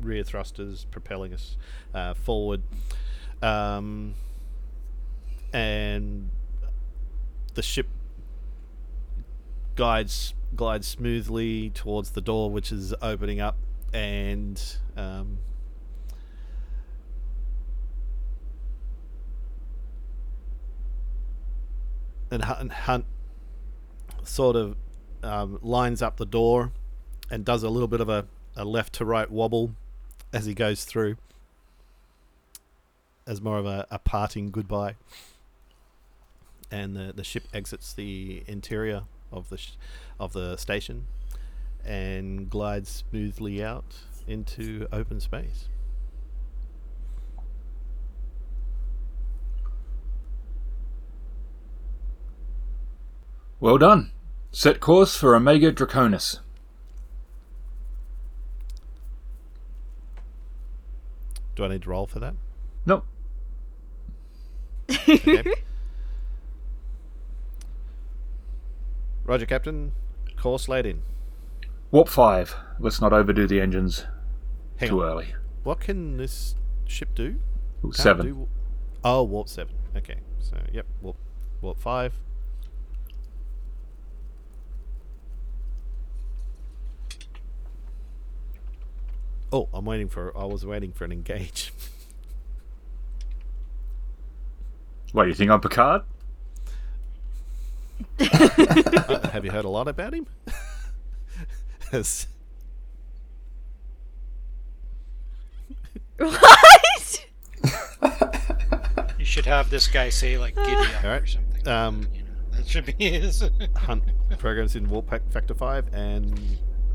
rear 0.00 0.24
thrusters, 0.24 0.86
propelling 0.90 1.34
us 1.34 1.56
uh, 1.94 2.14
forward. 2.14 2.62
Um, 3.42 4.14
and 5.52 6.30
the 7.54 7.62
ship 7.62 7.86
guides 9.74 10.34
glides 10.54 10.86
smoothly 10.86 11.70
towards 11.70 12.10
the 12.10 12.20
door, 12.20 12.50
which 12.50 12.72
is 12.72 12.94
opening 13.00 13.40
up, 13.40 13.56
and 13.92 14.62
um, 14.96 15.38
and 22.30 22.72
Hunt, 22.72 23.04
sort 24.24 24.56
of 24.56 24.76
um, 25.22 25.58
lines 25.62 26.00
up 26.02 26.16
the 26.16 26.26
door 26.26 26.72
and 27.30 27.44
does 27.44 27.62
a 27.62 27.68
little 27.68 27.88
bit 27.88 28.00
of 28.00 28.08
a, 28.08 28.26
a 28.56 28.64
left 28.64 28.94
to 28.94 29.04
right 29.04 29.30
wobble 29.30 29.74
as 30.32 30.46
he 30.46 30.54
goes 30.54 30.84
through 30.84 31.16
as 33.26 33.40
more 33.40 33.58
of 33.58 33.66
a, 33.66 33.86
a 33.90 33.98
parting 33.98 34.50
goodbye. 34.50 34.96
And 36.72 36.96
the, 36.96 37.12
the 37.14 37.22
ship 37.22 37.44
exits 37.52 37.92
the 37.92 38.42
interior 38.48 39.02
of 39.30 39.50
the 39.50 39.58
sh- 39.58 39.72
of 40.18 40.32
the 40.32 40.56
station 40.56 41.06
and 41.84 42.48
glides 42.48 43.04
smoothly 43.10 43.62
out 43.62 43.84
into 44.26 44.86
open 44.92 45.20
space. 45.20 45.68
Well 53.60 53.78
done. 53.78 54.10
Set 54.50 54.80
course 54.80 55.14
for 55.14 55.36
Omega 55.36 55.72
Draconis. 55.72 56.40
Do 61.54 61.64
I 61.64 61.68
need 61.68 61.82
to 61.82 61.90
roll 61.90 62.06
for 62.06 62.18
that? 62.18 62.34
Nope. 62.86 63.04
Okay. 65.08 65.42
Roger, 69.24 69.46
Captain. 69.46 69.92
Course 70.36 70.68
laid 70.68 70.86
in. 70.86 71.02
Warp 71.90 72.08
five. 72.08 72.54
Let's 72.80 73.00
not 73.00 73.12
overdo 73.12 73.46
the 73.46 73.60
engines 73.60 74.06
Hang 74.76 74.88
too 74.88 75.02
on. 75.02 75.08
early. 75.10 75.34
What 75.62 75.80
can 75.80 76.16
this 76.16 76.54
ship 76.86 77.14
do? 77.14 77.36
Can't 77.82 77.94
Seven. 77.94 78.26
do- 78.26 78.48
oh, 79.04 79.22
warp 79.22 79.48
seven. 79.48 79.74
Okay, 79.96 80.16
so 80.40 80.56
yep, 80.72 80.86
warp, 81.00 81.16
warp 81.60 81.78
five. 81.80 82.14
Oh, 89.52 89.68
I'm 89.74 89.84
waiting 89.84 90.08
for. 90.08 90.36
I 90.36 90.44
was 90.44 90.64
waiting 90.64 90.92
for 90.92 91.04
an 91.04 91.12
engage. 91.12 91.72
What, 95.12 95.28
you 95.28 95.34
think 95.34 95.50
I'm 95.50 95.60
Picard? 95.60 96.04
Uh, 98.20 99.28
have 99.30 99.44
you 99.44 99.50
heard 99.50 99.64
a 99.64 99.68
lot 99.68 99.88
about 99.88 100.14
him? 100.14 100.26
Yes. 101.92 102.26
what? 106.16 107.26
You 109.18 109.24
should 109.24 109.46
have 109.46 109.70
this 109.70 109.86
guy 109.88 110.08
say 110.08 110.38
like 110.38 110.54
giddy 110.56 110.72
up 110.72 111.04
Alright, 111.04 111.22
or 111.22 111.26
something. 111.26 111.68
um, 111.68 112.06
you 112.14 112.22
know, 112.22 112.28
that 112.52 112.66
should 112.66 112.86
be 112.86 112.92
his. 113.10 113.44
Hunt 113.76 114.04
programs 114.38 114.74
in 114.76 114.88
warp 114.88 115.10
factor 115.30 115.54
five, 115.54 115.86
and 115.92 116.38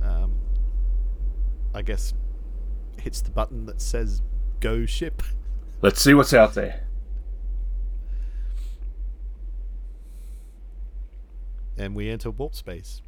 um, 0.03 0.34
I 1.74 1.82
guess 1.82 2.13
hits 2.99 3.22
the 3.22 3.32
button 3.32 3.65
that 3.68 3.82
says 3.82 4.22
"Go 4.59 4.86
ship." 4.86 5.24
Let's 5.82 6.01
see 6.01 6.13
what's 6.13 6.34
out 6.34 6.53
there. 6.55 6.86
And 11.78 11.95
we 11.95 12.09
enter 12.09 12.32
warp 12.32 12.55
space. 12.55 13.01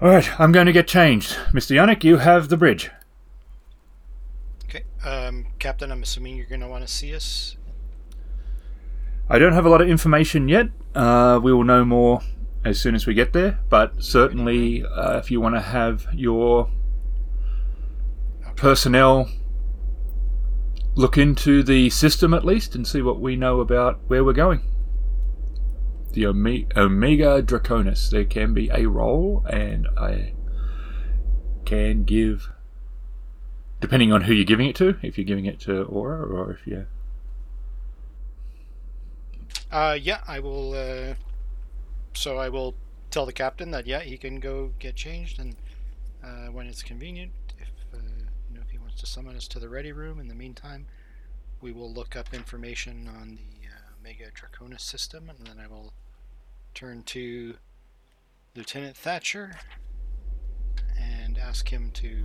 Alright, 0.00 0.40
I'm 0.40 0.52
going 0.52 0.66
to 0.66 0.72
get 0.72 0.88
changed. 0.88 1.32
Mr. 1.52 1.76
Yannick, 1.76 2.04
you 2.04 2.16
have 2.16 2.48
the 2.48 2.56
bridge. 2.56 2.90
okay, 4.64 4.84
um, 5.04 5.46
Captain. 5.58 5.92
I'm 5.92 6.02
assuming 6.02 6.36
you're 6.36 6.46
gonna 6.46 6.68
want 6.68 6.86
to 6.86 6.92
see 6.92 7.14
us. 7.14 7.56
I 9.28 9.38
don't 9.38 9.52
have 9.52 9.66
a 9.66 9.68
lot 9.68 9.82
of 9.82 9.88
information 9.88 10.48
yet. 10.48 10.68
Uh, 10.94 11.38
we 11.42 11.52
will 11.52 11.64
know 11.64 11.84
more 11.84 12.22
as 12.64 12.80
soon 12.80 12.94
as 12.94 13.06
we 13.06 13.14
get 13.14 13.32
there, 13.32 13.58
but 13.68 14.02
certainly 14.02 14.84
uh, 14.84 15.18
if 15.18 15.30
you 15.30 15.40
want 15.40 15.54
to 15.54 15.60
have 15.60 16.06
your 16.12 16.70
personnel 18.56 19.28
look 20.94 21.16
into 21.16 21.62
the 21.62 21.88
system 21.90 22.34
at 22.34 22.44
least 22.44 22.74
and 22.74 22.86
see 22.86 23.00
what 23.02 23.20
we 23.20 23.36
know 23.36 23.60
about 23.60 24.00
where 24.08 24.24
we're 24.24 24.32
going. 24.32 24.62
The 26.12 26.26
Ome- 26.26 26.66
Omega 26.76 27.42
Draconis. 27.42 28.10
There 28.10 28.24
can 28.24 28.54
be 28.54 28.70
a 28.70 28.86
role, 28.86 29.44
and 29.48 29.86
I 29.96 30.34
can 31.64 32.04
give, 32.04 32.50
depending 33.80 34.12
on 34.12 34.22
who 34.22 34.32
you're 34.32 34.44
giving 34.44 34.68
it 34.68 34.76
to, 34.76 34.96
if 35.02 35.16
you're 35.16 35.24
giving 35.24 35.46
it 35.46 35.60
to 35.60 35.82
Aura 35.84 36.22
or 36.26 36.52
if 36.52 36.66
you're 36.66 36.88
Uh, 39.70 39.96
yeah, 40.00 40.20
I 40.26 40.40
will. 40.40 40.74
Uh, 40.74 41.14
so 42.14 42.38
I 42.38 42.48
will 42.48 42.74
tell 43.10 43.24
the 43.24 43.32
captain 43.32 43.70
that 43.70 43.86
yeah, 43.86 44.00
he 44.00 44.16
can 44.16 44.40
go 44.40 44.72
get 44.78 44.96
changed, 44.96 45.38
and 45.38 45.54
uh, 46.24 46.46
when 46.48 46.66
it's 46.66 46.82
convenient, 46.82 47.32
if 47.58 47.70
uh, 47.94 47.98
you 48.48 48.56
know 48.56 48.62
if 48.62 48.70
he 48.70 48.78
wants 48.78 48.96
to 49.00 49.06
summon 49.06 49.36
us 49.36 49.46
to 49.48 49.60
the 49.60 49.68
ready 49.68 49.92
room. 49.92 50.18
In 50.18 50.26
the 50.26 50.34
meantime, 50.34 50.86
we 51.60 51.72
will 51.72 51.92
look 51.92 52.16
up 52.16 52.34
information 52.34 53.08
on 53.20 53.38
the 53.59 53.59
Omega 54.00 54.24
Draconis 54.30 54.80
system, 54.80 55.28
and 55.28 55.46
then 55.46 55.62
I 55.62 55.66
will 55.68 55.92
turn 56.74 57.02
to 57.04 57.54
Lieutenant 58.56 58.96
Thatcher 58.96 59.56
and 60.98 61.36
ask 61.38 61.68
him 61.72 61.90
to 61.94 62.24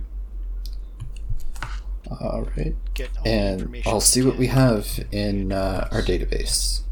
All 2.20 2.48
right. 2.56 2.74
get 2.94 3.10
all 3.18 3.24
the 3.24 3.30
And 3.30 3.60
information. 3.60 3.92
I'll 3.92 4.00
see 4.00 4.22
what 4.22 4.36
we 4.36 4.46
have 4.46 5.04
in 5.12 5.52
uh, 5.52 5.88
our 5.90 6.02
database. 6.02 6.82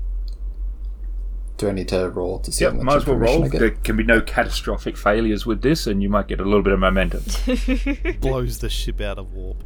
Do 1.56 1.68
I 1.68 1.72
need 1.72 1.88
to 1.88 2.08
roll 2.10 2.40
to 2.40 2.50
see 2.52 2.64
Yep, 2.64 2.72
how 2.72 2.76
much 2.78 2.84
might 2.84 2.96
as 2.96 3.06
well 3.06 3.16
roll. 3.16 3.48
There 3.48 3.70
can 3.70 3.96
be 3.96 4.02
no 4.02 4.20
catastrophic 4.20 4.96
failures 4.96 5.46
with 5.46 5.62
this, 5.62 5.86
and 5.86 6.02
you 6.02 6.08
might 6.10 6.26
get 6.28 6.40
a 6.40 6.44
little 6.44 6.62
bit 6.62 6.72
of 6.72 6.80
momentum. 6.80 7.22
Blows 8.20 8.58
the 8.58 8.68
ship 8.68 9.00
out 9.00 9.18
of 9.18 9.32
warp. 9.32 9.62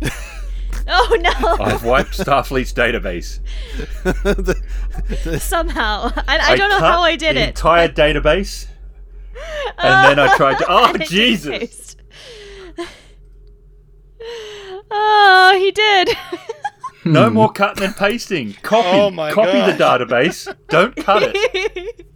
oh 0.88 1.16
no! 1.20 1.64
I've 1.64 1.84
wiped 1.84 2.18
Starfleet's 2.18 2.72
database. 2.72 3.40
Somehow, 5.40 6.12
I, 6.28 6.38
I 6.38 6.56
don't 6.56 6.70
know 6.70 6.78
cut 6.78 6.92
how 6.92 7.00
I 7.00 7.16
did 7.16 7.36
the 7.36 7.42
it. 7.42 7.48
Entire 7.48 7.88
database, 7.92 8.66
and 9.78 10.18
then 10.18 10.18
I 10.18 10.36
tried 10.36 10.58
to. 10.58 10.66
Oh 10.68 10.96
Jesus! 10.98 11.96
oh, 14.90 15.56
he 15.58 15.70
did. 15.70 16.16
No 17.04 17.30
more 17.30 17.48
hmm. 17.48 17.54
cutting 17.54 17.84
and 17.84 17.96
pasting. 17.96 18.54
Copy. 18.62 18.88
Oh 18.88 19.10
my 19.10 19.32
copy 19.32 19.52
the 19.52 19.76
database. 19.78 20.52
Don't 20.68 20.96
cut 20.96 21.22
it. 21.34 22.06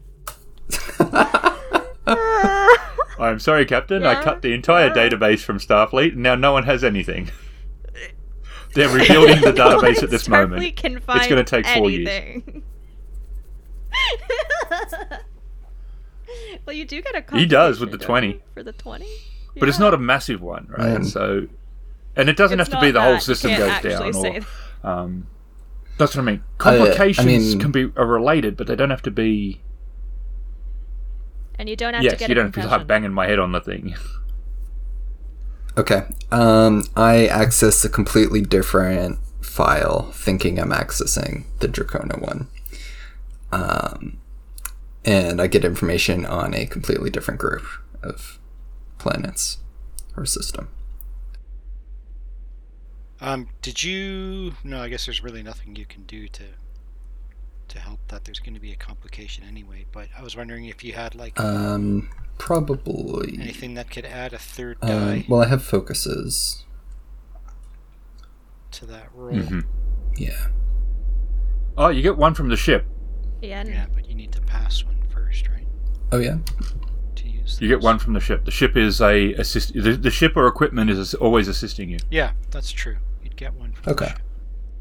I'm 3.19 3.39
sorry, 3.39 3.67
Captain. 3.67 4.05
I 4.05 4.23
cut 4.23 4.43
the 4.43 4.53
entire 4.53 4.89
yeah. 4.89 4.95
database 4.95 5.41
from 5.41 5.59
Starfleet, 5.59 6.13
and 6.13 6.23
now 6.23 6.35
no 6.35 6.53
one 6.53 6.65
has 6.65 6.83
anything. 6.83 7.31
They're 8.75 8.89
rebuilding 8.89 9.41
the 9.41 9.53
database 9.53 10.03
at 10.03 10.11
this 10.11 10.29
moment. 10.29 10.63
Starfleet 10.63 10.77
can 10.77 11.01
find 11.01 11.29
gonna 11.29 11.45
take 11.45 11.67
four 11.67 11.91
years. 11.91 12.43
well, 16.67 16.77
you 16.77 16.85
do 16.85 17.03
get 17.03 17.15
a. 17.17 17.37
He 17.37 17.47
does 17.47 17.81
with 17.81 17.91
the 17.91 17.99
20. 17.99 18.41
for 18.55 18.63
the 18.63 18.73
twenty. 18.73 19.09
But 19.59 19.69
it's 19.69 19.79
not 19.81 19.93
a 19.95 19.99
massive 19.99 20.41
one, 20.41 20.69
right? 20.71 20.95
Um, 20.97 21.05
so, 21.05 21.47
and 22.17 22.29
it 22.29 22.37
doesn't 22.37 22.61
It's 22.61 22.71
have 22.71 22.81
to 22.81 22.87
be 22.87 22.93
the 22.93 23.01
whole 23.03 23.13
that. 23.15 23.27
You 23.29 23.35
system 23.35 23.51
goes 23.57 23.83
down. 23.83 24.15
Or, 24.15 24.23
that. 24.23 24.45
um, 24.85 25.27
that's 25.99 26.15
what 26.15 26.23
I 26.23 26.25
mean. 26.25 26.43
I- 26.61 26.75
I 26.75 26.79
Complications 26.79 27.27
mean- 27.27 27.59
can 27.61 27.73
be 27.73 27.91
are 27.97 28.07
related, 28.07 28.57
but 28.57 28.69
they 28.69 28.77
don't 28.77 28.91
have 28.91 29.03
to 29.03 29.11
be. 29.11 29.61
And 31.59 31.69
you 31.69 31.75
don't 31.77 31.95
have 31.95 32.03
to 32.05 32.09
get. 32.11 32.21
Yes, 32.21 32.29
you 32.29 32.33
a 32.33 32.35
don't 32.37 32.45
have 32.47 32.53
to 32.55 32.61
concussion. 32.61 32.79
start 32.79 32.87
banging 32.87 33.13
my 33.13 33.27
head 33.27 33.41
on 33.41 33.51
the 33.53 33.61
thing. 33.61 33.95
Okay. 35.81 36.03
Um, 36.31 36.85
I 36.95 37.27
access 37.27 37.83
a 37.87 37.89
completely 37.89 38.43
different 38.43 39.19
file, 39.41 40.13
thinking 40.13 40.61
I'm 40.61 40.73
accessing 40.73 41.45
the 41.61 41.69
Dracona 41.69 42.21
one. 42.21 42.49
Um, 43.51 44.19
and 45.07 45.41
I 45.41 45.47
get 45.47 45.65
information 45.65 46.27
on 46.27 46.53
a 46.53 46.67
completely 46.67 47.09
different 47.09 47.41
group 47.41 47.65
of 48.03 48.39
planets 48.99 49.57
or 50.19 50.27
system. 50.27 50.69
Um, 53.23 53.49
did 53.63 53.83
you? 53.83 54.53
No, 54.63 54.83
I 54.83 54.91
guess 54.91 55.07
there's 55.07 55.23
really 55.23 55.43
nothing 55.43 55.77
you 55.77 55.87
can 55.87 56.03
do 56.03 56.29
to 56.29 56.43
to 57.69 57.79
help 57.79 58.01
that. 58.09 58.27
There's 58.27 58.39
going 58.39 58.53
to 58.53 58.61
be 58.61 58.73
a 58.73 58.77
complication 58.77 59.45
anyway. 59.49 59.87
But 59.93 60.09
I 60.15 60.23
was 60.23 60.37
wondering 60.37 60.67
if 60.67 60.85
you 60.85 60.93
had 60.93 61.15
like 61.15 61.41
Um, 61.41 62.11
probably. 62.41 63.39
anything 63.41 63.75
that 63.75 63.91
could 63.91 64.05
add 64.07 64.33
a 64.33 64.39
third 64.39 64.79
Um, 64.83 64.89
die 64.89 65.25
well, 65.29 65.43
I 65.43 65.47
have 65.47 65.63
focuses. 65.63 66.65
to 68.73 68.87
that 68.87 69.09
roll. 69.15 69.35
Mhm. 69.35 69.65
Yeah. 70.17 70.49
Oh, 71.77 71.89
you 71.89 72.03
get 72.03 72.17
one 72.17 72.35
from 72.35 72.49
the 72.49 72.57
ship. 72.57 72.87
Yeah, 73.43 73.61
and 73.61 73.69
Yeah, 73.69 73.87
but 73.95 74.09
you 74.09 74.15
need 74.15 74.33
to 74.33 74.41
pass 74.41 74.85
one 74.85 75.03
first, 75.13 75.49
right? 75.49 75.67
Oh, 76.13 76.19
yeah. 76.19 76.39
To 77.17 77.29
use. 77.29 77.59
You 77.61 77.69
get 77.69 77.81
one 77.81 77.99
from 77.99 78.13
the 78.15 78.21
ship. 78.21 78.45
The 78.45 78.51
ship 78.51 78.77
is 78.77 79.01
a 79.01 79.33
assist. 79.35 79.73
The, 79.75 79.97
the 79.97 80.11
ship 80.11 80.37
or 80.37 80.47
equipment 80.47 80.91
is 80.91 81.15
always 81.15 81.49
assisting 81.49 81.89
you. 81.91 81.99
Yeah, 82.11 82.33
that's 82.51 82.71
true. 82.73 82.97
You'd 83.23 83.37
get 83.37 83.55
one 83.55 83.73
from. 83.73 83.85
the 83.85 83.91
Okay. 83.93 84.09
ship. 84.09 84.19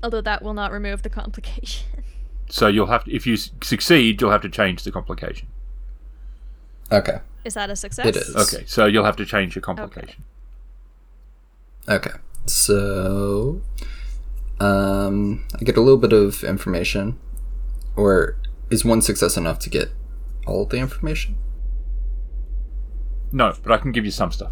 although 0.01 0.21
that 0.21 0.41
will 0.41 0.53
not 0.53 0.71
remove 0.71 1.01
the 1.03 1.09
complication. 1.09 1.85
So 2.51 2.65
you'll 2.67 2.87
have 2.87 3.03
to, 3.03 3.13
if 3.13 3.27
you 3.27 3.37
succeed, 3.37 4.19
you'll 4.19 4.31
have 4.31 4.41
to 4.41 4.49
change 4.49 4.81
the 4.83 4.91
complication. 4.91 5.49
Okay. 6.91 7.19
Is 7.45 7.53
that 7.53 7.69
a 7.69 7.75
success? 7.75 8.05
It 8.05 8.15
is. 8.15 8.35
Okay, 8.35 8.63
so 8.65 8.85
you'll 8.85 9.05
have 9.05 9.15
to 9.17 9.25
change 9.25 9.55
your 9.55 9.61
complication. 9.61 10.23
Okay. 11.87 12.11
So, 12.45 13.61
um, 14.59 15.45
I 15.59 15.63
get 15.63 15.77
a 15.77 15.81
little 15.81 15.97
bit 15.97 16.13
of 16.13 16.43
information, 16.43 17.17
or 17.95 18.37
is 18.69 18.83
one 18.83 19.01
success 19.01 19.37
enough 19.37 19.59
to 19.59 19.69
get 19.69 19.89
all 20.45 20.65
the 20.65 20.77
information? 20.77 21.37
No, 23.31 23.53
but 23.63 23.71
I 23.71 23.77
can 23.77 23.91
give 23.91 24.05
you 24.05 24.11
some 24.11 24.31
stuff. 24.31 24.51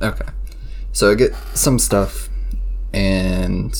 Okay. 0.00 0.26
So 0.92 1.10
I 1.10 1.14
get 1.14 1.34
some 1.54 1.78
stuff, 1.78 2.28
and 2.92 3.74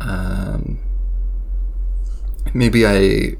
um, 0.00 0.78
maybe 2.54 2.86
I 2.86 3.36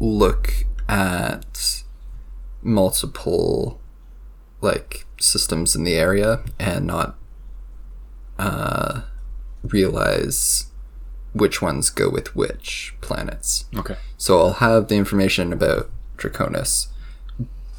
look 0.00 0.66
at 0.88 1.82
multiple 2.62 3.80
like 4.60 5.06
systems 5.20 5.74
in 5.74 5.84
the 5.84 5.94
area 5.94 6.42
and 6.58 6.86
not 6.86 7.16
uh, 8.38 9.02
realize 9.62 10.66
which 11.32 11.62
ones 11.62 11.90
go 11.90 12.10
with 12.10 12.34
which 12.36 12.94
planets. 13.00 13.64
Okay. 13.76 13.96
So 14.16 14.38
I'll 14.38 14.52
have 14.54 14.88
the 14.88 14.96
information 14.96 15.52
about 15.52 15.90
Draconis, 16.16 16.88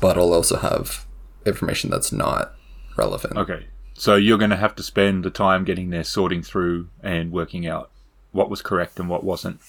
but 0.02 0.18
I'll 0.18 0.34
also 0.34 0.58
have 0.58 1.06
information 1.46 1.90
that's 1.90 2.12
not 2.12 2.56
relevant. 2.98 3.38
Okay. 3.38 3.68
So 3.94 4.16
you're 4.16 4.40
going 4.40 4.50
to 4.50 4.58
have 4.58 4.76
to 4.76 4.84
spend 4.84 5.24
the 5.24 5.30
time 5.30 5.64
getting 5.64 5.92
there, 5.92 6.04
sorting 6.04 6.42
through 6.42 6.90
and 7.02 7.32
working 7.32 7.68
out 7.68 7.92
what 8.32 8.50
was 8.50 8.62
correct 8.62 9.00
and 9.00 9.08
what 9.08 9.24
wasn't. 9.24 9.62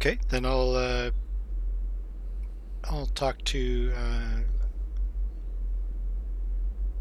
Okay, 0.00 0.18
then 0.30 0.46
I'll 0.46 0.74
uh, 0.74 1.10
I'll 2.84 3.04
talk 3.08 3.36
to 3.44 3.92
uh, 3.94 4.38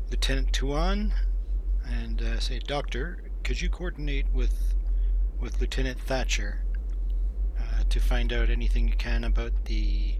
Lieutenant 0.09 0.51
Tuan 0.51 1.13
and 1.87 2.21
uh, 2.21 2.41
say, 2.41 2.59
Doctor, 2.59 3.23
could 3.45 3.61
you 3.61 3.69
coordinate 3.69 4.29
with 4.33 4.73
with 5.39 5.61
Lieutenant 5.61 5.97
Thatcher 5.97 6.65
uh, 7.57 7.83
to 7.87 8.01
find 8.01 8.33
out 8.33 8.49
anything 8.49 8.89
you 8.89 8.97
can 8.97 9.23
about 9.23 9.53
the 9.63 10.15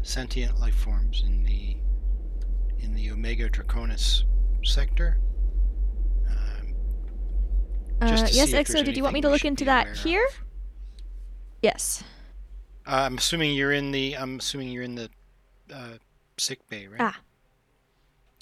sentient 0.00 0.58
life 0.58 0.74
forms 0.74 1.22
in 1.26 1.44
the 1.44 1.76
in 2.78 2.94
the 2.94 3.10
Omega 3.10 3.50
Draconis 3.50 4.22
sector? 4.64 5.18
Um, 6.30 6.74
Uh, 8.00 8.06
yes, 8.06 8.32
see 8.32 8.40
if 8.40 8.50
there's 8.52 8.68
XO, 8.68 8.84
did 8.86 8.96
you 8.96 9.02
want 9.02 9.12
me 9.12 9.20
to 9.20 9.28
look 9.28 9.44
into 9.44 9.66
that 9.66 9.94
here? 9.98 10.24
of. 10.24 10.47
Yes. 11.62 12.02
Uh, 12.86 13.02
I'm 13.06 13.18
assuming 13.18 13.54
you're 13.54 13.72
in 13.72 13.90
the. 13.90 14.16
I'm 14.16 14.38
assuming 14.38 14.68
you're 14.68 14.82
in 14.84 14.94
the 14.94 15.10
uh, 15.74 15.98
sick 16.38 16.66
bay, 16.68 16.86
right? 16.86 17.00
Ah. 17.00 17.18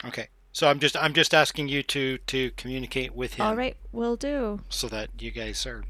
Okay. 0.05 0.29
So 0.53 0.69
I'm 0.69 0.79
just. 0.79 0.97
I'm 0.97 1.12
just 1.14 1.35
asking 1.35 1.69
you 1.69 1.83
to 1.85 2.19
to 2.19 2.51
communicate 2.53 3.14
with 3.14 3.35
him, 3.35 3.47
All 3.47 3.57
right, 3.57 3.77
We'll 3.93 4.17
do. 4.17 4.61
so 4.69 4.89
that 4.89 5.11
you 5.19 5.31
guys 5.31 5.67
are 5.67 5.85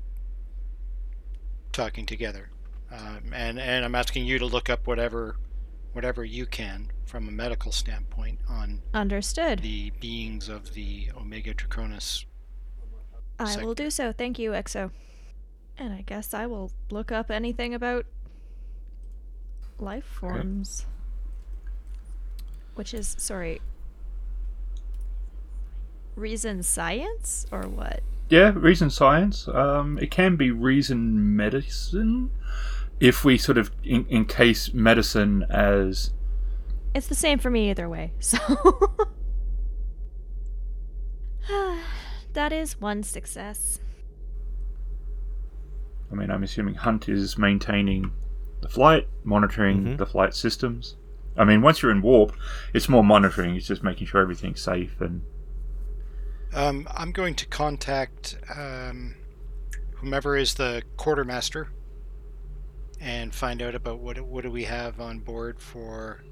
talking 1.73 2.07
together, 2.07 2.51
um, 2.91 3.33
and 3.33 3.59
and 3.61 3.85
I'm 3.85 3.95
asking 3.95 4.27
you 4.27 4.39
to 4.39 4.47
look 4.47 4.71
up 4.71 4.87
whatever, 4.87 5.37
whatever 5.93 6.25
you 6.25 6.47
can 6.47 6.91
from 7.05 7.29
a 7.29 7.31
medical 7.31 7.71
standpoint 7.71 8.39
on 8.49 8.81
Understood. 8.95 9.61
the 9.61 9.91
beings 10.01 10.49
of 10.49 10.75
the 10.75 11.11
Omega 11.17 11.55
Draconis. 11.55 12.25
I 13.39 13.63
will 13.63 13.75
do 13.75 13.91
so. 13.91 14.13
Thank 14.13 14.39
you, 14.39 14.53
XO. 14.53 14.91
And 15.79 15.93
I 15.93 16.03
guess 16.03 16.33
I 16.33 16.47
will 16.47 16.73
look 16.91 17.13
up 17.13 17.31
anything 17.31 17.75
about 17.75 18.07
life 19.79 20.05
forms. 20.05 20.87
Which 22.75 22.95
is, 22.95 23.15
sorry, 23.19 23.61
reason 26.15 26.63
science 26.63 27.47
or 27.51 27.63
what? 27.63 28.01
Yeah, 28.29 28.53
reason 28.55 28.91
science. 28.91 29.49
Um, 29.49 29.99
it 29.99 30.11
can 30.11 30.37
be 30.37 30.51
reason 30.51 31.37
medicine 31.37 32.31
if 32.99 33.25
we 33.25 33.39
sort 33.39 33.59
of 33.59 33.71
in- 33.85 34.07
encase 34.11 34.73
medicine 34.73 35.45
as 35.51 36.13
It's 36.95 37.07
the 37.07 37.15
same 37.15 37.39
for 37.39 37.51
me 37.51 37.71
either 37.71 37.89
way, 37.89 38.13
so. 38.21 38.39
that 42.33 42.53
is 42.53 42.81
one 42.81 43.03
success. 43.03 43.79
I 46.11 46.15
mean, 46.15 46.31
I'm 46.31 46.43
assuming 46.43 46.75
Hunt 46.75 47.09
is 47.09 47.37
maintaining 47.37 48.13
the 48.61 48.69
flight, 48.69 49.09
monitoring 49.25 49.85
Mhm. 49.85 49.99
the 49.99 50.07
flight 50.07 50.35
systems. 50.35 50.97
I 51.37 51.45
mean, 51.45 51.61
once 51.63 51.83
you're 51.83 51.91
in 51.91 52.01
warp, 52.01 52.33
it's 52.73 52.89
more 52.89 53.05
monitoring. 53.05 53.57
It's 53.57 53.67
just 53.67 53.83
making 53.83 54.07
sure 54.07 54.21
everything's 54.23 54.61
safe 54.63 55.01
and 55.01 55.23
Um, 56.55 56.89
I'm 56.95 57.13
going 57.13 57.35
to 57.35 57.47
contact 57.47 58.39
um, 58.57 59.15
whomever 59.97 60.37
is 60.37 60.55
the 60.55 60.83
quartermaster 60.97 61.69
and 63.01 63.35
find 63.35 63.61
out 63.61 63.75
about 63.75 63.99
what 63.99 64.19
what 64.21 64.43
do 64.45 64.51
we 64.51 64.65
have 64.65 64.99
on 65.01 65.19
board 65.19 65.61
for 65.61 66.23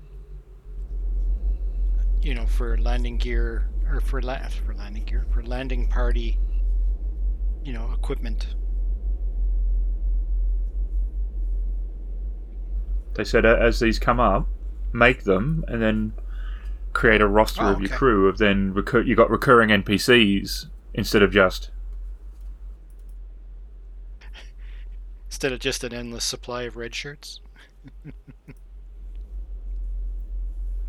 you 2.22 2.32
know 2.34 2.46
for 2.46 2.78
landing 2.78 3.18
gear 3.18 3.68
or 3.86 4.00
for 4.00 4.22
la- 4.22 4.48
for 4.48 4.72
landing 4.74 5.04
gear 5.04 5.26
for 5.30 5.42
landing 5.42 5.88
party 5.88 6.38
you 7.62 7.72
know 7.72 7.90
equipment. 7.92 8.54
They 13.14 13.24
said 13.24 13.44
as 13.46 13.80
these 13.80 13.98
come 13.98 14.20
up, 14.20 14.48
make 14.92 15.24
them 15.24 15.64
and 15.68 15.82
then 15.82 16.12
create 16.92 17.20
a 17.20 17.26
roster 17.26 17.64
Oh, 17.64 17.72
of 17.72 17.80
your 17.80 17.90
okay. 17.90 17.96
crew 17.96 18.28
of 18.28 18.38
then 18.38 18.72
recur- 18.72 19.02
you 19.02 19.16
got 19.16 19.30
recurring 19.30 19.70
NPCs 19.70 20.66
instead 20.94 21.22
of 21.22 21.32
just 21.32 21.70
Instead 25.28 25.52
of 25.52 25.60
just 25.60 25.84
an 25.84 25.92
endless 25.92 26.24
supply 26.24 26.62
of 26.62 26.76
red 26.76 26.94
shirts. 26.94 27.40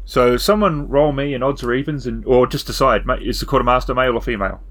So 0.06 0.38
someone 0.38 0.88
roll 0.88 1.12
me 1.12 1.34
in 1.34 1.44
odds 1.44 1.64
or 1.64 1.74
evens, 1.74 2.06
and 2.08 2.24
or 2.26 2.48
just 2.48 2.68
decide 2.68 3.04
is 3.22 3.40
the 3.40 3.46
quartermaster 3.46 3.94
male 3.96 4.14
or 4.16 4.22
female? 4.22 4.62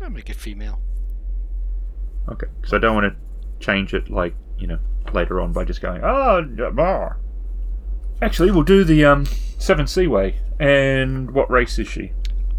I'll 0.00 0.10
make 0.10 0.30
it 0.30 0.36
female. 0.36 0.80
Okay, 2.28 2.46
because 2.60 2.72
I 2.74 2.78
don't 2.78 2.94
want 2.94 3.12
to 3.12 3.64
change 3.64 3.94
it 3.94 4.10
like 4.10 4.34
you 4.58 4.66
know 4.66 4.78
later 5.14 5.40
on 5.40 5.52
by 5.52 5.64
just 5.64 5.80
going 5.80 6.00
oh 6.02 6.42
d- 6.42 6.70
bah." 6.72 7.14
Actually, 8.20 8.50
we'll 8.50 8.62
do 8.64 8.84
the 8.84 9.04
um 9.04 9.26
seven 9.58 9.86
Seaway. 9.86 10.36
And 10.60 11.30
what 11.30 11.50
race 11.50 11.78
is 11.78 11.86
she? 11.86 12.12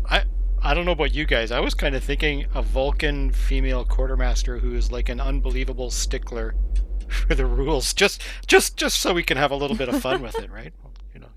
I 0.06 0.24
I 0.62 0.74
don't 0.74 0.86
know 0.86 0.92
about 0.92 1.14
you 1.14 1.26
guys. 1.26 1.52
I 1.52 1.60
was 1.60 1.74
kind 1.74 1.96
of 1.96 2.04
thinking 2.04 2.46
a 2.54 2.62
Vulcan 2.62 3.32
female 3.32 3.84
quartermaster 3.86 4.60
who 4.60 4.74
is 4.76 4.92
like 4.92 5.10
an 5.10 5.20
unbelievable 5.20 5.92
stickler 5.92 6.56
for 7.08 7.36
the 7.36 7.46
rules, 7.46 7.94
just 7.94 8.22
just 8.48 8.78
just 8.78 9.00
so 9.00 9.14
we 9.14 9.24
can 9.24 9.38
have 9.38 9.52
a 9.52 9.56
little 9.56 9.76
bit 9.76 9.90
of 9.90 10.02
fun 10.02 10.22
with 10.22 10.40
it, 10.40 10.52
right? 10.52 10.74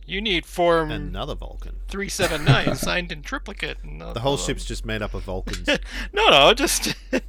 You 0.04 0.20
need 0.20 0.44
form 0.46 0.90
Another 0.90 1.34
Vulcan. 1.34 1.76
three 1.88 2.08
seven 2.08 2.44
nine 2.44 2.74
signed 2.76 3.12
in 3.12 3.22
triplicate. 3.22 3.78
The 3.82 4.20
whole 4.20 4.36
ship's 4.36 4.64
just 4.64 4.84
made 4.84 5.00
up 5.02 5.14
of 5.14 5.22
Vulcans. 5.24 5.68
no, 6.12 6.28
no, 6.30 6.52
just. 6.54 6.94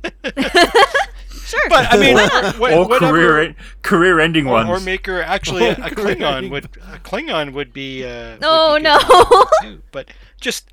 Sure. 1.45 1.59
but 1.69 1.91
I 1.93 1.97
mean, 1.97 2.13
Why 2.15 2.53
wha- 2.57 2.69
or 2.71 2.87
whatever- 2.87 3.11
career 3.11 3.55
career 3.81 4.19
ending 4.19 4.47
or, 4.47 4.51
ones. 4.53 4.69
or 4.69 4.79
make 4.79 5.05
her 5.07 5.21
actually 5.21 5.65
a, 5.67 5.71
a 5.73 5.89
Klingon 5.91 6.49
would 6.49 6.65
a 6.65 6.99
Klingon 6.99 7.53
would 7.53 7.73
be. 7.73 8.05
Uh, 8.05 8.37
No, 8.39 8.71
would 8.73 8.79
be 8.79 8.83
no. 8.83 9.45
too. 9.61 9.81
But 9.91 10.09
just, 10.39 10.69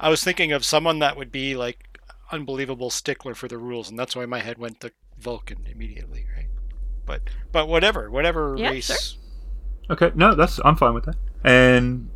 I 0.00 0.08
was 0.08 0.24
thinking 0.24 0.50
of 0.52 0.64
someone 0.64 0.98
that 1.00 1.16
would 1.16 1.30
be 1.30 1.54
like 1.54 1.98
unbelievable 2.32 2.88
stickler 2.90 3.34
for 3.34 3.48
the 3.48 3.58
rules, 3.58 3.90
and 3.90 3.98
that's 3.98 4.16
why 4.16 4.24
my 4.24 4.40
head 4.40 4.56
went 4.56 4.80
to 4.80 4.92
Vulcan 5.18 5.66
immediately, 5.70 6.24
right? 6.34 6.48
But 7.04 7.22
but 7.52 7.68
whatever, 7.68 8.10
whatever 8.10 8.54
Yeah, 8.56 8.70
race. 8.70 8.86
sure. 8.86 9.20
Okay, 9.90 10.10
no, 10.14 10.34
that's 10.34 10.58
I'm 10.64 10.76
fine 10.76 10.94
with 10.94 11.04
that. 11.04 11.16
And 11.44 12.10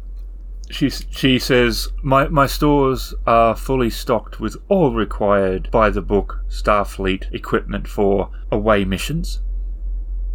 she 0.70 0.90
she 0.90 1.38
says 1.38 1.88
my 2.02 2.28
my 2.28 2.46
stores 2.46 3.14
are 3.26 3.56
fully 3.56 3.90
stocked 3.90 4.40
with 4.40 4.56
all 4.68 4.94
required 4.94 5.70
by 5.70 5.90
the 5.90 6.02
book 6.02 6.40
Starfleet 6.48 7.32
equipment 7.32 7.88
for 7.88 8.30
away 8.50 8.84
missions. 8.84 9.42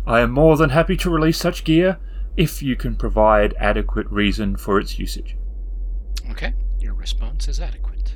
I 0.06 0.20
am 0.22 0.32
more 0.32 0.58
than 0.58 0.70
happy 0.72 0.98
to 0.98 1.10
release 1.10 1.38
such 1.38 1.64
gear 1.64 1.98
if 2.36 2.62
you 2.62 2.76
can 2.76 2.96
provide 2.96 3.54
adequate 3.58 4.08
reason 4.10 4.58
for 4.58 4.80
its 4.80 5.00
usage. 5.00 5.38
Okay, 6.30 6.54
your 6.80 6.94
response 6.94 7.48
is 7.48 7.60
adequate. 7.60 8.16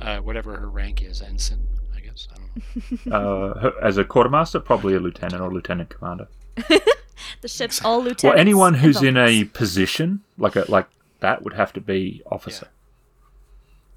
Uh, 0.00 0.18
whatever 0.18 0.58
her 0.58 0.68
rank 0.68 1.02
is, 1.02 1.22
ensign, 1.22 1.66
I 1.96 2.00
guess. 2.00 2.28
I 2.30 2.36
don't 2.36 2.46
know. 2.46 3.12
Uh, 3.12 3.70
as 3.82 3.96
a 3.96 4.04
quartermaster, 4.04 4.60
probably 4.60 4.94
a 4.94 5.00
lieutenant 5.00 5.42
or 5.42 5.52
lieutenant 5.52 5.88
commander. 5.88 6.28
the 7.40 7.48
ship's 7.48 7.84
all 7.84 7.98
lieutenants. 7.98 8.24
Well, 8.24 8.36
anyone 8.36 8.74
who's 8.74 9.02
in 9.02 9.16
a 9.16 9.44
position 9.44 10.22
like 10.38 10.56
a 10.56 10.64
like 10.68 10.88
that 11.20 11.42
would 11.42 11.54
have 11.54 11.72
to 11.74 11.80
be 11.80 12.22
officer. 12.30 12.68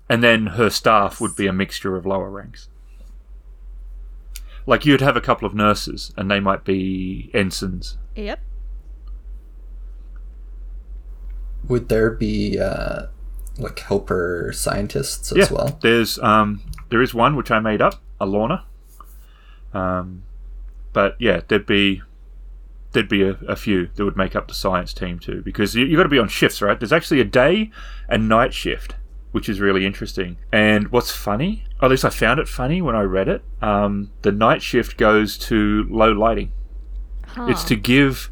And 0.08 0.24
then 0.24 0.48
her 0.48 0.70
staff 0.70 1.20
would 1.20 1.36
be 1.36 1.48
a 1.48 1.54
mixture 1.54 1.96
of 1.96 2.06
lower 2.06 2.30
ranks. 2.30 2.70
Like 4.68 4.86
you'd 4.86 5.02
have 5.02 5.18
a 5.18 5.22
couple 5.22 5.48
of 5.48 5.54
nurses, 5.54 6.12
and 6.16 6.30
they 6.30 6.40
might 6.40 6.64
be 6.64 7.30
ensigns. 7.34 7.98
Yep. 8.16 8.40
Would 11.68 11.90
there 11.90 12.12
be 12.12 12.60
uh, 12.60 13.08
like 13.58 13.80
helper 13.80 14.52
scientists 14.54 15.32
as 15.32 15.50
yeah, 15.50 15.56
well? 15.56 15.80
there's 15.82 16.20
um, 16.20 16.62
there 16.90 17.02
is 17.02 17.14
one 17.14 17.36
which 17.36 17.52
I 17.52 17.60
made 17.60 17.82
up, 17.82 18.02
Alorna. 18.22 18.64
Um, 19.74 20.24
but 20.94 21.16
yeah, 21.20 21.42
there'd 21.48 21.66
be 21.66 22.02
there'd 22.96 23.08
be 23.08 23.22
a, 23.22 23.38
a 23.48 23.56
few 23.56 23.90
that 23.96 24.04
would 24.04 24.18
make 24.18 24.36
up 24.36 24.48
the 24.48 24.56
science 24.56 24.94
team 24.94 25.20
too, 25.20 25.44
because 25.44 25.76
you, 25.76 25.86
you 25.86 25.96
got 25.96 26.04
to 26.04 26.10
be 26.10 26.18
on 26.18 26.28
shifts, 26.28 26.62
right? 26.62 26.80
There's 26.80 26.92
actually 26.92 27.22
a 27.22 27.26
day 27.26 27.70
and 28.10 28.28
night 28.28 28.54
shift, 28.54 28.96
which 29.32 29.48
is 29.48 29.60
really 29.60 29.86
interesting. 29.86 30.38
And 30.52 30.88
what's 30.88 31.12
funny, 31.12 31.66
at 31.82 31.92
least 31.92 32.04
I 32.04 32.10
found 32.10 32.40
it 32.40 32.48
funny 32.48 32.82
when 32.82 32.96
I 32.96 33.04
read 33.04 33.28
it, 33.28 33.44
um, 33.62 34.12
the 34.24 34.32
night 34.32 34.64
shift 34.64 34.98
goes 34.98 35.38
to 35.38 35.86
low 35.90 36.12
lighting. 36.12 36.52
It's 37.38 37.66
to 37.66 37.76
give 37.76 38.32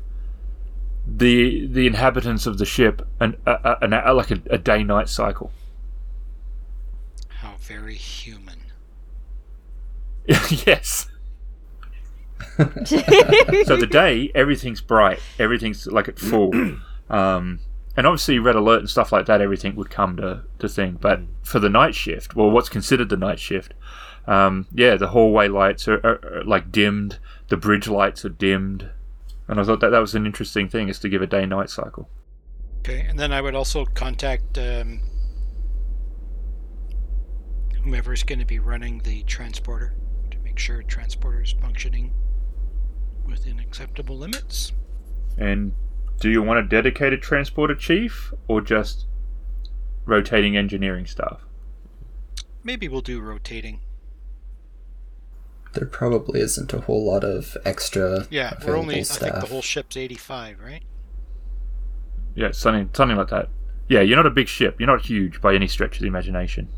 the 1.05 1.67
the 1.67 1.85
inhabitants 1.85 2.45
of 2.45 2.57
the 2.57 2.65
ship 2.65 3.05
an, 3.19 3.35
a, 3.45 3.51
a, 3.51 3.77
an 3.81 3.93
a, 3.93 4.13
like 4.13 4.31
a, 4.31 4.41
a 4.49 4.57
day 4.57 4.83
night 4.83 5.09
cycle. 5.09 5.51
How 7.27 7.55
very 7.59 7.95
human. 7.95 8.59
yes. 10.65 11.07
so 13.65 13.75
the 13.77 13.87
day 13.89 14.31
everything's 14.35 14.81
bright. 14.81 15.19
Everything's 15.39 15.87
like 15.87 16.07
at 16.07 16.19
full. 16.19 16.51
Um, 17.09 17.59
and 17.95 18.07
obviously 18.07 18.39
red 18.39 18.55
alert 18.55 18.79
and 18.79 18.89
stuff 18.89 19.11
like 19.11 19.27
that, 19.27 19.41
everything 19.41 19.75
would 19.75 19.89
come 19.89 20.17
to 20.17 20.43
to 20.59 20.69
thing. 20.69 20.97
But 20.99 21.21
for 21.43 21.59
the 21.59 21.69
night 21.69 21.93
shift, 21.93 22.35
well, 22.35 22.49
what's 22.49 22.69
considered 22.69 23.09
the 23.09 23.17
night 23.17 23.39
shift, 23.39 23.73
um, 24.25 24.67
yeah, 24.73 24.95
the 24.95 25.09
hallway 25.09 25.47
lights 25.47 25.87
are, 25.87 25.99
are, 26.03 26.19
are 26.25 26.43
like 26.43 26.71
dimmed, 26.71 27.19
the 27.49 27.57
bridge 27.57 27.87
lights 27.87 28.25
are 28.25 28.29
dimmed, 28.29 28.89
and 29.47 29.59
I 29.59 29.63
thought 29.63 29.79
that 29.81 29.89
that 29.89 29.99
was 29.99 30.15
an 30.15 30.25
interesting 30.25 30.67
thing, 30.69 30.89
is 30.89 30.97
to 30.99 31.09
give 31.09 31.21
a 31.21 31.27
day 31.27 31.45
night 31.45 31.69
cycle. 31.69 32.09
Okay, 32.79 33.01
and 33.01 33.19
then 33.19 33.31
I 33.31 33.41
would 33.41 33.55
also 33.55 33.85
contact 33.85 34.57
um, 34.57 35.01
is 37.85 38.23
going 38.23 38.39
to 38.39 38.45
be 38.45 38.59
running 38.59 38.99
the 38.99 39.23
transporter 39.23 39.93
to 40.31 40.37
make 40.39 40.57
sure 40.57 40.81
transporter 40.83 41.41
is 41.41 41.51
functioning 41.61 42.11
within 43.25 43.59
acceptable 43.59 44.17
limits. 44.17 44.71
And 45.37 45.73
do 46.19 46.29
you 46.29 46.41
want 46.41 46.59
a 46.59 46.63
dedicated 46.63 47.21
transporter 47.21 47.75
chief 47.75 48.33
or 48.47 48.61
just 48.61 49.05
rotating 50.05 50.55
engineering 50.55 51.05
staff? 51.05 51.41
Maybe 52.63 52.87
we'll 52.87 53.01
do 53.01 53.19
rotating. 53.19 53.79
There 55.73 55.87
probably 55.87 56.39
isn't 56.39 56.71
a 56.71 56.81
whole 56.81 57.05
lot 57.05 57.23
of 57.23 57.57
extra 57.65 58.27
Yeah, 58.29 58.53
we're 58.53 58.75
available 58.75 58.81
only. 58.81 58.99
I 58.99 59.03
think 59.03 59.35
the 59.35 59.47
whole 59.47 59.61
ship's 59.61 59.97
85, 59.97 60.59
right? 60.59 60.83
Yeah, 62.35 62.51
something 62.51 62.89
something 62.93 63.17
like 63.17 63.29
that. 63.29 63.49
Yeah, 63.87 64.01
you're 64.01 64.15
not 64.15 64.25
a 64.25 64.31
big 64.31 64.47
ship. 64.47 64.79
You're 64.79 64.87
not 64.87 65.01
huge 65.01 65.41
by 65.41 65.55
any 65.55 65.67
stretch 65.67 65.97
of 65.97 66.01
the 66.01 66.07
imagination. 66.07 66.69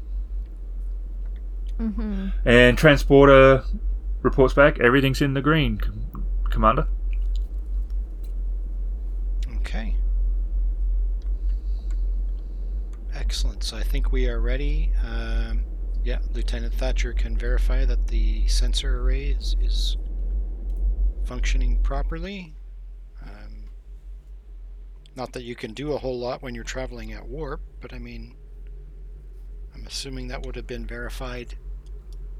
Mm-hmm. 1.79 2.29
And 2.45 2.77
transporter 2.77 3.63
reports 4.21 4.53
back. 4.53 4.79
Everything's 4.79 5.21
in 5.21 5.33
the 5.33 5.41
green, 5.41 5.77
Com- 5.77 6.14
Commander. 6.49 6.87
Okay. 9.57 9.95
Excellent. 13.13 13.63
So 13.63 13.77
I 13.77 13.83
think 13.83 14.11
we 14.11 14.27
are 14.29 14.39
ready. 14.39 14.91
Um, 15.05 15.63
yeah, 16.03 16.19
Lieutenant 16.33 16.73
Thatcher 16.73 17.13
can 17.13 17.35
verify 17.35 17.83
that 17.85 18.07
the 18.07 18.47
sensor 18.47 19.01
array 19.01 19.29
is, 19.31 19.55
is 19.59 19.97
functioning 21.25 21.79
properly. 21.81 22.55
Um, 23.23 23.69
not 25.15 25.33
that 25.33 25.43
you 25.43 25.55
can 25.55 25.73
do 25.73 25.93
a 25.93 25.97
whole 25.97 26.19
lot 26.19 26.43
when 26.43 26.53
you're 26.53 26.63
traveling 26.63 27.13
at 27.13 27.27
warp, 27.27 27.61
but 27.81 27.93
I 27.93 27.99
mean, 27.99 28.35
I'm 29.73 29.85
assuming 29.87 30.27
that 30.27 30.45
would 30.45 30.55
have 30.55 30.67
been 30.67 30.85
verified 30.85 31.57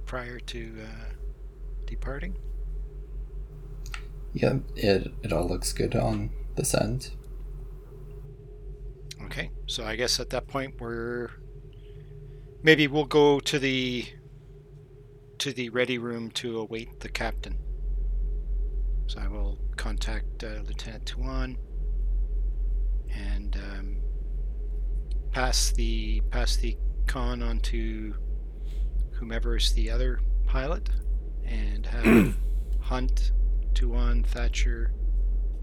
prior 0.06 0.39
to 0.39 0.76
uh, 0.84 1.14
departing. 1.86 2.38
Yeah, 4.36 4.58
it 4.76 5.14
it 5.24 5.32
all 5.32 5.48
looks 5.48 5.72
good 5.72 5.96
on 5.96 6.30
this 6.56 6.76
end. 6.76 7.12
Okay, 9.24 9.50
so 9.66 9.86
I 9.86 9.96
guess 9.96 10.20
at 10.20 10.30
that 10.32 10.48
point 10.48 10.76
we're 10.80 11.30
maybe 12.62 12.88
we'll 12.88 13.06
go 13.06 13.40
to 13.40 13.58
the 13.58 14.06
to 15.40 15.54
the 15.54 15.70
ready 15.70 15.98
room 15.98 16.32
to 16.32 16.60
await 16.60 17.00
the 17.00 17.08
captain. 17.08 17.58
So 19.08 19.22
I 19.22 19.30
will 19.30 19.58
contact 19.78 20.44
uh, 20.44 20.62
Lieutenant 20.68 21.06
Tuan 21.06 21.58
and 23.10 23.56
um, 23.56 23.98
pass 25.32 25.72
the 25.72 26.20
pass 26.30 26.58
the 26.58 26.78
con 27.08 27.42
on 27.42 27.62
to 27.62 28.16
whomever 29.14 29.56
is 29.56 29.72
the 29.72 29.90
other 29.90 30.20
pilot, 30.46 30.90
and 31.46 31.86
have 31.86 32.36
Hunt, 32.82 33.32
Tuan, 33.76 34.24
Thatcher 34.24 34.92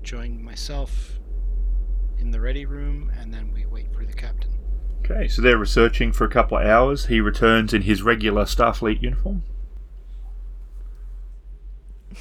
join 0.02 0.42
myself 0.42 1.18
in 2.18 2.30
the 2.30 2.40
ready 2.40 2.66
room, 2.66 3.10
and 3.18 3.32
then 3.32 3.50
we 3.52 3.66
wait 3.66 3.92
for 3.92 4.04
the 4.04 4.12
captain. 4.12 4.50
Okay, 5.00 5.26
so 5.26 5.42
they're 5.42 5.58
researching 5.58 6.12
for 6.12 6.24
a 6.24 6.28
couple 6.28 6.58
of 6.58 6.66
hours. 6.66 7.06
He 7.06 7.20
returns 7.20 7.74
in 7.74 7.82
his 7.82 8.02
regular 8.02 8.44
Starfleet 8.44 9.02
uniform. 9.02 9.42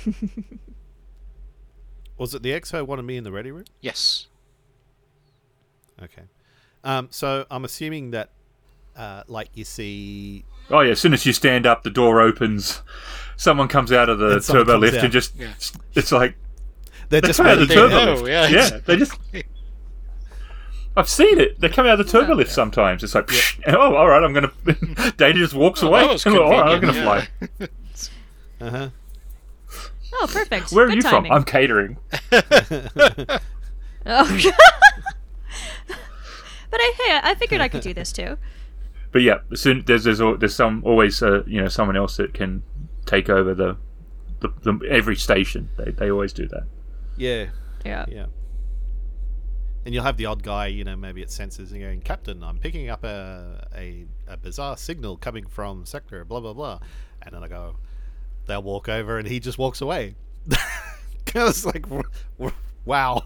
Was 2.17 2.33
it 2.33 2.41
the 2.41 2.51
XO 2.51 2.87
wanted 2.87 3.03
me 3.03 3.17
in 3.17 3.23
the 3.23 3.31
ready 3.31 3.51
room? 3.51 3.65
Yes. 3.81 4.27
Okay. 6.01 6.23
Um, 6.83 7.09
so 7.11 7.45
I'm 7.51 7.65
assuming 7.65 8.11
that, 8.11 8.31
uh, 8.95 9.23
like 9.27 9.49
you 9.53 9.65
see, 9.65 10.45
Oh 10.69 10.79
yeah, 10.79 10.91
as 10.91 10.99
soon 11.01 11.13
as 11.13 11.25
you 11.25 11.33
stand 11.33 11.65
up, 11.65 11.83
the 11.83 11.89
door 11.89 12.21
opens. 12.21 12.81
Someone 13.41 13.67
comes 13.67 13.91
out 13.91 14.07
of 14.07 14.19
the 14.19 14.33
And 14.33 14.43
turbo 14.43 14.77
lift 14.77 14.97
out. 14.99 15.03
and 15.05 15.11
just 15.11 15.35
Yeah. 15.35 15.51
it's 15.95 16.11
like 16.11 16.35
they're 17.09 17.21
they 17.21 17.27
just 17.29 17.39
out 17.39 17.57
of 17.57 17.67
the 17.67 17.73
waiting. 17.75 17.89
turbo 17.89 18.05
know, 18.05 18.13
lift. 18.21 18.29
yeah. 18.29 18.47
yeah, 18.49 18.79
they 18.85 18.95
just. 18.97 19.17
I've 20.95 21.09
seen 21.09 21.39
it. 21.39 21.59
They 21.59 21.67
come 21.67 21.87
out 21.87 21.99
of 21.99 22.05
the 22.05 22.11
turbo 22.11 22.35
lift 22.35 22.51
sometimes. 22.51 23.03
It's 23.03 23.15
like, 23.15 23.31
oh, 23.67 23.95
all 23.95 24.07
right, 24.07 24.21
I'm 24.23 24.31
gonna. 24.33 24.51
Data 25.17 25.33
just 25.39 25.55
walks 25.55 25.81
Oh, 25.81 25.87
away. 25.87 26.01
that 26.01 26.11
was 26.13 26.25
all 26.27 26.51
right, 26.51 26.71
I'm 26.75 26.81
gonna 26.81 26.93
convenient, 26.93 27.29
fly. 27.57 27.67
Uh 28.61 28.69
huh. 28.69 28.89
Oh, 30.13 30.27
perfect. 30.31 30.71
Where 30.71 30.85
are 30.85 30.91
you 30.91 31.01
timing. 31.01 31.31
from? 31.31 31.37
I'm 31.37 31.43
catering. 31.43 31.97
Oh. 34.05 34.39
but 36.69 36.79
I, 36.79 36.93
hey, 36.97 37.19
I 37.23 37.35
figured 37.35 37.59
I 37.61 37.69
could 37.69 37.81
do 37.81 37.93
this 37.95 38.11
too. 38.11 38.37
But 39.11 39.23
yeah, 39.23 39.39
soon 39.55 39.83
there's 39.87 40.03
there's, 40.03 40.19
there's 40.19 40.55
some 40.55 40.83
always 40.85 41.23
uh, 41.23 41.43
you 41.47 41.59
know 41.61 41.67
someone 41.69 41.97
else 41.97 42.17
that 42.17 42.33
can 42.33 42.61
take 43.05 43.29
over 43.29 43.53
the, 43.53 43.77
the, 44.39 44.49
the 44.63 44.87
every 44.89 45.15
station. 45.15 45.69
They 45.77 45.91
they 45.91 46.11
always 46.11 46.33
do 46.33 46.47
that. 46.49 46.63
Yeah. 47.17 47.47
Yeah. 47.85 48.05
Yeah. 48.09 48.25
And 49.85 49.95
you'll 49.95 50.03
have 50.03 50.17
the 50.17 50.27
odd 50.27 50.43
guy, 50.43 50.67
you 50.67 50.83
know, 50.83 50.95
maybe 50.95 51.23
it 51.23 51.31
senses 51.31 51.71
and 51.71 51.81
going, 51.81 52.01
Captain, 52.01 52.43
I'm 52.43 52.59
picking 52.59 52.89
up 52.89 53.03
a, 53.03 53.67
a, 53.75 54.05
a 54.27 54.37
bizarre 54.37 54.77
signal 54.77 55.17
coming 55.17 55.47
from 55.47 55.87
sector, 55.87 56.23
blah, 56.23 56.39
blah, 56.39 56.53
blah. 56.53 56.77
And 57.23 57.33
then 57.33 57.43
I 57.43 57.47
go, 57.47 57.77
they'll 58.45 58.61
walk 58.61 58.87
over 58.89 59.17
and 59.17 59.27
he 59.27 59.39
just 59.39 59.57
walks 59.57 59.81
away. 59.81 60.13
I 61.33 61.43
was 61.43 61.65
like, 61.65 61.81
w- 61.83 62.03
w- 62.37 62.55
wow, 62.85 63.23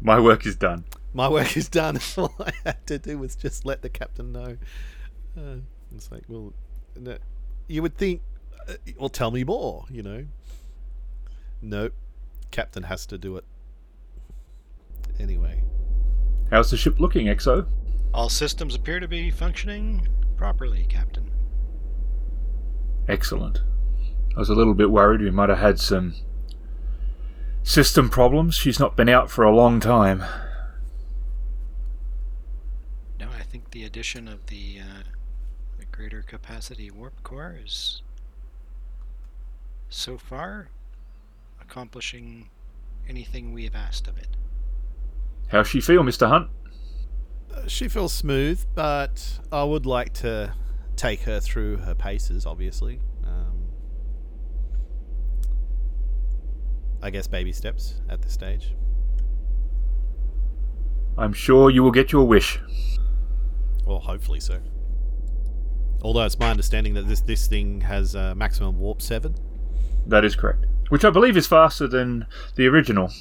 My 0.00 0.20
work 0.20 0.46
is 0.46 0.54
done. 0.56 0.84
my 1.12 1.28
work 1.28 1.56
is 1.56 1.68
done. 1.68 1.98
All 2.16 2.32
I 2.38 2.52
had 2.64 2.86
to 2.86 2.98
do 2.98 3.18
was 3.18 3.34
just 3.34 3.64
let 3.66 3.82
the 3.82 3.88
captain 3.88 4.30
know. 4.32 4.56
Uh, 5.36 5.56
it's 5.94 6.10
like, 6.12 6.22
well, 6.28 6.52
no, 6.96 7.18
you 7.68 7.82
would 7.82 7.96
think, 7.96 8.22
uh, 8.68 8.74
well, 8.98 9.08
tell 9.08 9.30
me 9.30 9.44
more, 9.44 9.84
you 9.90 10.02
know. 10.02 10.26
Nope, 11.62 11.94
captain 12.50 12.84
has 12.84 13.06
to 13.06 13.18
do 13.18 13.36
it. 13.36 13.44
Anyway. 15.20 15.62
How's 16.50 16.70
the 16.70 16.76
ship 16.76 16.98
looking, 16.98 17.26
XO? 17.26 17.66
All 18.14 18.28
systems 18.28 18.74
appear 18.74 19.00
to 19.00 19.08
be 19.08 19.30
functioning 19.30 20.08
properly, 20.36 20.86
Captain. 20.88 21.30
Excellent. 23.06 23.62
I 24.34 24.38
was 24.38 24.48
a 24.48 24.54
little 24.54 24.74
bit 24.74 24.90
worried 24.90 25.20
we 25.20 25.30
might 25.30 25.48
have 25.48 25.58
had 25.58 25.78
some 25.80 26.14
system 27.62 28.08
problems. 28.08 28.54
She's 28.54 28.78
not 28.78 28.96
been 28.96 29.08
out 29.08 29.30
for 29.30 29.44
a 29.44 29.54
long 29.54 29.80
time. 29.80 30.24
No, 33.18 33.28
I 33.28 33.42
think 33.42 33.72
the 33.72 33.84
addition 33.84 34.28
of 34.28 34.46
the 34.46 34.78
uh, 34.80 35.02
the 35.02 35.17
greater 35.98 36.22
capacity 36.22 36.92
warp 36.92 37.20
core 37.24 37.58
is 37.64 38.02
so 39.88 40.16
far 40.16 40.68
accomplishing 41.60 42.48
anything 43.08 43.52
we 43.52 43.64
have 43.64 43.74
asked 43.74 44.06
of 44.06 44.16
it. 44.16 44.28
How's 45.48 45.66
she 45.66 45.80
feel, 45.80 46.04
Mr. 46.04 46.28
Hunt? 46.28 46.50
She 47.66 47.88
feels 47.88 48.12
smooth, 48.12 48.64
but 48.76 49.40
I 49.50 49.64
would 49.64 49.86
like 49.86 50.12
to 50.14 50.54
take 50.94 51.22
her 51.22 51.40
through 51.40 51.78
her 51.78 51.96
paces, 51.96 52.46
obviously. 52.46 53.00
Um, 53.24 53.64
I 57.02 57.10
guess 57.10 57.26
baby 57.26 57.50
steps 57.50 58.00
at 58.08 58.22
this 58.22 58.34
stage. 58.34 58.72
I'm 61.16 61.32
sure 61.32 61.70
you 61.70 61.82
will 61.82 61.90
get 61.90 62.12
your 62.12 62.24
wish. 62.24 62.60
Well, 63.84 63.98
hopefully 63.98 64.38
so. 64.38 64.60
Although 66.02 66.24
it's 66.24 66.38
my 66.38 66.50
understanding 66.50 66.94
that 66.94 67.08
this, 67.08 67.20
this 67.20 67.46
thing 67.46 67.80
has 67.82 68.14
uh, 68.14 68.34
maximum 68.34 68.78
warp 68.78 69.02
7. 69.02 69.34
That 70.06 70.24
is 70.24 70.36
correct. 70.36 70.66
Which 70.88 71.04
I 71.04 71.10
believe 71.10 71.36
is 71.36 71.46
faster 71.46 71.86
than 71.86 72.26
the 72.54 72.66
original. 72.66 73.12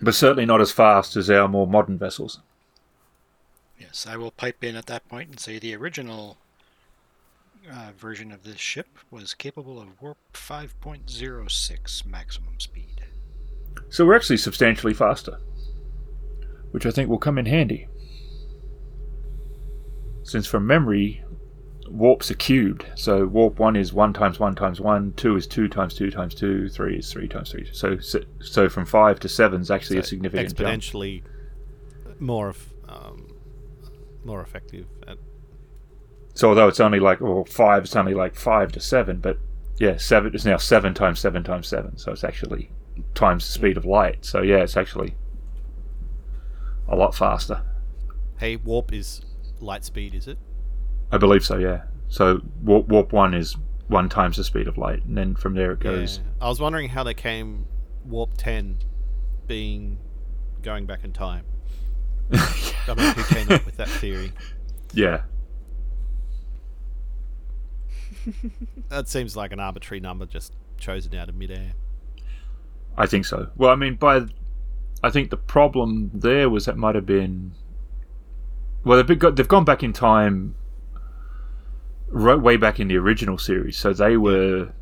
But 0.00 0.14
certainly 0.14 0.46
not 0.46 0.60
as 0.60 0.72
fast 0.72 1.16
as 1.16 1.30
our 1.30 1.46
more 1.46 1.66
modern 1.66 1.98
vessels. 1.98 2.40
Yes, 3.78 4.06
I 4.08 4.16
will 4.16 4.30
pipe 4.30 4.64
in 4.64 4.76
at 4.76 4.86
that 4.86 5.08
point 5.08 5.30
and 5.30 5.40
say 5.40 5.58
the 5.58 5.74
original 5.76 6.38
uh, 7.70 7.90
version 7.98 8.32
of 8.32 8.42
this 8.42 8.58
ship 8.58 8.88
was 9.10 9.34
capable 9.34 9.80
of 9.80 10.00
warp 10.00 10.18
5.06 10.32 12.06
maximum 12.06 12.58
speed. 12.58 13.04
So 13.90 14.06
we're 14.06 14.16
actually 14.16 14.38
substantially 14.38 14.94
faster. 14.94 15.38
Which 16.70 16.86
I 16.86 16.90
think 16.90 17.08
will 17.08 17.18
come 17.18 17.38
in 17.38 17.46
handy. 17.46 17.88
Since 20.22 20.46
from 20.46 20.66
memory, 20.66 21.24
warps 21.88 22.30
are 22.30 22.34
cubed. 22.34 22.84
So 22.94 23.26
warp 23.26 23.58
one 23.58 23.76
is 23.76 23.92
one 23.92 24.12
times 24.12 24.38
one 24.38 24.54
times 24.54 24.80
one, 24.80 25.12
two 25.14 25.36
is 25.36 25.46
two 25.46 25.68
times 25.68 25.94
two 25.94 26.10
times 26.10 26.34
two, 26.34 26.68
three 26.68 26.98
is 26.98 27.10
three 27.12 27.28
times 27.28 27.50
three. 27.50 27.68
So 27.72 27.98
so, 27.98 28.20
so 28.40 28.68
from 28.68 28.86
five 28.86 29.18
to 29.20 29.28
seven 29.28 29.60
is 29.60 29.70
actually 29.70 29.98
a 29.98 30.02
So 30.02 30.10
significant 30.10 30.54
jump. 30.56 30.82
exponentially 30.82 31.22
more 32.18 32.48
of 32.48 32.72
um, 32.88 33.34
more 34.24 34.42
effective. 34.42 34.86
At, 35.08 35.18
So 36.34 36.50
although 36.50 36.68
it's 36.68 36.80
only 36.80 37.00
like 37.00 37.20
well 37.20 37.44
five, 37.44 37.84
it's 37.84 37.96
only 37.96 38.14
like 38.14 38.34
five 38.36 38.72
to 38.72 38.80
seven, 38.80 39.18
but 39.18 39.38
yeah, 39.78 39.96
seven 39.96 40.34
is 40.34 40.44
now 40.44 40.58
seven 40.58 40.92
times 40.94 41.18
seven 41.18 41.42
times 41.42 41.66
seven. 41.66 41.96
So 41.96 42.12
it's 42.12 42.24
actually 42.24 42.70
times 43.14 43.46
the 43.46 43.52
speed 43.52 43.76
of 43.78 43.84
light. 43.86 44.24
So 44.24 44.42
yeah, 44.42 44.58
it's 44.58 44.76
actually 44.76 45.16
a 46.88 46.94
lot 46.96 47.14
faster. 47.14 47.62
hey, 48.38 48.56
warp 48.56 48.92
is 48.92 49.24
light 49.60 49.84
speed, 49.84 50.14
is 50.14 50.26
it? 50.28 50.38
I 51.12 51.18
believe 51.18 51.44
so. 51.44 51.58
Yeah. 51.58 51.82
So 52.08 52.40
warp, 52.62 52.88
warp 52.88 53.12
one 53.12 53.34
is 53.34 53.56
one 53.88 54.08
times 54.08 54.36
the 54.36 54.44
speed 54.44 54.68
of 54.68 54.78
light, 54.78 55.04
and 55.04 55.16
then 55.16 55.34
from 55.34 55.54
there 55.54 55.72
it 55.72 55.80
goes. 55.80 56.18
Yeah. 56.18 56.46
I 56.46 56.48
was 56.48 56.60
wondering 56.60 56.88
how 56.88 57.02
they 57.02 57.14
came 57.14 57.66
warp 58.04 58.36
ten 58.36 58.78
being 59.46 59.98
going 60.62 60.86
back 60.86 61.04
in 61.04 61.12
time. 61.12 61.44
I 62.32 62.94
mean, 62.94 63.14
who 63.14 63.34
came 63.34 63.50
up 63.50 63.66
with 63.66 63.76
that 63.76 63.88
theory? 63.88 64.32
Yeah. 64.92 65.22
That 68.90 69.08
seems 69.08 69.36
like 69.36 69.52
an 69.52 69.60
arbitrary 69.60 70.00
number 70.00 70.26
just 70.26 70.52
chosen 70.76 71.14
out 71.14 71.28
of 71.28 71.36
midair. 71.36 71.74
I 72.98 73.06
think 73.06 73.24
so. 73.24 73.48
Well, 73.56 73.70
I 73.70 73.76
mean, 73.76 73.94
by 73.94 74.26
I 75.02 75.10
think 75.10 75.30
the 75.30 75.36
problem 75.36 76.10
there 76.12 76.50
was 76.50 76.66
that 76.66 76.76
might 76.76 76.96
have 76.96 77.06
been. 77.06 77.52
Well, 78.84 79.02
they've 79.02 79.18
got, 79.18 79.36
they've 79.36 79.46
gone 79.46 79.64
back 79.64 79.82
in 79.82 79.92
time, 79.92 80.54
right 82.08 82.40
way 82.40 82.56
back 82.56 82.80
in 82.80 82.88
the 82.88 82.96
original 82.96 83.38
series. 83.38 83.76
So 83.76 83.92
they 83.92 84.16
were 84.16 84.72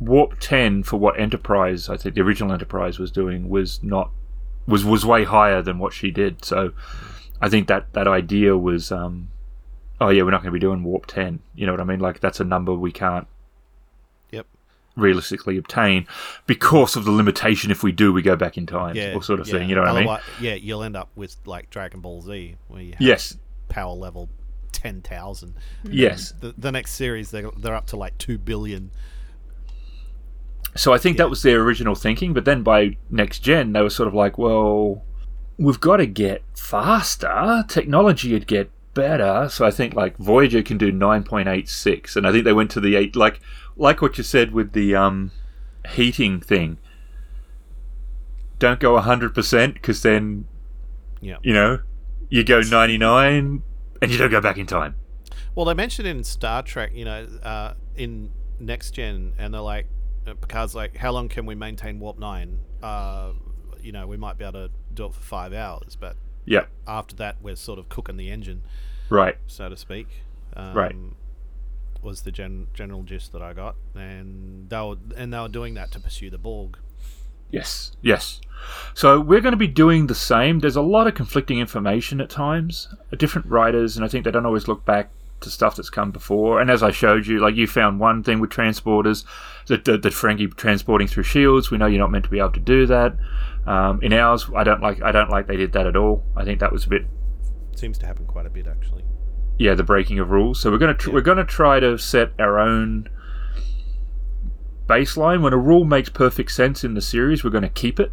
warp 0.00 0.38
ten 0.40 0.82
for 0.82 0.96
what 0.96 1.18
Enterprise, 1.18 1.88
I 1.88 1.96
think 1.96 2.14
the 2.14 2.20
original 2.20 2.52
Enterprise 2.52 2.98
was 2.98 3.10
doing 3.10 3.48
was 3.48 3.82
not 3.82 4.10
was 4.66 4.84
was 4.84 5.06
way 5.06 5.24
higher 5.24 5.62
than 5.62 5.78
what 5.78 5.92
she 5.92 6.10
did. 6.10 6.44
So 6.44 6.72
I 7.40 7.48
think 7.48 7.68
that 7.68 7.92
that 7.94 8.06
idea 8.06 8.56
was, 8.56 8.92
um, 8.92 9.30
oh 10.00 10.10
yeah, 10.10 10.22
we're 10.22 10.30
not 10.30 10.42
going 10.42 10.52
to 10.52 10.58
be 10.58 10.58
doing 10.58 10.84
warp 10.84 11.06
ten. 11.06 11.40
You 11.54 11.66
know 11.66 11.72
what 11.72 11.80
I 11.80 11.84
mean? 11.84 12.00
Like 12.00 12.20
that's 12.20 12.40
a 12.40 12.44
number 12.44 12.74
we 12.74 12.92
can't. 12.92 13.26
Realistically 14.98 15.56
obtain 15.56 16.06
because 16.46 16.96
of 16.96 17.04
the 17.04 17.10
limitation 17.10 17.70
if 17.70 17.82
we 17.82 17.92
do 17.92 18.12
we 18.12 18.20
go 18.22 18.36
back 18.36 18.58
in 18.58 18.66
time 18.66 18.96
Yeah. 18.96 19.14
or 19.14 19.22
sort 19.22 19.40
of 19.40 19.46
yeah. 19.48 19.52
thing 19.58 19.68
You 19.70 19.76
know 19.76 19.82
what 19.82 19.90
I 19.90 20.04
mean? 20.04 20.18
Yeah, 20.40 20.54
you'll 20.54 20.82
end 20.82 20.96
up 20.96 21.08
with 21.16 21.36
like 21.46 21.70
Dragon 21.70 22.00
Ball 22.00 22.20
Z, 22.22 22.56
where 22.68 22.82
you 22.82 22.92
have 22.92 23.00
yes 23.00 23.36
power 23.68 23.92
level 23.94 24.28
ten 24.72 25.00
thousand. 25.02 25.54
yes 25.84 26.32
The, 26.40 26.54
the 26.58 26.70
next 26.72 26.92
series, 26.92 27.30
they're, 27.30 27.50
they're 27.56 27.74
up 27.74 27.86
to 27.88 27.96
like 27.96 28.16
two 28.18 28.38
billion. 28.38 28.90
so 30.76 30.92
i 30.92 30.98
think 30.98 31.16
Yeah. 31.16 31.24
that 31.24 31.30
was 31.30 31.42
their 31.42 31.60
original 31.62 31.94
thinking 31.94 32.32
but 32.34 32.44
then 32.44 32.62
by 32.62 32.96
next 33.10 33.40
gen 33.40 33.72
they 33.72 33.80
were 33.82 33.90
sort 33.90 34.06
of 34.08 34.14
like 34.14 34.36
well 34.38 35.02
we've 35.56 35.80
got 35.80 35.96
to 35.96 36.06
get 36.06 36.42
faster 36.54 37.64
technology 37.68 38.32
would 38.32 38.46
get 38.46 38.70
better 39.02 39.48
so 39.48 39.64
i 39.64 39.70
think 39.78 39.94
like 39.94 40.16
voyager 40.18 40.62
can 40.62 40.76
do 40.78 40.90
9.86 40.92 42.16
and 42.16 42.26
i 42.26 42.32
think 42.32 42.44
they 42.44 42.52
went 42.52 42.70
to 42.70 42.80
the 42.80 42.96
8 42.96 43.14
like 43.16 43.40
like 43.76 44.02
what 44.02 44.18
you 44.18 44.24
said 44.24 44.52
with 44.52 44.72
the 44.72 44.94
um 44.94 45.30
heating 45.94 46.40
thing 46.40 46.78
don't 48.58 48.80
go 48.80 48.98
100% 49.00 49.74
because 49.74 50.02
then 50.02 50.46
Yeah. 51.20 51.36
you 51.42 51.54
know 51.54 51.78
you 52.28 52.42
go 52.44 52.60
99 52.60 53.62
and 54.02 54.10
you 54.10 54.18
don't 54.18 54.30
go 54.30 54.40
back 54.40 54.58
in 54.58 54.66
time 54.66 54.94
Well, 55.54 55.64
they 55.66 55.74
mentioned 55.74 56.06
in 56.06 56.22
Star 56.24 56.62
Trek, 56.62 56.90
you 56.94 57.04
know, 57.04 57.26
uh, 57.42 57.74
in 57.96 58.30
Next 58.60 58.92
Gen, 58.92 59.32
and 59.38 59.52
they're 59.52 59.60
like, 59.60 59.86
uh, 60.26 60.34
Picard's 60.34 60.74
like, 60.74 60.96
how 60.96 61.10
long 61.12 61.28
can 61.28 61.46
we 61.46 61.54
maintain 61.56 61.98
warp 61.98 62.16
nine? 62.18 62.58
Uh, 62.82 63.32
you 63.80 63.90
know, 63.90 64.06
we 64.06 64.16
might 64.16 64.36
be 64.38 64.44
able 64.44 64.68
to 64.68 64.70
do 64.94 65.06
it 65.06 65.14
for 65.14 65.20
five 65.20 65.52
hours, 65.52 65.96
but 65.98 66.16
yeah 66.48 66.64
after 66.86 67.14
that, 67.16 67.36
we're 67.42 67.56
sort 67.56 67.78
of 67.78 67.88
cooking 67.88 68.16
the 68.16 68.30
engine, 68.30 68.62
right 69.10 69.36
so 69.46 69.68
to 69.68 69.76
speak. 69.76 70.08
Um, 70.56 70.74
Right. 70.74 70.96
Was 72.00 72.22
the 72.22 72.30
gen- 72.30 72.68
general 72.74 73.02
gist 73.02 73.32
that 73.32 73.42
I 73.42 73.52
got, 73.52 73.74
and 73.94 74.70
they 74.70 74.80
were 74.80 74.96
and 75.16 75.32
they 75.32 75.38
were 75.38 75.48
doing 75.48 75.74
that 75.74 75.90
to 75.92 76.00
pursue 76.00 76.30
the 76.30 76.38
Borg. 76.38 76.78
Yes, 77.50 77.92
yes. 78.02 78.40
So 78.94 79.20
we're 79.20 79.40
going 79.40 79.52
to 79.52 79.56
be 79.58 79.66
doing 79.66 80.06
the 80.06 80.14
same. 80.14 80.60
There's 80.60 80.76
a 80.76 80.82
lot 80.82 81.06
of 81.06 81.14
conflicting 81.14 81.58
information 81.58 82.20
at 82.20 82.30
times. 82.30 82.88
Different 83.16 83.48
writers, 83.48 83.96
and 83.96 84.04
I 84.04 84.08
think 84.08 84.24
they 84.24 84.30
don't 84.30 84.46
always 84.46 84.68
look 84.68 84.84
back 84.84 85.10
to 85.40 85.50
stuff 85.50 85.76
that's 85.76 85.90
come 85.90 86.10
before. 86.10 86.60
And 86.60 86.70
as 86.70 86.82
I 86.82 86.90
showed 86.92 87.26
you, 87.26 87.40
like 87.40 87.56
you 87.56 87.66
found 87.66 88.00
one 88.00 88.22
thing 88.22 88.38
with 88.38 88.50
transporters 88.50 89.24
that 89.66 89.84
that 89.84 90.02
Ferengi 90.02 90.54
transporting 90.56 91.08
through 91.08 91.24
shields. 91.24 91.70
We 91.70 91.78
know 91.78 91.86
you're 91.86 92.00
not 92.00 92.12
meant 92.12 92.24
to 92.24 92.30
be 92.30 92.38
able 92.38 92.52
to 92.52 92.60
do 92.60 92.86
that. 92.86 93.16
Um, 93.68 94.00
in 94.02 94.12
ours, 94.14 94.46
I 94.56 94.64
don't 94.64 94.80
like. 94.80 95.02
I 95.02 95.12
don't 95.12 95.28
like 95.30 95.46
they 95.46 95.56
did 95.56 95.72
that 95.72 95.86
at 95.86 95.94
all. 95.96 96.22
I 96.36 96.44
think 96.44 96.60
that 96.60 96.72
was 96.72 96.84
a 96.86 96.88
bit 96.88 97.02
Seems 97.76 97.98
to 97.98 98.06
happen 98.06 98.24
quite 98.26 98.46
a 98.46 98.50
bit, 98.50 98.66
actually. 98.66 99.04
yeah, 99.58 99.74
the 99.74 99.82
breaking 99.84 100.18
of 100.18 100.30
rules. 100.30 100.58
So 100.60 100.70
we're 100.70 100.78
gonna 100.78 100.94
tr- 100.94 101.08
Yeah. 101.10 101.14
we're 101.14 101.20
gonna 101.20 101.44
try 101.44 101.78
to 101.80 101.98
set 101.98 102.32
our 102.38 102.58
own 102.58 103.08
baseline. 104.88 105.42
When 105.42 105.52
a 105.52 105.58
rule 105.58 105.84
makes 105.84 106.08
perfect 106.08 106.50
sense 106.52 106.84
in 106.84 106.94
the 106.94 107.00
series, 107.00 107.44
we're 107.44 107.50
gonna 107.50 107.68
keep 107.68 108.00
it. 108.00 108.12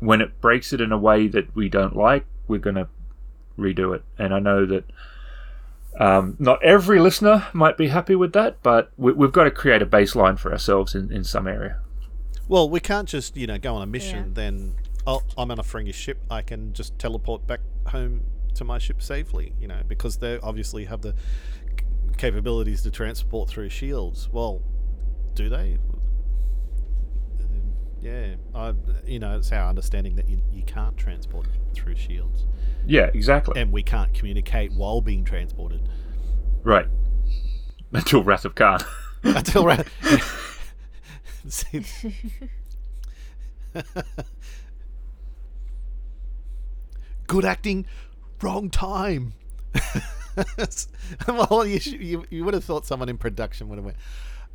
When 0.00 0.20
it 0.20 0.40
breaks 0.40 0.72
it 0.72 0.80
in 0.80 0.92
a 0.92 0.98
way 0.98 1.28
that 1.28 1.54
we 1.54 1.68
don't 1.68 1.96
like, 1.96 2.26
we're 2.48 2.58
gonna 2.58 2.88
redo 3.58 3.94
it. 3.94 4.02
And 4.18 4.34
I 4.34 4.38
know 4.38 4.66
that 4.66 4.84
um, 5.98 6.36
not 6.38 6.62
every 6.62 6.98
listener 7.00 7.46
might 7.54 7.78
be 7.78 7.88
happy 7.88 8.14
with 8.14 8.32
that, 8.34 8.62
but 8.62 8.90
we, 8.98 9.12
we've 9.12 9.32
got 9.32 9.44
to 9.44 9.50
create 9.50 9.80
a 9.80 9.86
baseline 9.86 10.38
for 10.38 10.52
ourselves 10.52 10.94
in, 10.94 11.10
in 11.10 11.24
some 11.24 11.46
area. 11.46 11.78
Well, 12.48 12.68
we 12.68 12.80
can't 12.80 13.08
just 13.08 13.36
you 13.36 13.46
know 13.46 13.58
go 13.58 13.74
on 13.74 13.82
a 13.82 13.86
mission. 13.86 14.18
Yeah. 14.28 14.32
Then 14.34 14.74
oh, 15.06 15.22
I'm 15.36 15.50
on 15.50 15.58
a 15.58 15.62
Ferengi 15.62 15.94
ship. 15.94 16.18
I 16.30 16.42
can 16.42 16.72
just 16.72 16.98
teleport 16.98 17.46
back 17.46 17.60
home 17.88 18.22
to 18.54 18.64
my 18.64 18.78
ship 18.78 19.02
safely. 19.02 19.52
You 19.60 19.68
know, 19.68 19.80
because 19.86 20.18
they 20.18 20.38
obviously 20.38 20.84
have 20.86 21.02
the 21.02 21.12
c- 21.78 21.84
capabilities 22.16 22.82
to 22.82 22.90
transport 22.90 23.48
through 23.48 23.68
shields. 23.70 24.28
Well, 24.32 24.62
do 25.34 25.48
they? 25.48 25.78
Um, 27.40 27.72
Yeah, 28.00 28.34
I, 28.54 28.74
you 29.06 29.18
know, 29.18 29.36
it's 29.38 29.50
our 29.52 29.68
understanding 29.68 30.16
that 30.16 30.28
you, 30.28 30.40
you 30.52 30.62
can't 30.62 30.96
transport 30.96 31.46
through 31.74 31.96
shields, 31.96 32.46
Yeah, 32.86 33.10
exactly. 33.12 33.60
and 33.60 33.72
we 33.72 33.82
can't 33.82 34.14
communicate 34.14 34.72
while 34.72 35.00
being 35.00 35.24
transported 35.24 35.80
right. 36.62 36.86
Until 37.92 38.22
Wrath 38.22 38.44
of 38.44 38.54
Khan. 38.54 38.80
until 39.24 39.64
right. 39.64 39.86
See, 41.48 41.84
Good 47.26 47.44
acting, 47.44 47.86
wrong 48.40 48.70
time. 48.70 49.32
well, 51.28 51.66
you, 51.66 51.80
should, 51.80 52.00
you 52.00 52.24
you 52.30 52.44
would 52.44 52.54
have 52.54 52.64
thought 52.64 52.86
someone 52.86 53.08
in 53.08 53.18
production 53.18 53.68
would 53.68 53.76
have 53.76 53.84
went, 53.84 53.96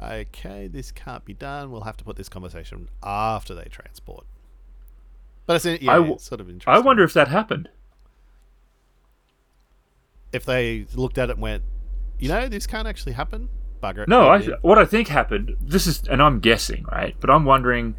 okay, 0.01 0.67
this 0.67 0.91
can't 0.91 1.25
be 1.25 1.33
done. 1.33 1.69
We'll 1.71 1.81
have 1.81 1.97
to 1.97 2.03
put 2.03 2.15
this 2.15 2.29
conversation 2.29 2.89
after 3.03 3.53
they 3.53 3.65
transport. 3.65 4.25
But 5.45 5.65
it's, 5.65 5.81
yeah, 5.83 5.91
I 5.91 5.95
w- 5.95 6.13
it's 6.13 6.23
sort 6.23 6.39
of 6.39 6.49
interesting. 6.49 6.73
I 6.73 6.79
wonder 6.79 7.03
if 7.03 7.13
that 7.13 7.27
happened. 7.27 7.69
if 10.31 10.45
they 10.45 10.85
looked 10.95 11.17
at 11.17 11.29
it 11.29 11.33
and 11.33 11.41
went, 11.41 11.63
you 12.17 12.29
know, 12.29 12.47
this 12.47 12.65
can't 12.65 12.87
actually 12.87 13.11
happen. 13.13 13.49
Bugger 13.81 14.03
it. 14.03 14.09
No, 14.09 14.29
I, 14.29 14.41
what 14.61 14.77
I 14.77 14.85
think 14.85 15.07
happened. 15.07 15.55
This 15.61 15.87
is, 15.87 16.03
and 16.07 16.21
I'm 16.21 16.39
guessing, 16.39 16.85
right? 16.91 17.15
But 17.19 17.29
I'm 17.29 17.45
wondering 17.45 17.95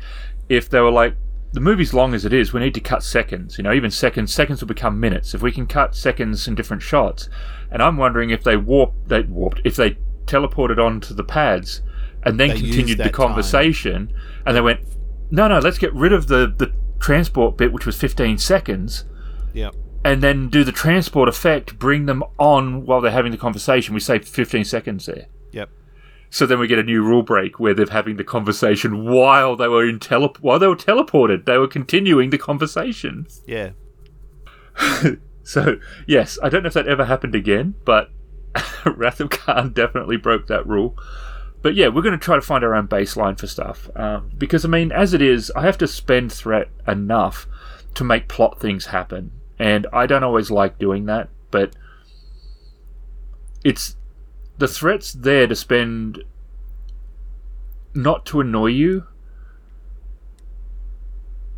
if 0.48 0.68
they 0.68 0.80
were 0.80 0.90
like, 0.90 1.16
the 1.52 1.60
movie's 1.60 1.92
long 1.92 2.14
as 2.14 2.24
it 2.24 2.32
is. 2.32 2.52
We 2.52 2.60
need 2.60 2.74
to 2.74 2.80
cut 2.80 3.02
seconds. 3.02 3.58
You 3.58 3.64
know, 3.64 3.72
even 3.72 3.90
seconds. 3.90 4.32
Seconds 4.32 4.60
will 4.60 4.68
become 4.68 4.98
minutes 4.98 5.34
if 5.34 5.42
we 5.42 5.52
can 5.52 5.66
cut 5.66 5.94
seconds 5.94 6.48
in 6.48 6.54
different 6.54 6.82
shots. 6.82 7.28
And 7.70 7.82
I'm 7.82 7.96
wondering 7.96 8.30
if 8.30 8.42
they 8.42 8.56
warped, 8.56 9.08
they 9.08 9.20
warped, 9.20 9.60
if 9.64 9.76
they 9.76 9.98
teleported 10.26 10.78
onto 10.78 11.12
the 11.14 11.24
pads 11.24 11.82
and 12.24 12.38
then 12.38 12.48
They 12.50 12.54
continued 12.60 12.98
the 12.98 13.04
that 13.04 13.14
time. 13.14 13.28
conversation, 13.28 14.12
and 14.46 14.56
they 14.56 14.60
went, 14.60 14.80
no, 15.30 15.48
no, 15.48 15.58
let's 15.58 15.78
get 15.78 15.92
rid 15.92 16.12
of 16.12 16.28
the 16.28 16.52
the 16.56 16.72
transport 17.00 17.56
bit, 17.56 17.72
which 17.72 17.84
was 17.84 17.96
15 17.96 18.38
seconds. 18.38 19.04
Yep. 19.52 19.74
And 20.04 20.22
then 20.22 20.48
do 20.48 20.64
the 20.64 20.72
transport 20.72 21.28
effect, 21.28 21.78
bring 21.78 22.06
them 22.06 22.22
on 22.38 22.86
while 22.86 23.00
they're 23.00 23.10
having 23.10 23.32
the 23.32 23.38
conversation. 23.38 23.94
We 23.94 24.00
save 24.00 24.26
15 24.26 24.64
seconds 24.64 25.06
there. 25.06 25.26
Yep. 25.52 25.70
So 26.30 26.46
then 26.46 26.58
we 26.58 26.66
get 26.66 26.78
a 26.78 26.82
new 26.82 27.02
rule 27.02 27.22
break 27.22 27.60
where 27.60 27.74
they're 27.74 27.86
having 27.86 28.16
the 28.16 28.24
conversation 28.24 29.04
while 29.04 29.54
they 29.54 29.68
were 29.68 29.86
in 29.86 29.98
tele 29.98 30.32
while 30.40 30.58
they 30.58 30.66
were 30.66 30.76
teleported. 30.76 31.44
They 31.44 31.58
were 31.58 31.68
continuing 31.68 32.30
the 32.30 32.38
conversation. 32.38 33.26
Yeah. 33.46 33.72
So 35.44 35.78
yes, 36.06 36.38
I 36.42 36.48
don't 36.48 36.62
know 36.62 36.68
if 36.68 36.74
that 36.74 36.88
ever 36.88 37.04
happened 37.04 37.34
again, 37.34 37.74
but 37.84 38.10
Wrath 38.86 39.20
of 39.20 39.30
Khan 39.30 39.72
definitely 39.72 40.16
broke 40.16 40.46
that 40.46 40.66
rule. 40.66 40.96
But 41.62 41.74
yeah, 41.74 41.88
we're 41.88 42.02
going 42.02 42.18
to 42.18 42.24
try 42.24 42.36
to 42.36 42.42
find 42.42 42.64
our 42.64 42.74
own 42.74 42.88
baseline 42.88 43.38
for 43.38 43.46
stuff 43.46 43.90
um, 43.96 44.30
because 44.38 44.64
I 44.64 44.68
mean, 44.68 44.92
as 44.92 45.14
it 45.14 45.22
is, 45.22 45.50
I 45.54 45.62
have 45.62 45.78
to 45.78 45.86
spend 45.86 46.32
threat 46.32 46.68
enough 46.86 47.46
to 47.94 48.04
make 48.04 48.28
plot 48.28 48.60
things 48.60 48.86
happen, 48.86 49.32
and 49.58 49.86
I 49.92 50.06
don't 50.06 50.24
always 50.24 50.50
like 50.50 50.78
doing 50.78 51.06
that, 51.06 51.28
but. 51.50 51.74
it's 53.64 53.96
the 54.58 54.68
threat's 54.68 55.12
there 55.12 55.46
to 55.46 55.56
spend 55.56 56.22
not 57.94 58.24
to 58.26 58.40
annoy 58.40 58.66
you 58.66 59.06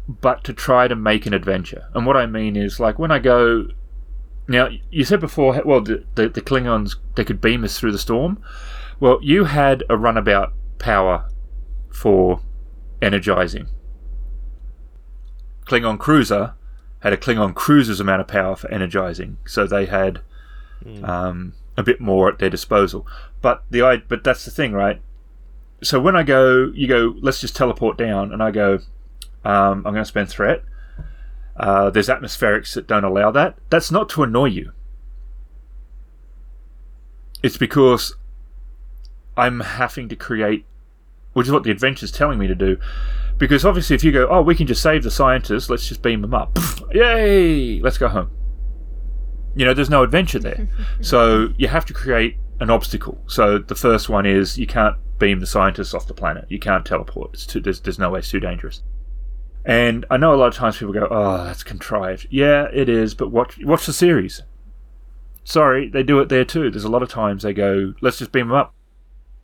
but 0.06 0.44
to 0.44 0.52
try 0.52 0.86
to 0.86 0.94
make 0.94 1.24
an 1.24 1.32
adventure. 1.32 1.88
And 1.94 2.06
what 2.06 2.16
i 2.16 2.26
mean 2.26 2.56
is 2.56 2.80
like 2.80 2.98
when 2.98 3.10
i 3.10 3.18
go 3.18 3.68
now 4.46 4.68
you 4.90 5.04
said 5.04 5.20
before 5.20 5.60
well 5.64 5.80
the, 5.80 6.04
the, 6.14 6.28
the 6.28 6.42
klingons 6.42 6.96
they 7.14 7.24
could 7.24 7.40
beam 7.40 7.64
us 7.64 7.78
through 7.78 7.92
the 7.92 7.98
storm. 7.98 8.42
Well 9.00 9.18
you 9.22 9.44
had 9.44 9.84
a 9.88 9.96
runabout 9.96 10.52
power 10.78 11.28
for 11.90 12.40
energizing. 13.00 13.68
Klingon 15.66 15.98
cruiser 15.98 16.54
had 17.00 17.12
a 17.12 17.16
klingon 17.16 17.54
cruiser's 17.54 18.00
amount 18.00 18.20
of 18.20 18.28
power 18.28 18.56
for 18.56 18.70
energizing. 18.70 19.38
So 19.46 19.66
they 19.66 19.86
had 19.86 20.20
um, 21.02 21.54
a 21.76 21.82
bit 21.82 22.00
more 22.00 22.28
at 22.28 22.38
their 22.38 22.50
disposal. 22.50 23.06
But 23.40 23.64
the 23.70 23.82
I 23.82 23.96
but 23.98 24.24
that's 24.24 24.44
the 24.44 24.50
thing, 24.50 24.72
right? 24.72 25.00
So 25.82 26.00
when 26.00 26.16
I 26.16 26.22
go, 26.22 26.72
you 26.74 26.86
go, 26.86 27.14
let's 27.20 27.40
just 27.40 27.56
teleport 27.56 27.98
down, 27.98 28.32
and 28.32 28.42
I 28.42 28.50
go, 28.50 28.78
um, 29.44 29.84
I'm 29.86 29.92
going 29.92 29.96
to 29.96 30.04
spend 30.04 30.28
threat. 30.28 30.62
Uh, 31.56 31.90
there's 31.90 32.08
atmospherics 32.08 32.74
that 32.74 32.86
don't 32.86 33.04
allow 33.04 33.30
that. 33.32 33.56
That's 33.70 33.90
not 33.90 34.08
to 34.10 34.22
annoy 34.22 34.46
you. 34.46 34.72
It's 37.42 37.58
because 37.58 38.16
I'm 39.36 39.60
having 39.60 40.08
to 40.08 40.16
create, 40.16 40.64
which 41.34 41.46
is 41.46 41.52
what 41.52 41.64
the 41.64 41.70
adventure's 41.70 42.10
telling 42.10 42.38
me 42.38 42.46
to 42.46 42.54
do. 42.54 42.78
Because 43.36 43.64
obviously, 43.64 43.94
if 43.94 44.02
you 44.02 44.12
go, 44.12 44.26
oh, 44.28 44.40
we 44.40 44.54
can 44.54 44.66
just 44.66 44.82
save 44.82 45.02
the 45.02 45.10
scientists, 45.10 45.68
let's 45.68 45.86
just 45.86 46.00
beam 46.00 46.22
them 46.22 46.34
up. 46.34 46.56
Yay! 46.94 47.80
Let's 47.80 47.98
go 47.98 48.08
home 48.08 48.30
you 49.54 49.64
know, 49.64 49.74
there's 49.74 49.90
no 49.90 50.02
adventure 50.02 50.38
there. 50.38 50.68
so 51.00 51.52
you 51.56 51.68
have 51.68 51.84
to 51.86 51.94
create 51.94 52.36
an 52.60 52.70
obstacle. 52.70 53.20
So 53.26 53.58
the 53.58 53.74
first 53.74 54.08
one 54.08 54.26
is 54.26 54.58
you 54.58 54.66
can't 54.66 54.96
beam 55.18 55.40
the 55.40 55.46
scientists 55.46 55.94
off 55.94 56.06
the 56.06 56.14
planet. 56.14 56.46
You 56.48 56.58
can't 56.58 56.84
teleport. 56.84 57.34
It's 57.34 57.46
too, 57.46 57.60
there's, 57.60 57.80
there's 57.80 57.98
no 57.98 58.10
way. 58.10 58.20
It's 58.20 58.30
too 58.30 58.40
dangerous. 58.40 58.82
And 59.64 60.04
I 60.10 60.16
know 60.16 60.34
a 60.34 60.36
lot 60.36 60.48
of 60.48 60.54
times 60.54 60.76
people 60.76 60.92
go, 60.92 61.08
"Oh, 61.10 61.44
that's 61.44 61.62
contrived." 61.62 62.26
Yeah, 62.30 62.68
it 62.72 62.88
is. 62.88 63.14
But 63.14 63.30
watch 63.30 63.58
watch 63.62 63.86
the 63.86 63.94
series. 63.94 64.42
Sorry, 65.42 65.88
they 65.88 66.02
do 66.02 66.20
it 66.20 66.28
there 66.28 66.44
too. 66.44 66.70
There's 66.70 66.84
a 66.84 66.90
lot 66.90 67.02
of 67.02 67.08
times 67.08 67.42
they 67.42 67.54
go, 67.54 67.94
"Let's 68.02 68.18
just 68.18 68.30
beam 68.30 68.48
them 68.48 68.56
up." 68.56 68.74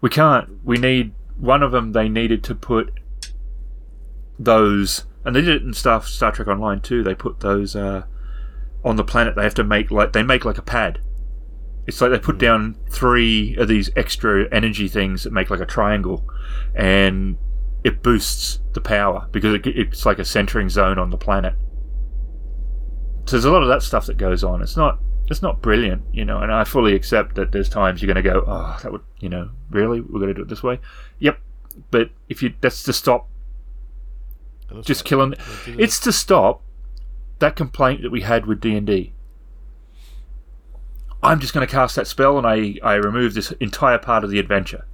We 0.02 0.10
can't. 0.10 0.62
We 0.62 0.76
need 0.76 1.12
one 1.38 1.62
of 1.62 1.72
them. 1.72 1.92
They 1.92 2.08
needed 2.08 2.44
to 2.44 2.54
put 2.54 2.92
those, 4.38 5.04
and 5.24 5.34
they 5.34 5.40
did 5.40 5.56
it 5.56 5.62
in 5.62 5.72
stuff 5.72 6.06
Star 6.06 6.32
Trek 6.32 6.48
Online 6.48 6.80
too. 6.80 7.02
They 7.02 7.14
put 7.14 7.40
those. 7.40 7.74
Uh, 7.74 8.02
on 8.84 8.96
the 8.96 9.04
planet 9.04 9.36
they 9.36 9.42
have 9.42 9.54
to 9.54 9.64
make 9.64 9.90
like 9.90 10.12
they 10.12 10.22
make 10.22 10.44
like 10.44 10.58
a 10.58 10.62
pad. 10.62 11.00
It's 11.86 12.00
like 12.00 12.10
they 12.10 12.18
put 12.18 12.38
down 12.38 12.76
three 12.90 13.56
of 13.56 13.68
these 13.68 13.90
extra 13.96 14.46
energy 14.52 14.86
things 14.88 15.24
that 15.24 15.32
make 15.32 15.50
like 15.50 15.60
a 15.60 15.66
triangle, 15.66 16.28
and 16.74 17.36
it 17.84 18.02
boosts 18.02 18.60
the 18.72 18.80
power 18.80 19.26
because 19.32 19.54
it, 19.54 19.66
it's 19.66 20.06
like 20.06 20.18
a 20.18 20.24
centering 20.24 20.68
zone 20.68 20.98
on 20.98 21.10
the 21.10 21.16
planet. 21.16 21.54
So 23.26 23.36
there's 23.36 23.44
a 23.44 23.50
lot 23.50 23.62
of 23.62 23.68
that 23.68 23.82
stuff 23.82 24.06
that 24.06 24.16
goes 24.16 24.44
on. 24.44 24.62
It's 24.62 24.76
not 24.76 24.98
it's 25.30 25.42
not 25.42 25.62
brilliant, 25.62 26.02
you 26.12 26.24
know, 26.24 26.38
and 26.38 26.52
I 26.52 26.64
fully 26.64 26.94
accept 26.94 27.36
that 27.36 27.52
there's 27.52 27.68
times 27.68 28.02
you're 28.02 28.12
going 28.12 28.22
to 28.22 28.28
go, 28.30 28.44
oh, 28.46 28.76
that 28.82 28.90
would, 28.90 29.02
you 29.20 29.28
know, 29.28 29.50
really, 29.70 30.00
we're 30.00 30.18
going 30.18 30.28
to 30.28 30.34
do 30.34 30.42
it 30.42 30.48
this 30.48 30.62
way. 30.62 30.80
Yep, 31.20 31.38
but 31.92 32.10
if 32.28 32.42
you 32.42 32.52
that's 32.60 32.82
to 32.82 32.92
stop 32.92 33.28
just 34.82 35.04
killing, 35.04 35.34
it's 35.66 36.00
to 36.00 36.12
stop 36.12 36.62
that 37.40 37.56
complaint 37.56 38.02
that 38.02 38.10
we 38.10 38.20
had 38.20 38.46
with 38.46 38.60
D&D. 38.60 39.12
I'm 41.22 41.40
just 41.40 41.52
going 41.52 41.66
to 41.66 41.70
cast 41.70 41.96
that 41.96 42.06
spell 42.06 42.38
and 42.38 42.46
I, 42.46 42.76
I 42.82 42.94
remove 42.94 43.34
this 43.34 43.52
entire 43.52 43.98
part 43.98 44.24
of 44.24 44.30
the 44.30 44.38
adventure. 44.38 44.86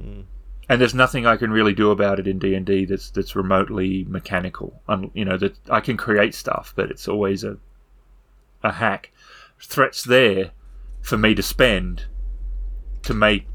Mm. 0.00 0.24
And 0.68 0.80
there's 0.80 0.94
nothing 0.94 1.26
I 1.26 1.36
can 1.36 1.50
really 1.50 1.74
do 1.74 1.90
about 1.90 2.18
it 2.18 2.26
in 2.26 2.38
D&D 2.38 2.86
that's 2.86 3.10
that's 3.10 3.36
remotely 3.36 4.04
mechanical. 4.08 4.80
Um, 4.88 5.10
you 5.12 5.24
know 5.24 5.36
that 5.36 5.56
I 5.68 5.80
can 5.80 5.96
create 5.96 6.34
stuff, 6.34 6.72
but 6.74 6.90
it's 6.90 7.06
always 7.06 7.44
a 7.44 7.58
a 8.62 8.72
hack. 8.72 9.12
Threats 9.60 10.02
there 10.02 10.52
for 11.02 11.18
me 11.18 11.34
to 11.34 11.42
spend 11.42 12.06
to 13.02 13.12
make 13.12 13.46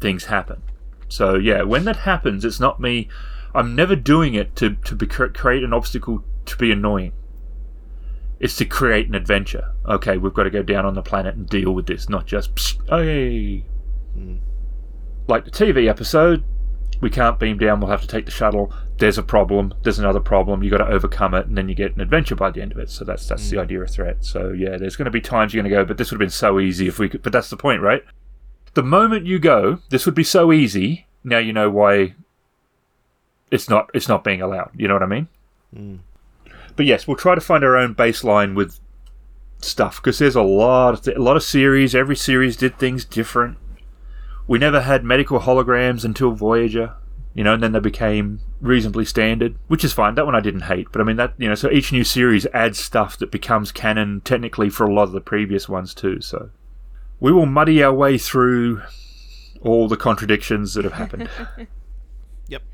things 0.00 0.24
happen. 0.24 0.62
So 1.08 1.36
yeah, 1.36 1.62
when 1.62 1.84
that 1.84 1.98
happens, 1.98 2.44
it's 2.44 2.58
not 2.58 2.80
me. 2.80 3.08
I'm 3.54 3.76
never 3.76 3.94
doing 3.94 4.34
it 4.34 4.56
to 4.56 4.74
to 4.74 4.96
be, 4.96 5.06
create 5.06 5.62
an 5.62 5.72
obstacle 5.72 6.24
to 6.46 6.56
be 6.56 6.72
annoying. 6.72 7.12
It's 8.38 8.56
to 8.56 8.64
create 8.64 9.08
an 9.08 9.14
adventure. 9.14 9.72
Okay, 9.86 10.18
we've 10.18 10.34
got 10.34 10.44
to 10.44 10.50
go 10.50 10.62
down 10.62 10.84
on 10.84 10.94
the 10.94 11.02
planet 11.02 11.34
and 11.34 11.48
deal 11.48 11.72
with 11.72 11.86
this, 11.86 12.08
not 12.08 12.26
just, 12.26 12.54
Psst, 12.54 12.78
hey. 12.88 13.64
Mm. 14.16 14.38
Like 15.26 15.44
the 15.44 15.50
TV 15.50 15.88
episode, 15.88 16.44
we 17.00 17.10
can't 17.10 17.38
beam 17.38 17.58
down, 17.58 17.80
we'll 17.80 17.90
have 17.90 18.02
to 18.02 18.06
take 18.06 18.24
the 18.24 18.30
shuttle. 18.30 18.72
There's 18.98 19.18
a 19.18 19.22
problem, 19.22 19.74
there's 19.82 19.98
another 19.98 20.20
problem, 20.20 20.62
you've 20.62 20.70
got 20.70 20.78
to 20.78 20.92
overcome 20.92 21.34
it, 21.34 21.46
and 21.46 21.56
then 21.56 21.68
you 21.68 21.74
get 21.74 21.94
an 21.94 22.00
adventure 22.00 22.36
by 22.36 22.50
the 22.50 22.62
end 22.62 22.72
of 22.72 22.78
it. 22.78 22.90
So 22.90 23.04
that's 23.04 23.26
that's 23.26 23.50
the 23.50 23.58
idea 23.58 23.80
of 23.82 23.90
threat. 23.90 24.24
So 24.24 24.52
yeah, 24.52 24.76
there's 24.76 24.96
going 24.96 25.06
to 25.06 25.10
be 25.10 25.20
times 25.20 25.52
you're 25.52 25.62
going 25.62 25.70
to 25.70 25.76
go, 25.76 25.84
but 25.84 25.98
this 25.98 26.10
would 26.10 26.16
have 26.16 26.26
been 26.26 26.30
so 26.30 26.60
easy 26.60 26.86
if 26.88 26.98
we 26.98 27.08
could. 27.08 27.22
But 27.22 27.32
that's 27.32 27.50
the 27.50 27.56
point, 27.56 27.82
right? 27.82 28.04
The 28.74 28.82
moment 28.82 29.26
you 29.26 29.38
go, 29.38 29.80
this 29.90 30.06
would 30.06 30.14
be 30.14 30.24
so 30.24 30.52
easy. 30.52 31.06
Now 31.24 31.38
you 31.38 31.52
know 31.52 31.70
why 31.70 32.14
it's 33.50 33.68
not 33.68 33.90
it's 33.94 34.08
not 34.08 34.24
being 34.24 34.40
allowed. 34.40 34.70
You 34.76 34.88
know 34.88 34.94
what 34.94 35.02
I 35.02 35.06
mean? 35.06 35.28
Mm. 35.74 35.98
But 36.76 36.86
yes, 36.86 37.06
we'll 37.06 37.16
try 37.16 37.34
to 37.34 37.40
find 37.40 37.64
our 37.64 37.76
own 37.76 37.94
baseline 37.94 38.54
with 38.54 38.78
stuff 39.60 39.96
because 39.96 40.18
there's 40.18 40.36
a 40.36 40.42
lot 40.42 40.94
of 40.94 41.02
th- 41.02 41.16
a 41.16 41.22
lot 41.22 41.36
of 41.36 41.42
series. 41.42 41.94
Every 41.94 42.16
series 42.16 42.56
did 42.56 42.78
things 42.78 43.04
different. 43.04 43.56
We 44.46 44.58
never 44.58 44.82
had 44.82 45.02
medical 45.02 45.40
holograms 45.40 46.04
until 46.04 46.30
Voyager, 46.32 46.94
you 47.34 47.42
know, 47.42 47.54
and 47.54 47.62
then 47.62 47.72
they 47.72 47.80
became 47.80 48.40
reasonably 48.60 49.04
standard, 49.04 49.56
which 49.68 49.82
is 49.84 49.92
fine. 49.92 50.14
That 50.14 50.26
one 50.26 50.34
I 50.36 50.40
didn't 50.40 50.62
hate, 50.62 50.88
but 50.92 51.00
I 51.00 51.04
mean 51.04 51.16
that 51.16 51.32
you 51.38 51.48
know, 51.48 51.54
so 51.54 51.70
each 51.70 51.92
new 51.92 52.04
series 52.04 52.46
adds 52.54 52.78
stuff 52.78 53.18
that 53.18 53.30
becomes 53.30 53.72
canon 53.72 54.20
technically 54.20 54.70
for 54.70 54.86
a 54.86 54.92
lot 54.92 55.04
of 55.04 55.12
the 55.12 55.20
previous 55.20 55.68
ones 55.68 55.94
too. 55.94 56.20
So 56.20 56.50
we 57.18 57.32
will 57.32 57.46
muddy 57.46 57.82
our 57.82 57.92
way 57.92 58.18
through 58.18 58.82
all 59.62 59.88
the 59.88 59.96
contradictions 59.96 60.74
that 60.74 60.84
have 60.84 60.92
happened. 60.92 61.28
Yep. 62.48 62.62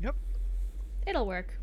Yep. 0.00 0.16
It'll 1.06 1.26
work. 1.26 1.58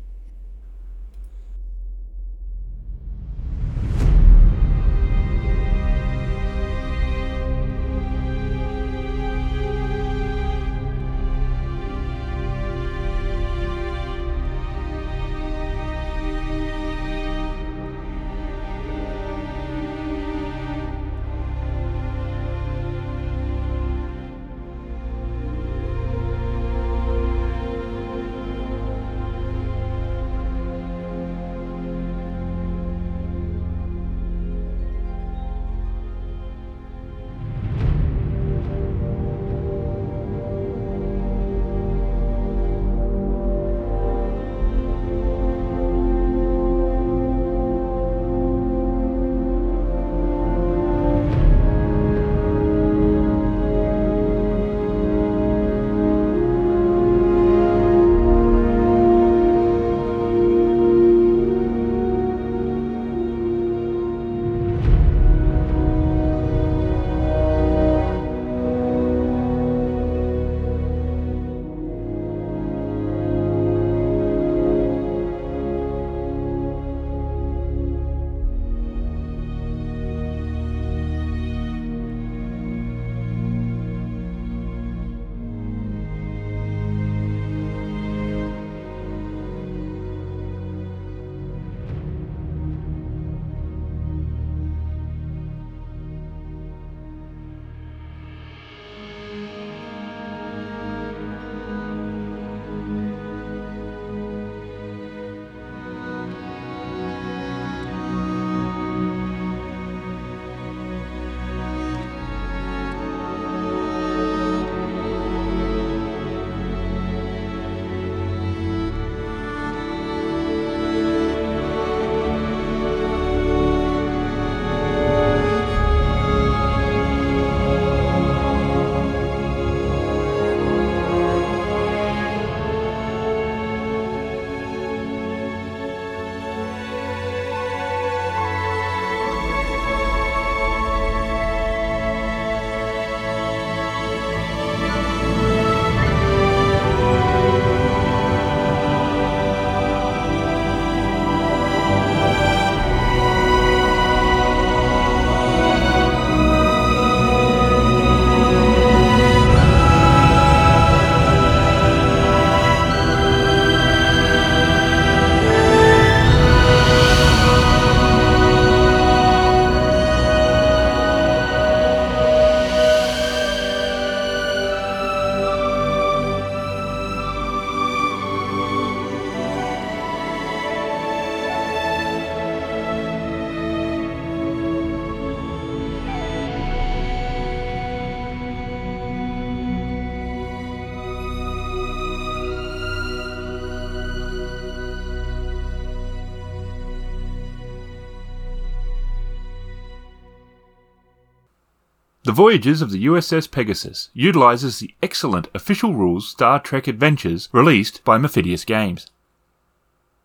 The 202.32 202.36
Voyages 202.36 202.80
of 202.80 202.90
the 202.90 203.04
USS 203.04 203.50
Pegasus 203.50 204.08
utilizes 204.14 204.78
the 204.78 204.94
excellent 205.02 205.48
official 205.54 205.92
rules 205.92 206.26
Star 206.26 206.58
Trek 206.60 206.88
Adventures 206.88 207.50
released 207.52 208.02
by 208.04 208.16
Modiphius 208.16 208.64
Games. 208.64 209.10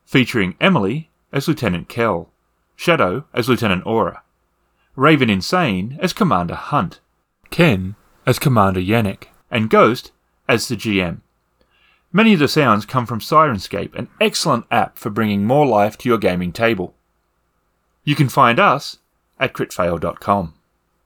Featuring 0.05 0.55
Emily 0.61 1.09
as 1.33 1.49
Lieutenant 1.49 1.89
Kel, 1.89 2.29
Shadow 2.77 3.25
as 3.33 3.49
Lieutenant 3.49 3.85
Aura, 3.85 4.23
Raven 4.95 5.29
Insane 5.29 5.99
as 6.01 6.13
Commander 6.13 6.55
Hunt, 6.55 7.01
Ken 7.49 7.97
as 8.25 8.39
Commander 8.39 8.79
Yannick, 8.79 9.25
and 9.51 9.69
Ghost 9.69 10.13
as 10.47 10.69
the 10.69 10.77
GM. 10.77 11.19
Many 12.13 12.31
of 12.31 12.39
the 12.39 12.47
sounds 12.47 12.85
come 12.85 13.05
from 13.05 13.19
Syrinscape, 13.19 13.93
an 13.95 14.07
excellent 14.21 14.65
app 14.71 14.97
for 14.97 15.09
bringing 15.09 15.43
more 15.43 15.67
life 15.67 15.97
to 15.97 16.07
your 16.07 16.19
gaming 16.19 16.53
table. 16.53 16.95
You 18.05 18.15
can 18.15 18.29
find 18.29 18.61
us 18.61 18.99
at 19.41 19.51
critfail.com. 19.51 20.53